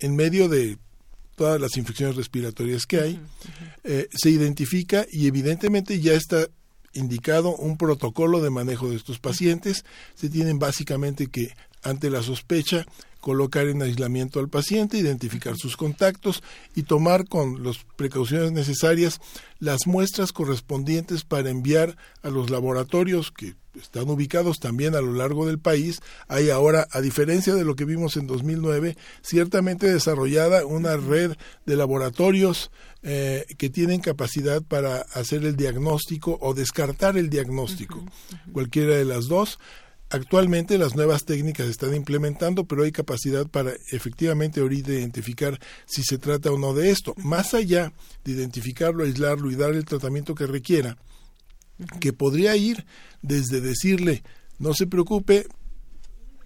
[0.00, 0.78] En medio de
[1.36, 3.20] todas las infecciones respiratorias que hay,
[3.84, 6.48] eh, se identifica y evidentemente ya está
[6.92, 9.84] indicado un protocolo de manejo de estos pacientes.
[10.14, 12.86] Se tienen básicamente que, ante la sospecha,
[13.20, 16.42] colocar en aislamiento al paciente, identificar sus contactos
[16.74, 19.20] y tomar con las precauciones necesarias
[19.58, 25.46] las muestras correspondientes para enviar a los laboratorios que están ubicados también a lo largo
[25.46, 26.00] del país.
[26.26, 31.36] Hay ahora, a diferencia de lo que vimos en 2009, ciertamente desarrollada una red
[31.66, 32.70] de laboratorios
[33.02, 38.04] eh, que tienen capacidad para hacer el diagnóstico o descartar el diagnóstico,
[38.52, 39.58] cualquiera de las dos.
[40.10, 46.02] Actualmente las nuevas técnicas se están implementando, pero hay capacidad para efectivamente ahorita identificar si
[46.02, 47.14] se trata o no de esto.
[47.18, 47.92] Más allá
[48.24, 50.96] de identificarlo, aislarlo y dar el tratamiento que requiera,
[52.00, 52.86] que podría ir
[53.20, 54.22] desde decirle,
[54.58, 55.46] no se preocupe,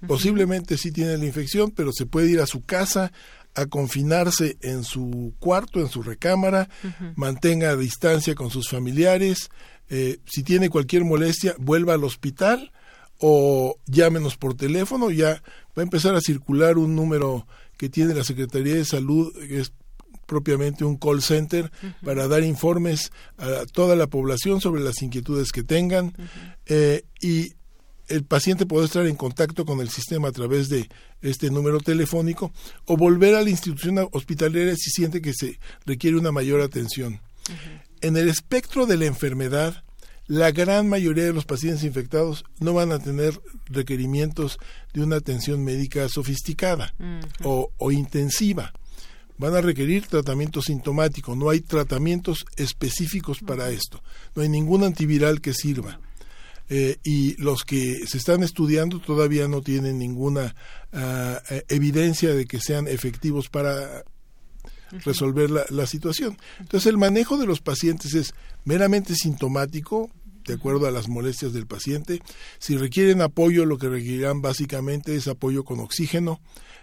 [0.09, 3.13] posiblemente sí tiene la infección, pero se puede ir a su casa
[3.55, 6.69] a confinarse en su cuarto, en su recámara,
[7.15, 9.51] mantenga distancia con sus familiares,
[9.89, 12.73] eh, si tiene cualquier molestia, vuelva al hospital
[13.25, 15.43] o llámenos por teléfono, ya
[15.79, 17.47] va a empezar a circular un número
[17.79, 19.73] que tiene la Secretaría de Salud, que es
[20.27, 21.71] propiamente un call center
[22.05, 26.15] para dar informes a toda la población sobre las inquietudes que tengan.
[26.67, 27.53] Eh, y
[28.09, 30.89] el paciente puede estar en contacto con el sistema a través de
[31.21, 32.51] este número telefónico
[32.87, 37.21] o volver a la institución hospitalaria si siente que se requiere una mayor atención.
[38.01, 39.85] En el espectro de la enfermedad,
[40.27, 44.59] la gran mayoría de los pacientes infectados no van a tener requerimientos
[44.93, 46.95] de una atención médica sofisticada
[47.43, 48.73] o, intensiva.
[49.39, 51.35] Van a requerir tratamiento sintomático.
[51.35, 54.03] No hay tratamientos específicos para esto.
[54.37, 55.99] No hay ningún antiviral que sirva.
[56.69, 60.55] Eh, y los que se están estudiando todavía no tienen ninguna
[60.93, 64.05] ah, eh, evidencia de que sean efectivos para
[65.05, 66.39] resolver la, la, situación.
[66.61, 70.11] Entonces el manejo de los pacientes es meramente sintomático,
[70.45, 72.21] de acuerdo a las molestias del paciente.
[72.59, 76.41] Si requieren apoyo, lo que requerirán básicamente es apoyo con oxígeno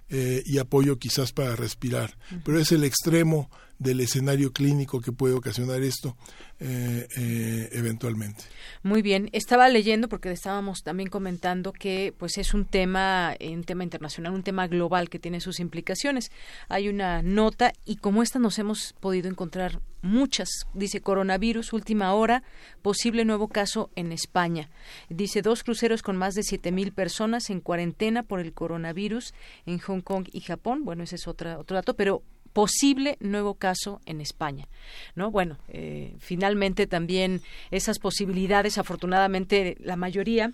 [0.09, 2.17] eh, y apoyo quizás para respirar.
[2.43, 3.49] Pero es el extremo
[3.79, 6.15] del escenario clínico que puede ocasionar esto
[6.59, 8.43] eh, eh, eventualmente.
[8.83, 13.83] Muy bien, estaba leyendo porque estábamos también comentando que pues es un tema, un tema
[13.83, 16.31] internacional, un tema global que tiene sus implicaciones.
[16.67, 20.49] Hay una nota y como esta nos hemos podido encontrar muchas.
[20.73, 22.43] Dice coronavirus, última hora,
[22.81, 24.69] posible nuevo caso en España.
[25.09, 29.33] Dice dos cruceros con más de siete mil personas en cuarentena por el coronavirus
[29.65, 30.83] en Hong Kong y Japón.
[30.83, 32.23] Bueno, ese es otra, otro dato, pero
[32.59, 34.67] posible nuevo caso en España.
[35.15, 35.31] ¿no?
[35.31, 37.41] Bueno, eh, finalmente también
[37.71, 40.51] esas posibilidades, afortunadamente la mayoría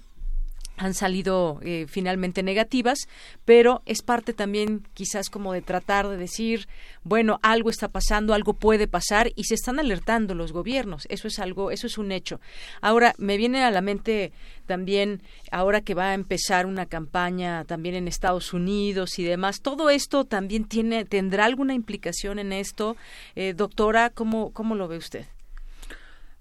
[0.78, 3.08] han salido eh, finalmente negativas,
[3.46, 6.68] pero es parte también quizás como de tratar de decir,
[7.04, 11.06] bueno, algo está pasando, algo puede pasar y se están alertando los gobiernos.
[11.10, 12.40] Eso es algo, eso es un hecho.
[12.82, 14.32] Ahora, me viene a la mente
[14.66, 15.22] también,
[15.52, 20.26] ahora que va a empezar una campaña también en Estados Unidos y demás, todo esto
[20.26, 22.98] también tiene, tendrá alguna implicación en esto.
[23.36, 25.26] Eh, doctora, ¿cómo, ¿cómo lo ve usted?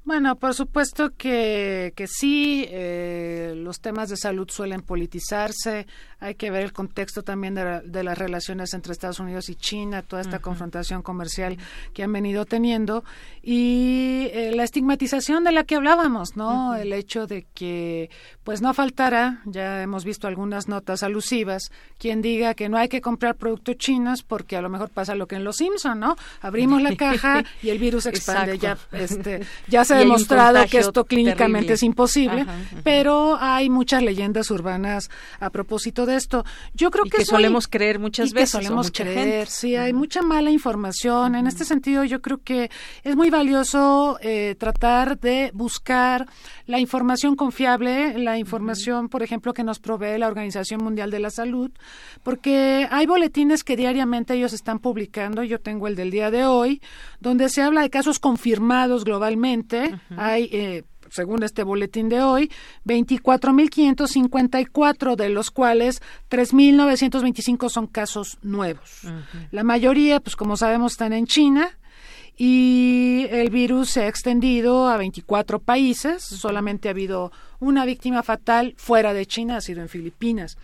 [0.05, 5.87] Bueno, por supuesto que, que sí, eh, los temas de salud suelen politizarse,
[6.25, 10.23] hay que ver el contexto también de, las relaciones entre Estados Unidos y China, toda
[10.23, 11.59] esta confrontación comercial
[11.93, 13.05] que han venido teniendo.
[13.43, 16.77] Y eh, la estigmatización de la que hablábamos, ¿no?
[16.77, 18.09] El hecho de que
[18.43, 23.03] pues no faltará, ya hemos visto algunas notas alusivas, quien diga que no hay que
[23.03, 26.17] comprar productos chinos porque a lo mejor pasa lo que en Los Simpson, ¿no?
[26.41, 31.05] Abrimos la caja y el virus expande, ya este ya se ha demostrado que esto
[31.05, 32.47] clínicamente es imposible,
[32.83, 35.11] pero hay muchas leyendas urbanas
[35.41, 36.45] a propósito de esto.
[36.75, 38.51] Yo creo que, solemos creer muchas veces.
[38.51, 41.35] solemos creer, sí, hay mucha mala información.
[41.35, 42.71] En este sentido, yo creo que
[43.03, 46.27] es muy valioso eh, tratar de buscar
[46.67, 51.31] la información confiable, la información, por ejemplo, que nos provee la Organización Mundial de la
[51.31, 51.71] Salud,
[52.23, 55.43] porque hay boletines que diariamente ellos están publicando.
[55.43, 56.81] Yo tengo el del día de hoy,
[57.21, 59.84] donde se habla de casos confirmados globalmente
[60.17, 62.51] hay, eh, según este boletín de hoy,
[62.87, 66.01] 24.554, de los cuales
[66.31, 69.03] 3.925 son casos nuevos.
[69.51, 71.77] La mayoría, pues como sabemos, están en China
[72.37, 76.25] y el virus se ha extendido a 24 países.
[76.25, 77.31] Solamente ha habido
[77.65, 80.57] una víctima fatal fuera de China, ha sido en Filipinas.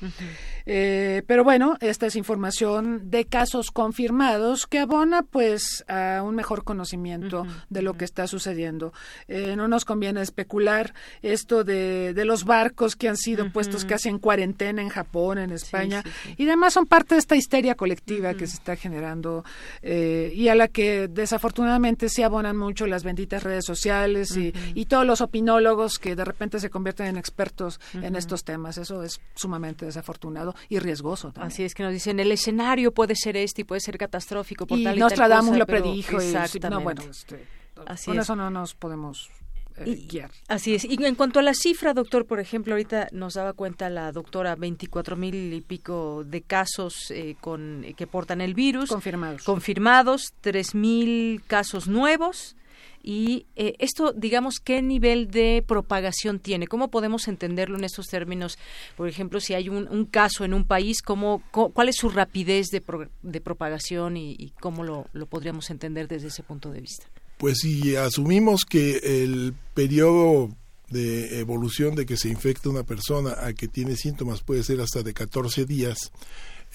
[0.67, 6.65] Eh, pero bueno, esta es información de casos confirmados que abona pues a un mejor
[6.65, 8.93] conocimiento de lo que está sucediendo.
[9.29, 14.09] Eh, no nos conviene especular esto de, de los barcos que han sido puestos casi
[14.09, 16.03] en cuarentena en Japón, en España,
[16.37, 19.45] y demás son parte de esta histeria colectiva que se está generando
[19.83, 24.85] eh, y a la que desafortunadamente se abonan mucho las benditas redes sociales y, y
[24.87, 28.79] todos los opinólogos que de repente se convierten convierten en expertos en estos temas.
[28.79, 31.33] Eso es sumamente desafortunado y riesgoso.
[31.33, 31.53] También.
[31.53, 34.79] Así es que nos dicen, el escenario puede ser este y puede ser catastrófico por
[34.79, 36.21] y tal y Nostradamus tal cosa, lo predijo.
[36.23, 36.69] y- Exactamente.
[36.71, 37.47] no, bueno, este,
[37.87, 38.25] Así con es.
[38.25, 39.31] eso no nos podemos
[39.77, 40.31] eh, guiar.
[40.49, 40.85] Así es.
[40.85, 44.55] Y en cuanto a la cifra, doctor, por ejemplo, ahorita nos daba cuenta la doctora
[44.57, 48.89] 24 mil y pico de casos eh, con que portan el virus.
[48.91, 49.43] Confirmados.
[49.45, 52.57] Confirmados, 3 mil casos nuevos.
[53.03, 56.67] Y eh, esto, digamos, ¿qué nivel de propagación tiene?
[56.67, 58.59] ¿Cómo podemos entenderlo en estos términos?
[58.97, 62.81] Por ejemplo, si hay un, caso en un país, ¿cómo, ¿cuál es su rapidez de,
[62.81, 67.07] pro- de propagación y, cómo lo, podríamos entender desde ese punto de vista?
[67.39, 70.51] Pues si asumimos que el periodo
[70.91, 75.03] de evolución de que se infecta una persona a que tiene síntomas puede ser hasta
[75.03, 76.11] de 14 días,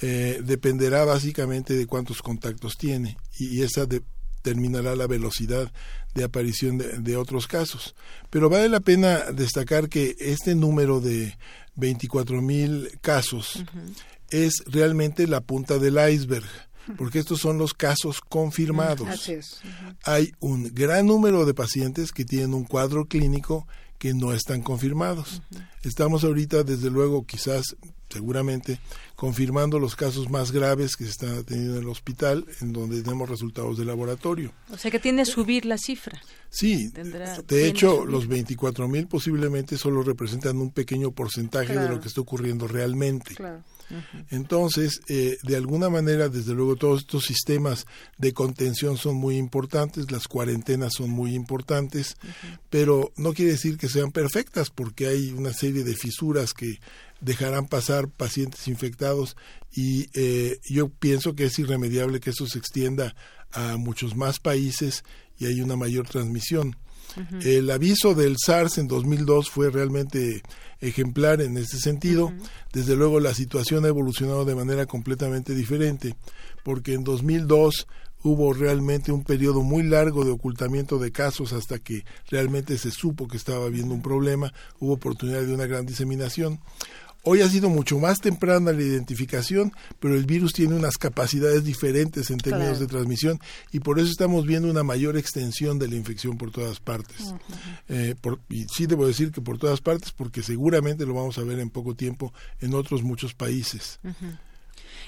[0.01, 3.85] eh, dependerá básicamente de cuántos contactos tiene y, y esa
[4.45, 5.71] determinará la velocidad
[6.13, 7.95] de aparición de, de otros casos.
[8.29, 11.37] Pero vale la pena destacar que este número de
[11.75, 13.63] 24 mil casos
[14.29, 16.45] es realmente la punta del iceberg,
[16.97, 19.29] porque estos son los casos confirmados.
[20.03, 23.67] Hay un gran número de pacientes que tienen un cuadro clínico
[23.97, 25.41] que no están confirmados.
[25.83, 27.75] Estamos ahorita, desde luego, quizás,
[28.09, 28.79] seguramente,
[29.15, 33.29] confirmando los casos más graves que se están atendiendo en el hospital, en donde tenemos
[33.29, 34.51] resultados de laboratorio.
[34.71, 36.21] O sea, que tiende a subir la cifra.
[36.49, 41.99] Sí, Tendrá- de hecho, los 24 mil posiblemente solo representan un pequeño porcentaje de lo
[41.99, 43.35] que está ocurriendo realmente.
[43.35, 43.63] Claro.
[44.29, 47.85] Entonces, eh, de alguna manera, desde luego, todos estos sistemas
[48.17, 52.17] de contención son muy importantes, las cuarentenas son muy importantes,
[52.69, 56.79] pero no quiere decir que sean perfectas, porque hay una serie de fisuras que
[57.21, 59.35] dejarán pasar pacientes infectados
[59.73, 63.15] y eh, yo pienso que es irremediable que eso se extienda
[63.51, 65.03] a muchos más países
[65.37, 66.75] y hay una mayor transmisión.
[67.41, 70.41] El aviso del SARS en 2002 fue realmente
[70.87, 72.31] ejemplar en este sentido.
[72.73, 76.15] Desde luego la situación ha evolucionado de manera completamente diferente,
[76.63, 77.87] porque en 2002
[78.25, 83.27] hubo realmente un periodo muy largo de ocultamiento de casos hasta que realmente se supo
[83.27, 86.59] que estaba habiendo un problema, hubo oportunidad de una gran diseminación.
[87.27, 92.29] Hoy ha sido mucho más temprana la identificación, pero el virus tiene unas capacidades diferentes
[92.29, 92.79] en términos Claro.
[92.79, 93.39] de transmisión
[93.71, 97.33] y por eso estamos viendo una mayor extensión de la infección por todas partes.
[97.89, 101.43] Eh, por- y sí debo decir que por todas partes, porque seguramente lo vamos a
[101.43, 102.31] ver en poco tiempo
[102.61, 103.99] en otros muchos países.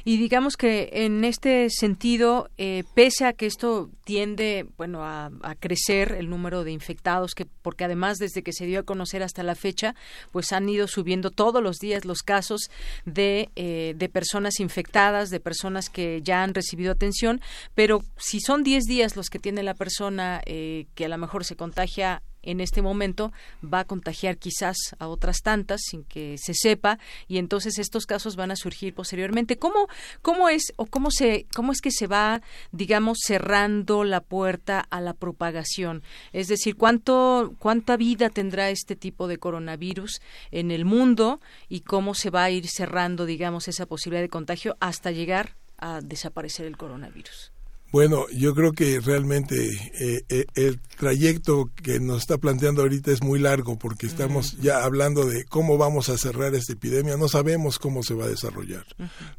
[0.07, 5.29] Y digamos que en este sentido, eh, pese a que esto tiende, bueno, a,
[5.59, 9.43] crecer el número de infectados, que porque además desde que se dio a conocer hasta
[9.43, 9.95] la fecha,
[10.31, 12.69] pues han ido subiendo todos los días los casos
[13.03, 17.41] de, eh, de personas infectadas, de personas que ya han recibido atención,
[17.75, 21.43] pero si son 10 días los que tiene la persona eh, que a lo mejor
[21.43, 26.53] se contagia en este momento va a contagiar quizás a otras tantas sin que se
[26.53, 26.97] sepa
[27.27, 29.57] y entonces estos casos van a surgir posteriormente.
[29.57, 29.87] ¿Cómo,
[30.21, 32.41] cómo es o cómo se cómo es que se va
[32.71, 36.03] digamos cerrando la puerta a la propagación?
[36.31, 40.21] Es decir, cuánto cuánta vida tendrá este tipo de coronavirus
[40.51, 44.77] en el mundo y cómo se va a ir cerrando digamos esa posibilidad de contagio
[44.79, 47.51] hasta llegar a desaparecer el coronavirus.
[47.91, 49.69] Bueno, yo creo que realmente
[49.99, 54.83] eh, eh, el trayecto que nos está planteando ahorita es muy largo porque estamos ya
[54.83, 57.15] hablando de cómo vamos a cerrar esta epidemia.
[57.15, 58.85] No sabemos cómo se va a desarrollar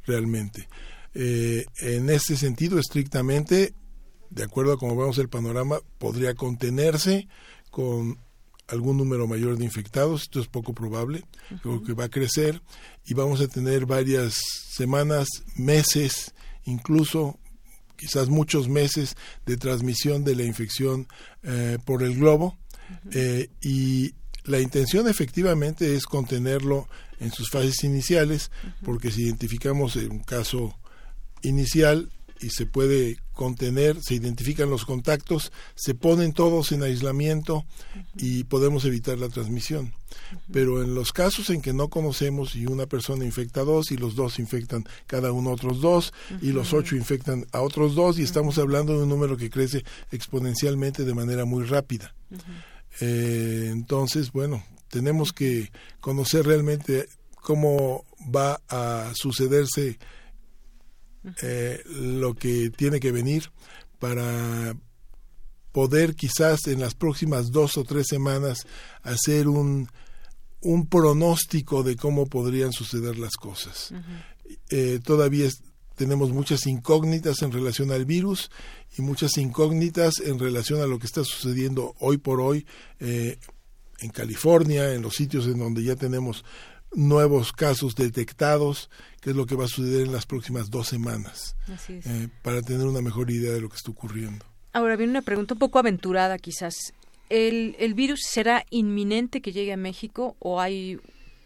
[0.06, 0.68] realmente.
[1.14, 3.74] Eh, en este sentido, estrictamente,
[4.30, 7.28] de acuerdo a cómo vemos el panorama, podría contenerse
[7.70, 8.18] con
[8.66, 10.22] algún número mayor de infectados.
[10.22, 11.24] Esto es poco probable.
[11.62, 12.62] Creo que va a crecer
[13.04, 14.38] y vamos a tener varias
[14.70, 16.32] semanas, meses,
[16.64, 17.38] incluso
[17.98, 21.08] quizás muchos meses de transmisión de la infección
[21.42, 22.56] eh, por el globo
[23.12, 24.14] eh, y
[24.44, 26.88] la intención efectivamente es contenerlo
[27.20, 28.50] en sus fases iniciales
[28.84, 30.78] porque si identificamos un caso
[31.42, 32.10] inicial
[32.40, 37.64] y se puede contener, se identifican los contactos, se ponen todos en aislamiento
[38.16, 39.94] y podemos evitar la transmisión.
[40.52, 43.96] Pero en los casos en que no conocemos y una persona infecta a dos y
[43.96, 46.12] los dos infectan cada uno a otros dos
[46.42, 49.84] y los ocho infectan a otros dos y estamos hablando de un número que crece
[50.10, 52.12] exponencialmente de manera muy rápida.
[53.00, 55.70] Eh, entonces, bueno, tenemos que
[56.00, 58.04] conocer realmente cómo
[58.34, 59.96] va a sucederse
[61.42, 63.50] eh, lo que tiene que venir
[63.98, 64.74] para
[65.72, 68.66] poder quizás en las próximas dos o tres semanas
[69.02, 69.88] hacer un,
[70.60, 73.92] un pronóstico de cómo podrían suceder las cosas.
[74.70, 75.62] Eh, todavía es-
[75.94, 78.50] tenemos muchas incógnitas en relación al virus
[78.96, 82.64] y muchas incógnitas en relación a lo que está sucediendo hoy por hoy
[83.00, 83.36] eh,
[84.00, 86.44] en California, en los sitios en donde ya tenemos
[86.94, 88.90] nuevos casos detectados,
[89.20, 91.56] que es lo que va a suceder en las próximas dos semanas,
[91.88, 94.44] eh, para tener una mejor idea de lo que está ocurriendo.
[94.72, 96.92] Ahora viene una pregunta un poco aventurada quizás.
[97.28, 100.98] ¿El, ¿El virus será inminente que llegue a México o hay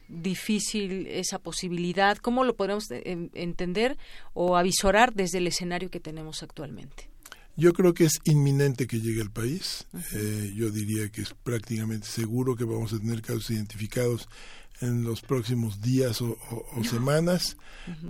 [0.09, 2.19] difícil esa posibilidad?
[2.19, 3.97] ¿Cómo lo podemos eh, entender
[4.35, 7.09] o avisorar desde el escenario que tenemos actualmente?
[7.55, 9.87] Yo creo que es inminente que llegue al país.
[10.15, 14.29] Eh, yo diría que es prácticamente seguro que vamos a tener casos identificados
[14.83, 16.37] en los próximos días o,
[16.85, 17.57] semanas.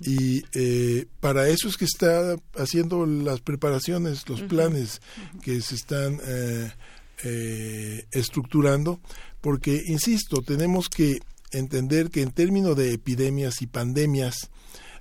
[0.02, 5.00] Y eh, para eso es que está haciendo las preparaciones, los planes
[5.42, 9.00] que se están eh, estructurando,
[9.40, 11.20] porque, insisto, tenemos que
[11.52, 14.50] entender que en términos de epidemias y pandemias,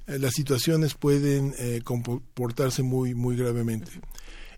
[0.07, 3.91] las situaciones pueden comportarse muy, muy gravemente.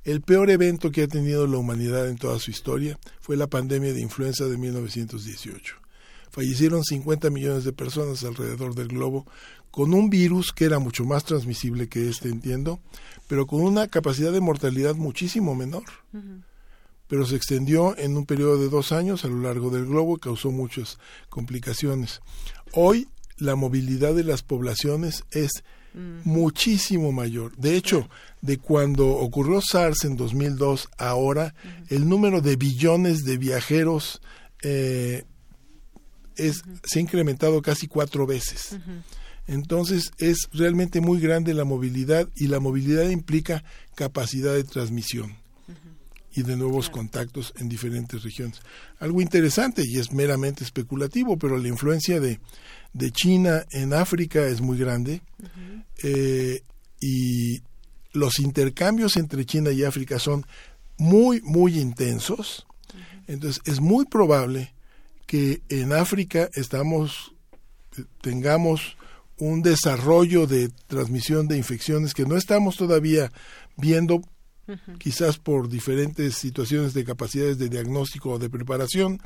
[0.03, 3.93] El peor evento que ha tenido la humanidad en toda su historia fue la pandemia
[3.93, 5.82] de influenza de 1918.
[6.33, 9.27] Fallecieron 50 millones de personas alrededor del globo
[9.69, 12.79] con un virus que era mucho más transmisible que este, entiendo,
[13.27, 15.83] pero con una capacidad de mortalidad muchísimo menor.
[17.07, 20.21] Pero se extendió en un periodo de dos años a lo largo del globo y
[20.21, 20.97] causó muchas
[21.29, 22.21] complicaciones.
[22.73, 25.63] Hoy la movilidad de las poblaciones es
[26.23, 27.55] muchísimo mayor.
[27.57, 28.09] De hecho,
[28.41, 31.53] de cuando ocurrió SARS en 2002, ahora
[31.89, 34.19] el número de billones de viajeros
[34.63, 35.25] eh,
[36.37, 38.77] es, se ha incrementado casi cuatro veces.
[39.47, 43.63] Entonces es realmente muy grande la movilidad y la movilidad implica
[43.95, 45.35] capacidad de transmisión
[46.35, 48.61] y de nuevos contactos en diferentes regiones.
[48.99, 52.39] Algo interesante y es meramente especulativo, pero la influencia de,
[52.93, 55.21] de China en África es muy grande
[56.01, 56.61] eh,
[56.99, 57.61] y
[58.13, 60.45] los intercambios entre China y África son
[60.97, 62.65] muy, muy intensos.
[63.27, 64.72] Entonces es muy probable
[65.25, 67.33] que en África estamos,
[68.21, 68.97] tengamos
[69.37, 73.31] un desarrollo de transmisión de infecciones que no estamos todavía
[73.77, 74.21] viendo,
[74.99, 79.21] quizás por diferentes situaciones de capacidades de diagnóstico o de preparación,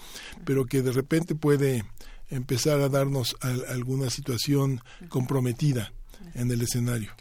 [0.45, 1.83] pero que de repente puede
[2.29, 3.35] empezar a darnos
[3.69, 5.93] alguna situación comprometida
[6.33, 7.11] en el escenario.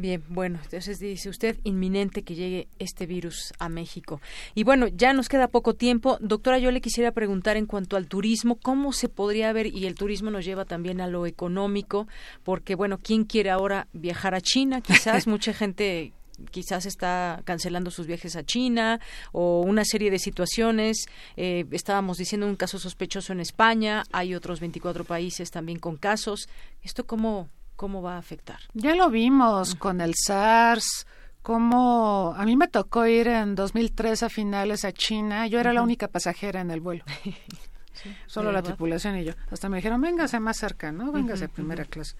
[0.00, 4.22] Bien, bueno, entonces dice usted inminente que llegue este virus a México.
[4.54, 6.16] Y bueno, ya nos queda poco tiempo.
[6.22, 9.66] Doctora, yo le quisiera preguntar en cuanto al turismo, ¿cómo se podría ver?
[9.66, 12.08] Y el turismo nos lleva también a lo económico,
[12.44, 14.80] porque bueno, ¿quién quiere ahora viajar a China?
[14.80, 16.14] Quizás mucha gente
[16.50, 19.00] quizás está cancelando sus viajes a China
[19.32, 21.04] o una serie de situaciones.
[21.36, 26.48] Eh, estábamos diciendo un caso sospechoso en España, hay otros 24 países también con casos.
[26.82, 28.58] ¿Esto cómo, cómo va a afectar?
[28.74, 31.06] Ya lo vimos con el SARS.
[31.40, 35.80] Como a mí me tocó ir en 2003 a finales a China, yo era la
[35.80, 37.02] única pasajera en el vuelo.
[38.26, 39.32] Solo la tripulación y yo.
[39.50, 41.10] Hasta me dijeron, véngase más cerca, ¿no?
[41.10, 42.16] Véngase a primera clase.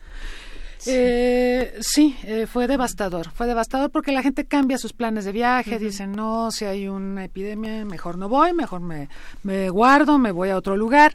[0.86, 3.30] Eh, sí, eh, fue devastador.
[3.30, 7.26] Fue devastador porque la gente cambia sus planes de viaje, dicen, no, si hay una
[7.26, 9.10] epidemia, mejor no voy, mejor me,
[9.42, 11.12] me guardo, me voy a otro lugar.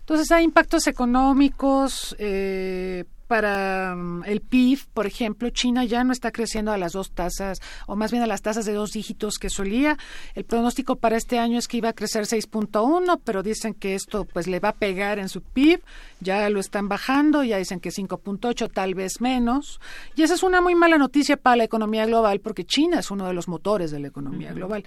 [0.00, 6.30] Entonces hay impactos económicos, eh, para mm, el PIB, por ejemplo, China ya no está
[6.30, 9.50] creciendo a las dos tasas, o más bien a las tasas de dos dígitos que
[9.50, 9.98] solía.
[10.34, 14.24] El pronóstico para este año es que iba a crecer 6.1, pero dicen que esto
[14.24, 15.80] pues le va a pegar en su PIB.
[16.20, 19.80] Ya lo están bajando, ya dicen que 5.8, tal vez menos.
[20.16, 23.26] Y esa es una muy mala noticia para la economía global, porque China es uno
[23.26, 24.84] de los motores de la economía global.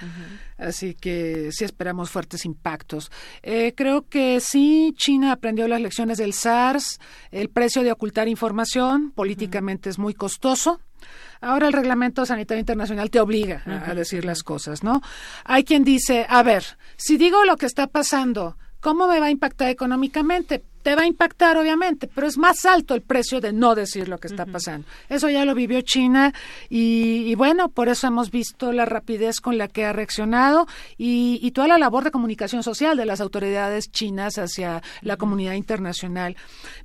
[0.57, 3.11] Así que sí esperamos fuertes impactos.
[3.43, 6.99] Eh, creo que sí, China aprendió las lecciones del SARS,
[7.31, 10.79] el precio de ocultar información, políticamente es muy costoso.
[11.41, 15.01] Ahora el reglamento sanitario internacional te obliga a, decir las cosas, ¿no?
[15.45, 16.63] Hay quien dice, a ver,
[16.95, 20.63] si digo lo que está pasando, ¿cómo me va a impactar económicamente?
[20.81, 24.17] Te va a impactar obviamente, pero es más alto el precio de no decir lo
[24.17, 24.87] que está pasando.
[25.09, 26.33] Eso ya lo vivió China
[26.69, 30.67] y, bueno, por eso hemos visto la rapidez con la que ha reaccionado
[30.97, 36.35] y, toda la labor de comunicación social de las autoridades chinas hacia la comunidad internacional.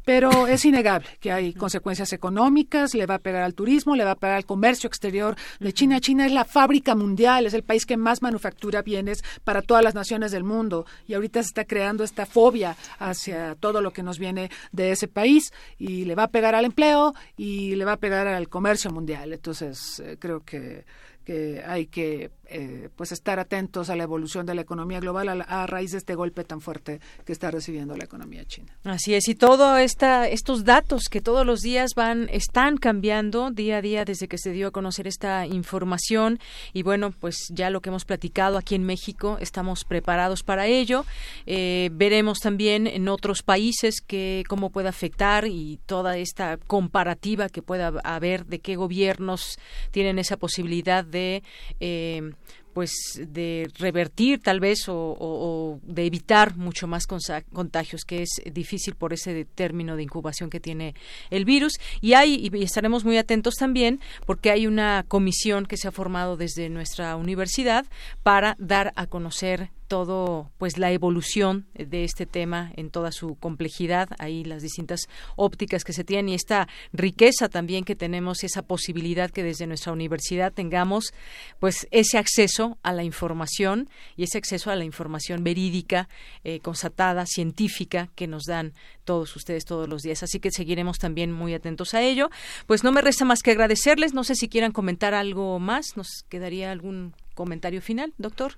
[0.04, 4.12] Pero es innegable que hay consecuencias económicas, le va a pegar al turismo, le va
[4.12, 6.00] a pegar al comercio exterior de China.
[6.00, 9.94] China es la fábrica mundial, es el país que más manufactura bienes para todas las
[9.94, 14.18] naciones del mundo y ahorita se está creando esta fobia hacia todo lo que nos
[14.18, 18.00] viene de ese país y le va a pegar al empleo y le va a
[18.00, 19.32] pegar al comercio mundial.
[19.32, 20.84] Entonces, eh, creo que,
[21.24, 25.66] que hay que eh, pues estar atentos a la evolución de la economía global a,
[25.66, 28.76] raíz de este golpe tan fuerte que está recibiendo la economía china.
[28.84, 33.82] Así es, y todos estos datos que todos los días van, están cambiando día a
[33.82, 36.38] día desde que se dio a conocer esta información
[36.72, 41.04] y bueno, pues ya lo que hemos platicado aquí en México, estamos preparados para ello.
[41.46, 47.62] Eh, veremos también en otros países que cómo puede afectar y toda esta comparativa que
[47.62, 49.58] pueda haber de qué gobiernos
[49.90, 51.42] tienen esa posibilidad de
[51.80, 52.32] eh,
[52.72, 59.12] pues de revertir tal vez o, de evitar mucho más contagios que es difícil por
[59.12, 60.94] ese término de incubación que tiene
[61.30, 61.74] el virus.
[62.00, 66.36] Y hay y estaremos muy atentos también porque hay una comisión que se ha formado
[66.36, 67.86] desde nuestra universidad
[68.22, 74.08] para dar a conocer todo pues la evolución de este tema en toda su complejidad
[74.18, 75.06] ahí las distintas
[75.36, 79.92] ópticas que se tienen y esta riqueza también que tenemos esa posibilidad que desde nuestra
[79.92, 81.12] universidad tengamos
[81.60, 86.08] pues ese acceso a la información y ese acceso a la información verídica
[86.42, 88.72] eh, constatada científica que nos dan
[89.04, 90.22] todos ustedes todos los días.
[90.22, 92.30] Así que seguiremos también muy atentos a ello.
[92.66, 94.14] Pues no me resta más que agradecerles.
[94.14, 95.96] No sé si quieran comentar algo más.
[95.96, 98.56] Nos quedaría algún comentario final doctor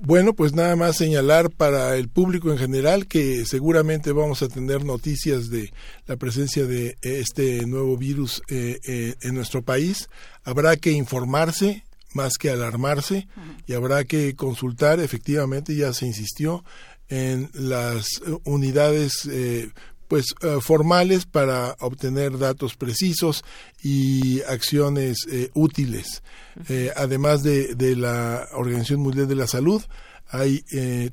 [0.00, 4.84] bueno, pues nada más señalar para el público en general que seguramente vamos a tener
[4.84, 5.72] noticias de
[6.06, 10.08] la presencia de este nuevo virus eh, eh, en nuestro país.
[10.44, 11.84] Habrá que informarse
[12.14, 13.28] más que alarmarse
[13.66, 16.64] y habrá que consultar, efectivamente ya se insistió,
[17.08, 18.06] en las
[18.44, 19.70] unidades eh,
[20.08, 23.44] pues eh, formales para obtener datos precisos
[23.82, 26.22] y acciones eh, útiles.
[26.68, 29.82] Eh, además de, de, la Organización Mundial de la Salud,
[30.30, 30.62] hay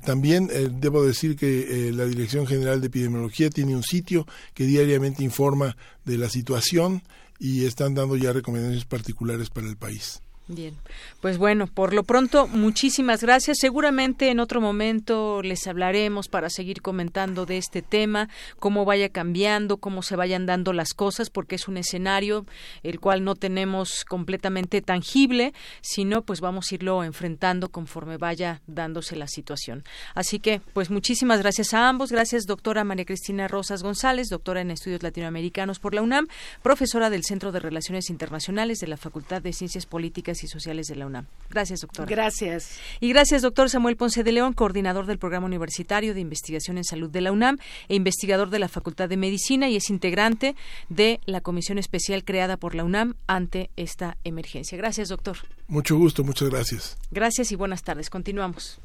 [0.04, 5.74] también, debo decir que la Dirección General de Epidemiología tiene un sitio que diariamente informa
[6.04, 7.02] de la situación
[7.38, 10.20] y están dando ya recomendaciones particulares para el país.
[10.48, 10.76] Bien,
[11.20, 13.58] pues bueno, por lo pronto, muchísimas gracias.
[13.60, 18.28] Seguramente en otro momento les hablaremos para seguir comentando de este tema,
[18.60, 22.46] cómo vaya cambiando, cómo se vayan dando las cosas, porque es un escenario
[22.84, 29.16] el cual no tenemos completamente tangible, sino pues vamos a irlo enfrentando conforme vaya dándose
[29.16, 29.82] la situación.
[30.14, 32.12] Así que, pues muchísimas gracias a ambos.
[32.12, 36.28] Gracias, doctora María Cristina Rosas González, doctora en estudios latinoamericanos por la UNAM,
[36.62, 40.96] profesora del Centro de Relaciones Internacionales de la Facultad de Ciencias Políticas y Sociales de
[40.96, 41.26] la UNAM.
[41.50, 42.06] Gracias, doctor.
[42.06, 42.78] Gracias.
[43.00, 47.10] Y gracias, doctor Samuel Ponce de León, coordinador del Programa Universitario de Investigación en Salud
[47.10, 47.58] de la UNAM
[47.88, 50.56] e investigador de la Facultad de Medicina y es integrante
[50.88, 54.76] de la comisión especial creada por la UNAM ante esta emergencia.
[54.76, 55.36] Gracias, doctor.
[55.68, 56.96] Mucho gusto, muchas gracias.
[57.10, 58.10] Gracias y buenas tardes.
[58.10, 58.78] Continuamos.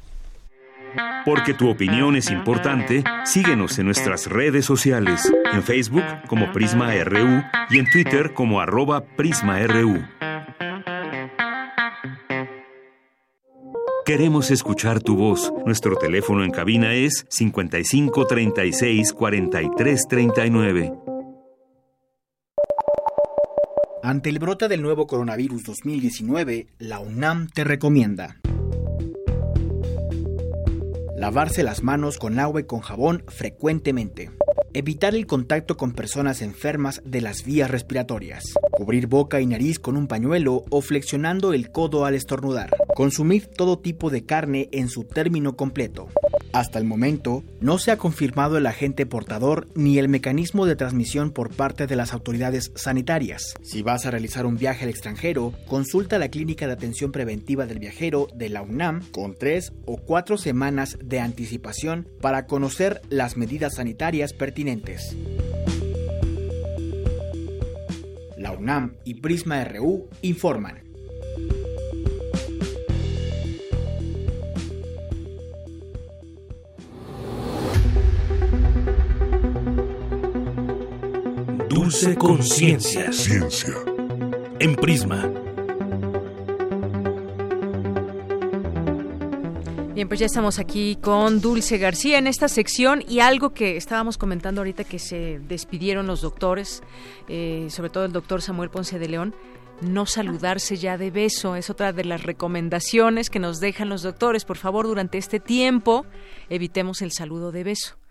[1.24, 7.42] Porque tu opinión es importante, síguenos en nuestras redes sociales, en Facebook como Prisma RU
[7.70, 10.04] y en Twitter como arroba PrismaRU.
[14.04, 15.52] Queremos escuchar tu voz.
[15.64, 20.92] Nuestro teléfono en cabina es 55 36 43 39.
[24.02, 28.40] Ante el brote del nuevo coronavirus 2019, la UNAM te recomienda
[31.16, 34.32] lavarse las manos con agua y con jabón frecuentemente.
[34.74, 38.54] Evitar el contacto con personas enfermas de las vías respiratorias.
[38.70, 42.70] Cubrir boca y nariz con un pañuelo o flexionando el codo al estornudar.
[42.94, 46.08] Consumir todo tipo de carne en su término completo.
[46.52, 51.30] Hasta el momento, no se ha confirmado el agente portador ni el mecanismo de transmisión
[51.30, 53.54] por parte de las autoridades sanitarias.
[53.62, 57.78] Si vas a realizar un viaje al extranjero, consulta la Clínica de Atención Preventiva del
[57.78, 63.76] Viajero de la UNAM con tres o cuatro semanas de anticipación para conocer las medidas
[63.76, 65.16] sanitarias pertinentes.
[68.36, 70.91] La UNAM y Prisma RU informan.
[81.92, 83.12] Dulce Conciencia.
[83.12, 83.74] Ciencia.
[84.60, 85.30] En Prisma.
[89.92, 94.16] Bien, pues ya estamos aquí con Dulce García en esta sección y algo que estábamos
[94.16, 96.82] comentando ahorita que se despidieron los doctores,
[97.28, 99.34] eh, sobre todo el doctor Samuel Ponce de León,
[99.82, 101.56] no saludarse ya de beso.
[101.56, 104.46] Es otra de las recomendaciones que nos dejan los doctores.
[104.46, 106.06] Por favor, durante este tiempo
[106.48, 108.01] evitemos el saludo de beso.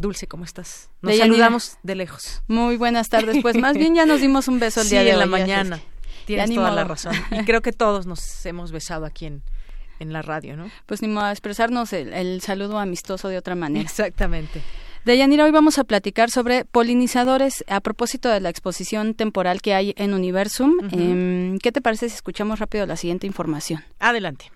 [0.00, 0.90] Dulce, ¿cómo estás?
[1.02, 2.42] Nos saludamos de lejos.
[2.48, 3.38] Muy buenas tardes.
[3.42, 5.80] Pues más bien ya nos dimos un beso el día de la mañana.
[6.26, 7.14] Tienes toda la razón.
[7.30, 9.42] Y creo que todos nos hemos besado aquí en,
[9.98, 10.70] en la radio, ¿no?
[10.86, 13.82] Pues ni modo a expresarnos el, saludo amistoso de otra manera.
[13.82, 14.62] Exactamente.
[15.04, 19.94] Deyanira, hoy vamos a platicar sobre polinizadores a propósito de la exposición temporal que hay
[19.96, 20.74] en Universum.
[20.92, 23.82] Em, ¿Qué te parece si escuchamos rápido la siguiente información?
[23.98, 24.50] Adelante.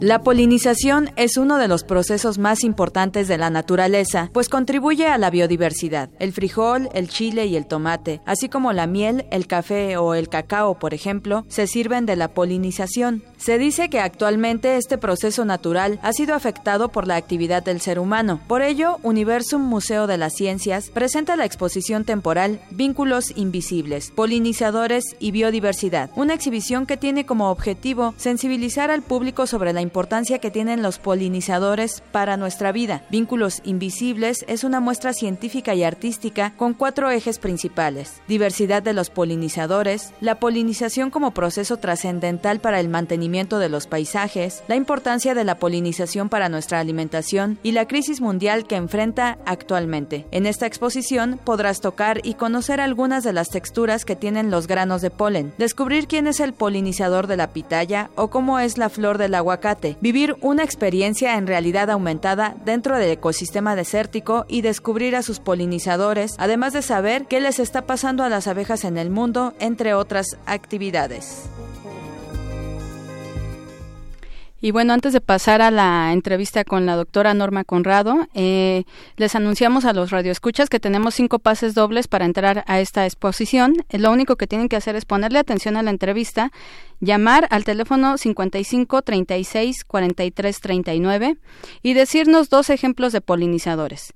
[0.00, 5.16] La polinización es uno de los procesos más importantes de la naturaleza, pues contribuye a
[5.16, 6.10] la biodiversidad.
[6.18, 10.28] El frijol, el chile y el tomate, así como la miel, el café o el
[10.28, 13.24] cacao, por ejemplo, se sirven de la polinización.
[13.46, 18.00] Se dice que actualmente este proceso natural ha sido afectado por la actividad del ser
[18.00, 18.40] humano.
[18.48, 25.30] Por ello, Universum Museo de las Ciencias presenta la exposición temporal Vínculos Invisibles, Polinizadores y
[25.30, 30.82] Biodiversidad, una exhibición que tiene como objetivo sensibilizar al público sobre la importancia que tienen
[30.82, 33.04] los polinizadores para nuestra vida.
[33.10, 38.20] Vínculos Invisibles es una muestra científica y artística con cuatro ejes principales.
[38.26, 44.62] Diversidad de los polinizadores, la polinización como proceso trascendental para el mantenimiento de los paisajes,
[44.66, 50.26] la importancia de la polinización para nuestra alimentación y la crisis mundial que enfrenta actualmente.
[50.30, 55.02] En esta exposición podrás tocar y conocer algunas de las texturas que tienen los granos
[55.02, 59.18] de polen, descubrir quién es el polinizador de la pitaya o cómo es la flor
[59.18, 65.22] del aguacate vivir una experiencia en realidad aumentada dentro del ecosistema desértico y descubrir a
[65.22, 69.54] sus polinizadores, además de saber qué les está pasando a las abejas en el mundo,
[69.58, 71.48] entre otras actividades.
[74.66, 78.82] Y bueno, antes de pasar a la entrevista con la doctora Norma Conrado, eh,
[79.16, 83.76] les anunciamos a los radioescuchas que tenemos cinco pases dobles para entrar a esta exposición.
[83.90, 86.50] Eh, lo único que tienen que hacer es ponerle atención a la entrevista,
[86.98, 91.36] llamar al teléfono 55 36 43 39
[91.84, 94.12] y decirnos dos ejemplos de polinizadores.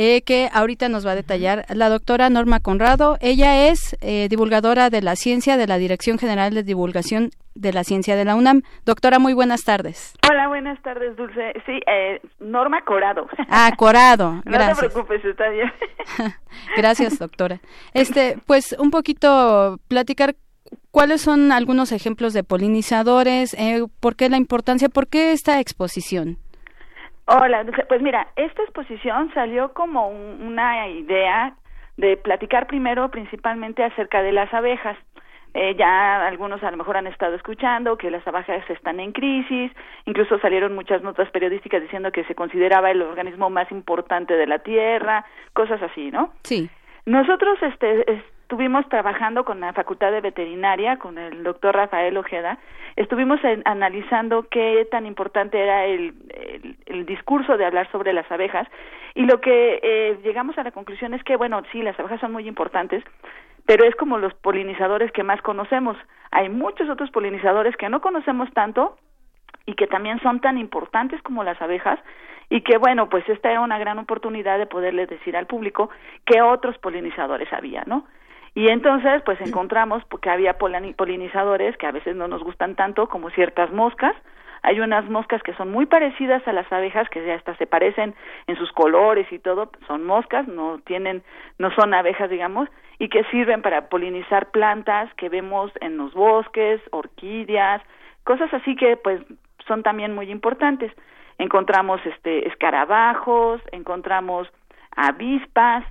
[0.00, 3.18] Eh, que ahorita nos va a detallar la doctora Norma Conrado.
[3.20, 7.82] Ella es eh, divulgadora de la ciencia de la Dirección General de Divulgación de la
[7.82, 8.62] Ciencia de la UNAM.
[8.86, 10.14] Doctora, muy buenas tardes.
[10.30, 11.52] Hola, buenas tardes, Dulce.
[11.66, 13.26] Sí, eh, Norma Corado.
[13.48, 14.40] Ah, Corado.
[14.44, 14.76] Gracias.
[14.82, 15.72] no te preocupes, está bien.
[16.76, 17.58] Gracias, doctora.
[17.92, 20.36] Este, pues un poquito platicar
[20.90, 23.54] ¿Cuáles son algunos ejemplos de polinizadores?
[23.54, 24.88] Eh, ¿Por qué la importancia?
[24.88, 26.38] ¿Por qué esta exposición?
[27.30, 31.54] Hola, pues mira, esta exposición salió como una idea
[31.98, 34.96] de platicar primero principalmente acerca de las abejas.
[35.52, 39.70] Eh, ya algunos a lo mejor han estado escuchando que las abejas están en crisis,
[40.06, 44.60] incluso salieron muchas notas periodísticas diciendo que se consideraba el organismo más importante de la
[44.60, 46.32] Tierra, cosas así, ¿no?
[46.44, 46.70] Sí.
[47.04, 52.56] Nosotros este, estuvimos trabajando con la Facultad de Veterinaria, con el doctor Rafael Ojeda,
[52.96, 56.14] estuvimos analizando qué tan importante era el,
[56.86, 58.66] el, discurso de hablar sobre las abejas
[59.14, 62.32] y lo que eh, llegamos a la conclusión es que, bueno, sí, las abejas son
[62.32, 63.04] muy importantes,
[63.66, 65.98] pero es como los polinizadores que más conocemos.
[66.30, 68.96] Hay muchos otros polinizadores que no conocemos tanto
[69.66, 72.00] y que también son tan importantes como las abejas
[72.48, 75.90] y que bueno, pues esta era una gran oportunidad de poderle decir al público
[76.24, 78.06] qué otros polinizadores había, ¿no?
[78.58, 83.30] Y entonces, pues encontramos que había polinizadores que a veces no nos gustan tanto, como
[83.30, 84.16] ciertas moscas.
[84.62, 88.16] Hay unas moscas que son muy parecidas a las abejas, que ya hasta se parecen
[88.48, 91.22] en sus colores y todo, son moscas, no tienen,
[91.60, 92.68] no son abejas, digamos,
[92.98, 97.80] y que sirven para polinizar plantas que vemos en los bosques, orquídeas,
[98.24, 99.20] cosas así que pues
[99.68, 100.92] son también muy importantes.
[101.38, 104.48] Encontramos este escarabajos, encontramos
[104.96, 105.84] avispas,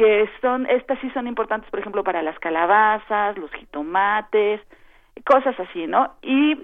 [0.00, 4.62] que son, estas sí son importantes, por ejemplo, para las calabazas, los jitomates,
[5.26, 6.14] cosas así, ¿no?
[6.22, 6.56] Y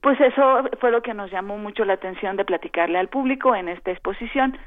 [0.00, 3.68] pues eso fue lo que nos llamó mucho la atención de platicarle al público en
[3.68, 4.58] esta exposición.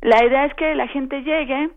[0.00, 1.68] La idea es que la gente llegue,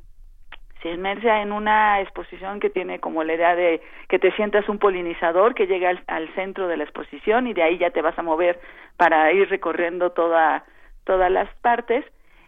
[0.82, 4.80] se inmersa en una exposición que tiene como la idea de que te sientas un
[4.80, 8.18] polinizador que llega al, al, centro de la exposición y de ahí ya te vas
[8.18, 8.62] a mover
[8.96, 10.64] para ir recorriendo toda,
[11.04, 12.06] todas las partes.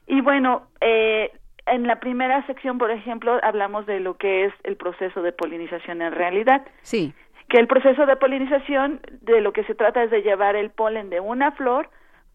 [0.08, 1.30] Y bueno, eh,
[1.66, 6.02] en la primera sección, por ejemplo, hablamos de lo que es el proceso de polinización
[6.02, 6.66] en realidad.
[6.82, 7.14] Sí.
[7.50, 11.10] Que el proceso de polinización de lo que se trata es de llevar el polen
[11.10, 11.90] de una flor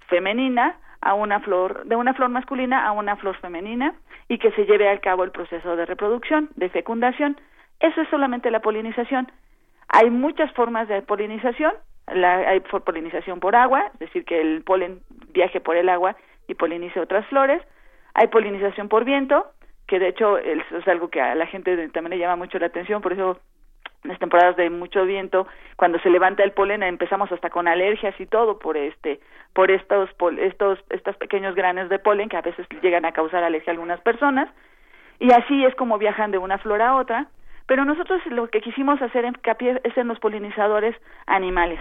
[0.09, 3.95] femenina a una flor, de una flor masculina a una flor femenina
[4.29, 7.41] y que se lleve a cabo el proceso de reproducción, de fecundación.
[7.81, 9.31] Eso es solamente la polinización.
[9.89, 11.73] Hay muchas formas de polinización.
[12.13, 15.01] La, hay polinización por agua, es decir, que el polen
[15.33, 17.63] viaje por el agua y polinice otras flores
[18.15, 19.47] hay polinización por viento,
[19.87, 23.01] que de hecho es algo que a la gente también le llama mucho la atención,
[23.01, 23.41] por eso
[24.05, 28.15] en las temporadas de mucho viento, cuando se levanta el polen empezamos hasta con alergias
[28.21, 29.21] y todo por este
[29.55, 30.09] por estos
[30.39, 34.01] estos estos pequeños granos de polen que a veces llegan a causar alergia a algunas
[34.01, 34.49] personas
[35.19, 37.27] y así es como viajan de una flor a otra,
[37.67, 41.81] pero nosotros lo que quisimos hacer es en los polinizadores animales.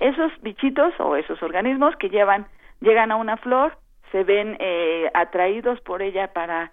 [0.00, 2.46] Esos bichitos o esos organismos que llevan
[2.80, 3.78] llegan a una flor,
[4.14, 6.70] se ven eh, atraídos por ella para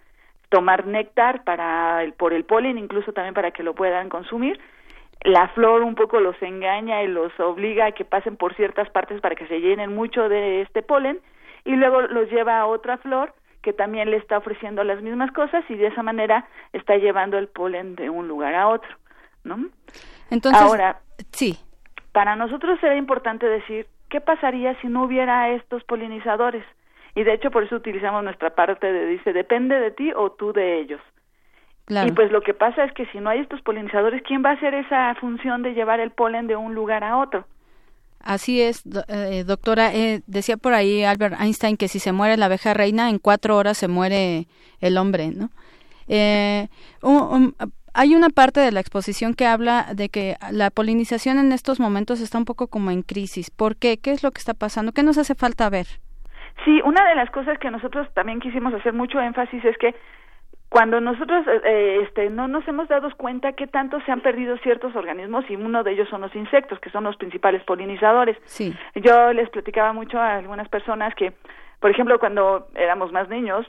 [0.49, 4.59] tomar néctar para el, por el polen, incluso también para que lo puedan consumir.
[5.23, 9.19] La flor un poco los engaña y los obliga a que pasen por ciertas partes
[9.21, 11.19] para que se llenen mucho de este polen
[11.65, 15.63] y luego los lleva a otra flor que también le está ofreciendo las mismas cosas
[15.67, 18.95] y de esa manera está llevando el polen de un lugar a otro,
[19.43, 19.65] ¿no?
[20.29, 20.99] Entonces, ahora,
[21.31, 21.57] sí.
[22.11, 26.63] Para nosotros era importante decir qué pasaría si no hubiera estos polinizadores
[27.15, 30.53] y de hecho por eso utilizamos nuestra parte de dice depende de ti o tú
[30.53, 31.01] de ellos.
[31.87, 34.53] Y pues lo que pasa es que si no hay estos polinizadores, ¿quién va a
[34.53, 37.45] hacer esa función de llevar el polen de un lugar a otro?
[38.23, 39.93] Así es, eh, doctora.
[39.93, 43.57] Eh, decía por ahí Albert Einstein que si se muere la abeja reina, en cuatro
[43.57, 44.47] horas se muere
[44.79, 45.49] el hombre, ¿no?
[46.07, 46.67] Eh,
[47.93, 52.21] hay una parte de la exposición que habla de que la polinización en estos momentos
[52.21, 53.49] está un poco como en crisis.
[53.49, 53.97] ¿Por qué?
[53.97, 54.93] ¿Qué es lo que está pasando?
[54.93, 55.87] ¿Qué nos hace falta ver?
[56.65, 59.95] Sí, una de las cosas que nosotros también quisimos hacer mucho énfasis es que
[60.71, 64.57] cuando nosotros eh, eh, este, no nos hemos dado cuenta que tanto se han perdido
[64.59, 68.37] ciertos organismos y uno de ellos son los insectos, que son los principales polinizadores.
[68.45, 68.73] Sí.
[68.95, 71.33] Yo les platicaba mucho a algunas personas que,
[71.81, 73.67] por ejemplo, cuando éramos más niños,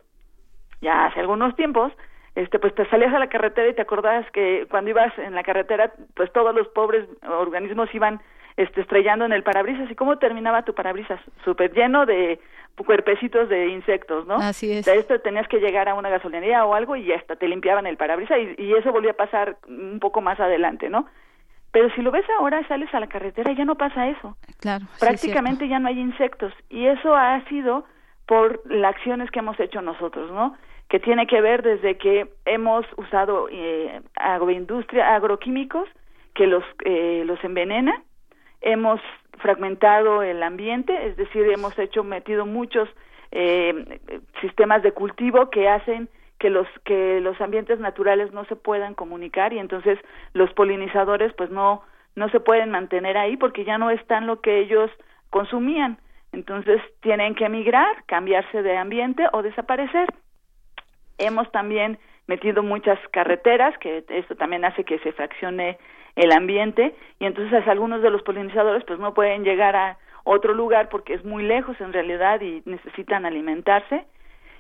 [0.80, 1.92] ya hace algunos tiempos,
[2.36, 5.42] este pues te salías a la carretera y te acordabas que cuando ibas en la
[5.42, 8.20] carretera, pues todos los pobres organismos iban
[8.56, 9.90] este, estrellando en el parabrisas.
[9.90, 11.20] ¿Y cómo terminaba tu parabrisas?
[11.44, 12.38] Súper lleno de
[12.76, 14.36] cuerpecitos de insectos, ¿no?
[14.36, 14.84] Así es.
[14.84, 17.86] De esto tenías que llegar a una gasolinería o algo y ya hasta te limpiaban
[17.86, 21.06] el parabrisas y, eso volvía a pasar un poco más adelante, ¿no?
[21.70, 24.36] Pero si lo ves ahora, sales a la carretera y ya no pasa eso.
[24.60, 24.86] Claro.
[24.98, 27.84] Prácticamente ya no hay insectos y eso ha sido
[28.26, 30.56] por las acciones que hemos hecho nosotros, ¿no?
[30.88, 35.88] Que tiene que ver desde que hemos usado eh, agroindustria, agroquímicos
[36.34, 38.02] que los eh, los envenena,
[38.62, 39.00] hemos
[39.38, 42.88] fragmentado el ambiente, es decir, hemos hecho metido muchos
[43.30, 44.00] eh,
[44.40, 46.08] sistemas de cultivo que hacen
[46.38, 49.98] que los que los ambientes naturales no se puedan comunicar y entonces
[50.32, 51.82] los polinizadores pues no
[52.14, 54.90] no se pueden mantener ahí porque ya no están lo que ellos
[55.30, 55.98] consumían.
[56.32, 60.08] Entonces tienen que emigrar, cambiarse de ambiente o desaparecer.
[61.18, 65.78] Hemos también metido muchas carreteras, que esto también hace que se fraccione
[66.16, 70.88] el ambiente y entonces algunos de los polinizadores pues no pueden llegar a otro lugar
[70.88, 74.04] porque es muy lejos en realidad y necesitan alimentarse.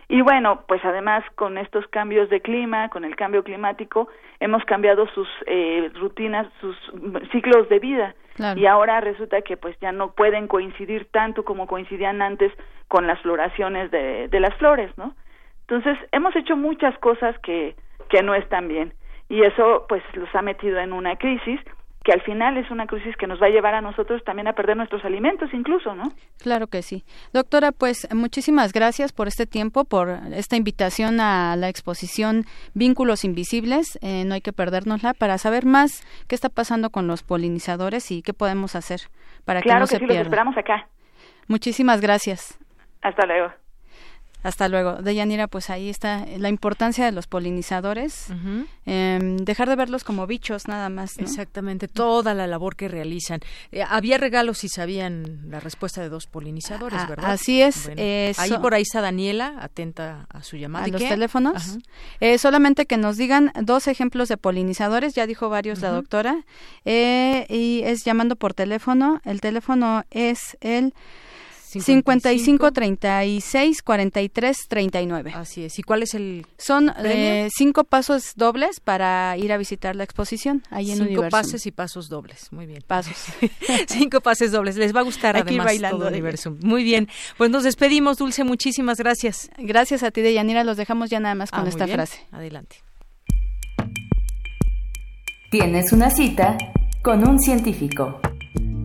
[0.08, 4.08] Y bueno, pues además con estos cambios de clima, con el cambio climático,
[4.40, 6.76] hemos cambiado sus eh, rutinas, sus
[7.30, 8.14] ciclos de vida.
[8.56, 12.52] Y ahora resulta que pues ya no pueden coincidir tanto como coincidían antes
[12.88, 15.14] con las floraciones de, de las flores, ¿no?
[15.60, 17.76] Entonces, hemos hecho muchas cosas que,
[18.08, 18.92] que no están bien
[19.32, 21.58] y eso pues los ha metido en una crisis
[22.04, 24.52] que al final es una crisis que nos va a llevar a nosotros también a
[24.52, 26.12] perder nuestros alimentos incluso, ¿no?
[26.38, 27.04] Claro que sí.
[27.32, 32.42] Doctora, pues muchísimas gracias por este tiempo, por esta invitación a la exposición
[32.74, 37.22] Vínculos Invisibles, eh, no hay que perdérnosla, para saber más qué está pasando con los
[37.22, 39.00] polinizadores y qué podemos hacer
[39.46, 40.18] para que no se sí, pierdan.
[40.18, 40.88] Los esperamos acá.
[41.48, 42.58] Muchísimas gracias.
[43.00, 43.61] Hasta luego.
[44.42, 44.94] Hasta luego.
[45.02, 48.26] Deyanira, pues ahí está la importancia de los polinizadores.
[48.84, 51.18] Em, dejar de verlos como bichos nada más.
[51.18, 53.40] Exactamente, toda la labor que realizan.
[53.70, 57.30] Eh, había regalos si sabían la respuesta de dos polinizadores, ah, ¿verdad?
[57.30, 57.88] Así es.
[58.38, 60.86] ahí por ahí está Daniela, atenta a su llamada.
[60.86, 61.78] A los teléfonos.
[62.20, 66.44] Eh, solamente que nos digan dos ejemplos de polinizadores, ya dijo varios la doctora.
[66.84, 69.20] Eh, y es llamando por teléfono.
[69.24, 70.94] El teléfono es el
[71.80, 75.32] 55 36 43 39.
[75.34, 75.78] Así es.
[75.78, 80.62] ¿Y cuál es el Son eh, cinco pasos dobles para ir a visitar la exposición
[80.70, 82.52] ahí en Cinco pases y pasos dobles.
[82.52, 82.82] Muy bien.
[82.86, 83.16] Pasos.
[83.88, 84.76] cinco pases dobles.
[84.76, 86.58] Les va a gustar Aquí además bailando todo Universum.
[86.62, 87.08] Muy bien.
[87.38, 88.44] Pues nos despedimos, Dulce.
[88.44, 89.50] Muchísimas gracias.
[89.58, 90.64] Gracias a ti, Deyanira.
[90.64, 92.20] Los dejamos ya nada más con ah, esta frase.
[92.30, 92.76] Adelante.
[95.50, 96.56] Tienes una cita
[97.02, 98.20] con un científico.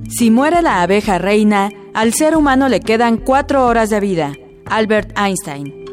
[0.10, 4.34] Si muere la abeja reina, al ser humano le quedan cuatro horas de vida.
[4.66, 5.86] Albert Einstein.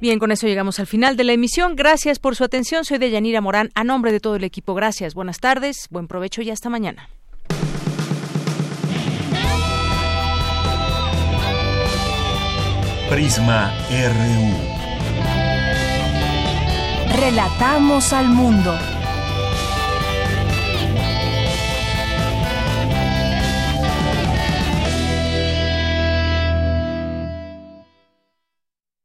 [0.00, 1.74] Bien, con eso llegamos al final de la emisión.
[1.74, 2.84] Gracias por su atención.
[2.84, 3.70] Soy Deyanira Morán.
[3.74, 5.14] A nombre de todo el equipo, gracias.
[5.14, 7.08] Buenas tardes, buen provecho y hasta mañana.
[13.10, 14.78] Prisma RU.
[17.18, 18.78] Relatamos al mundo.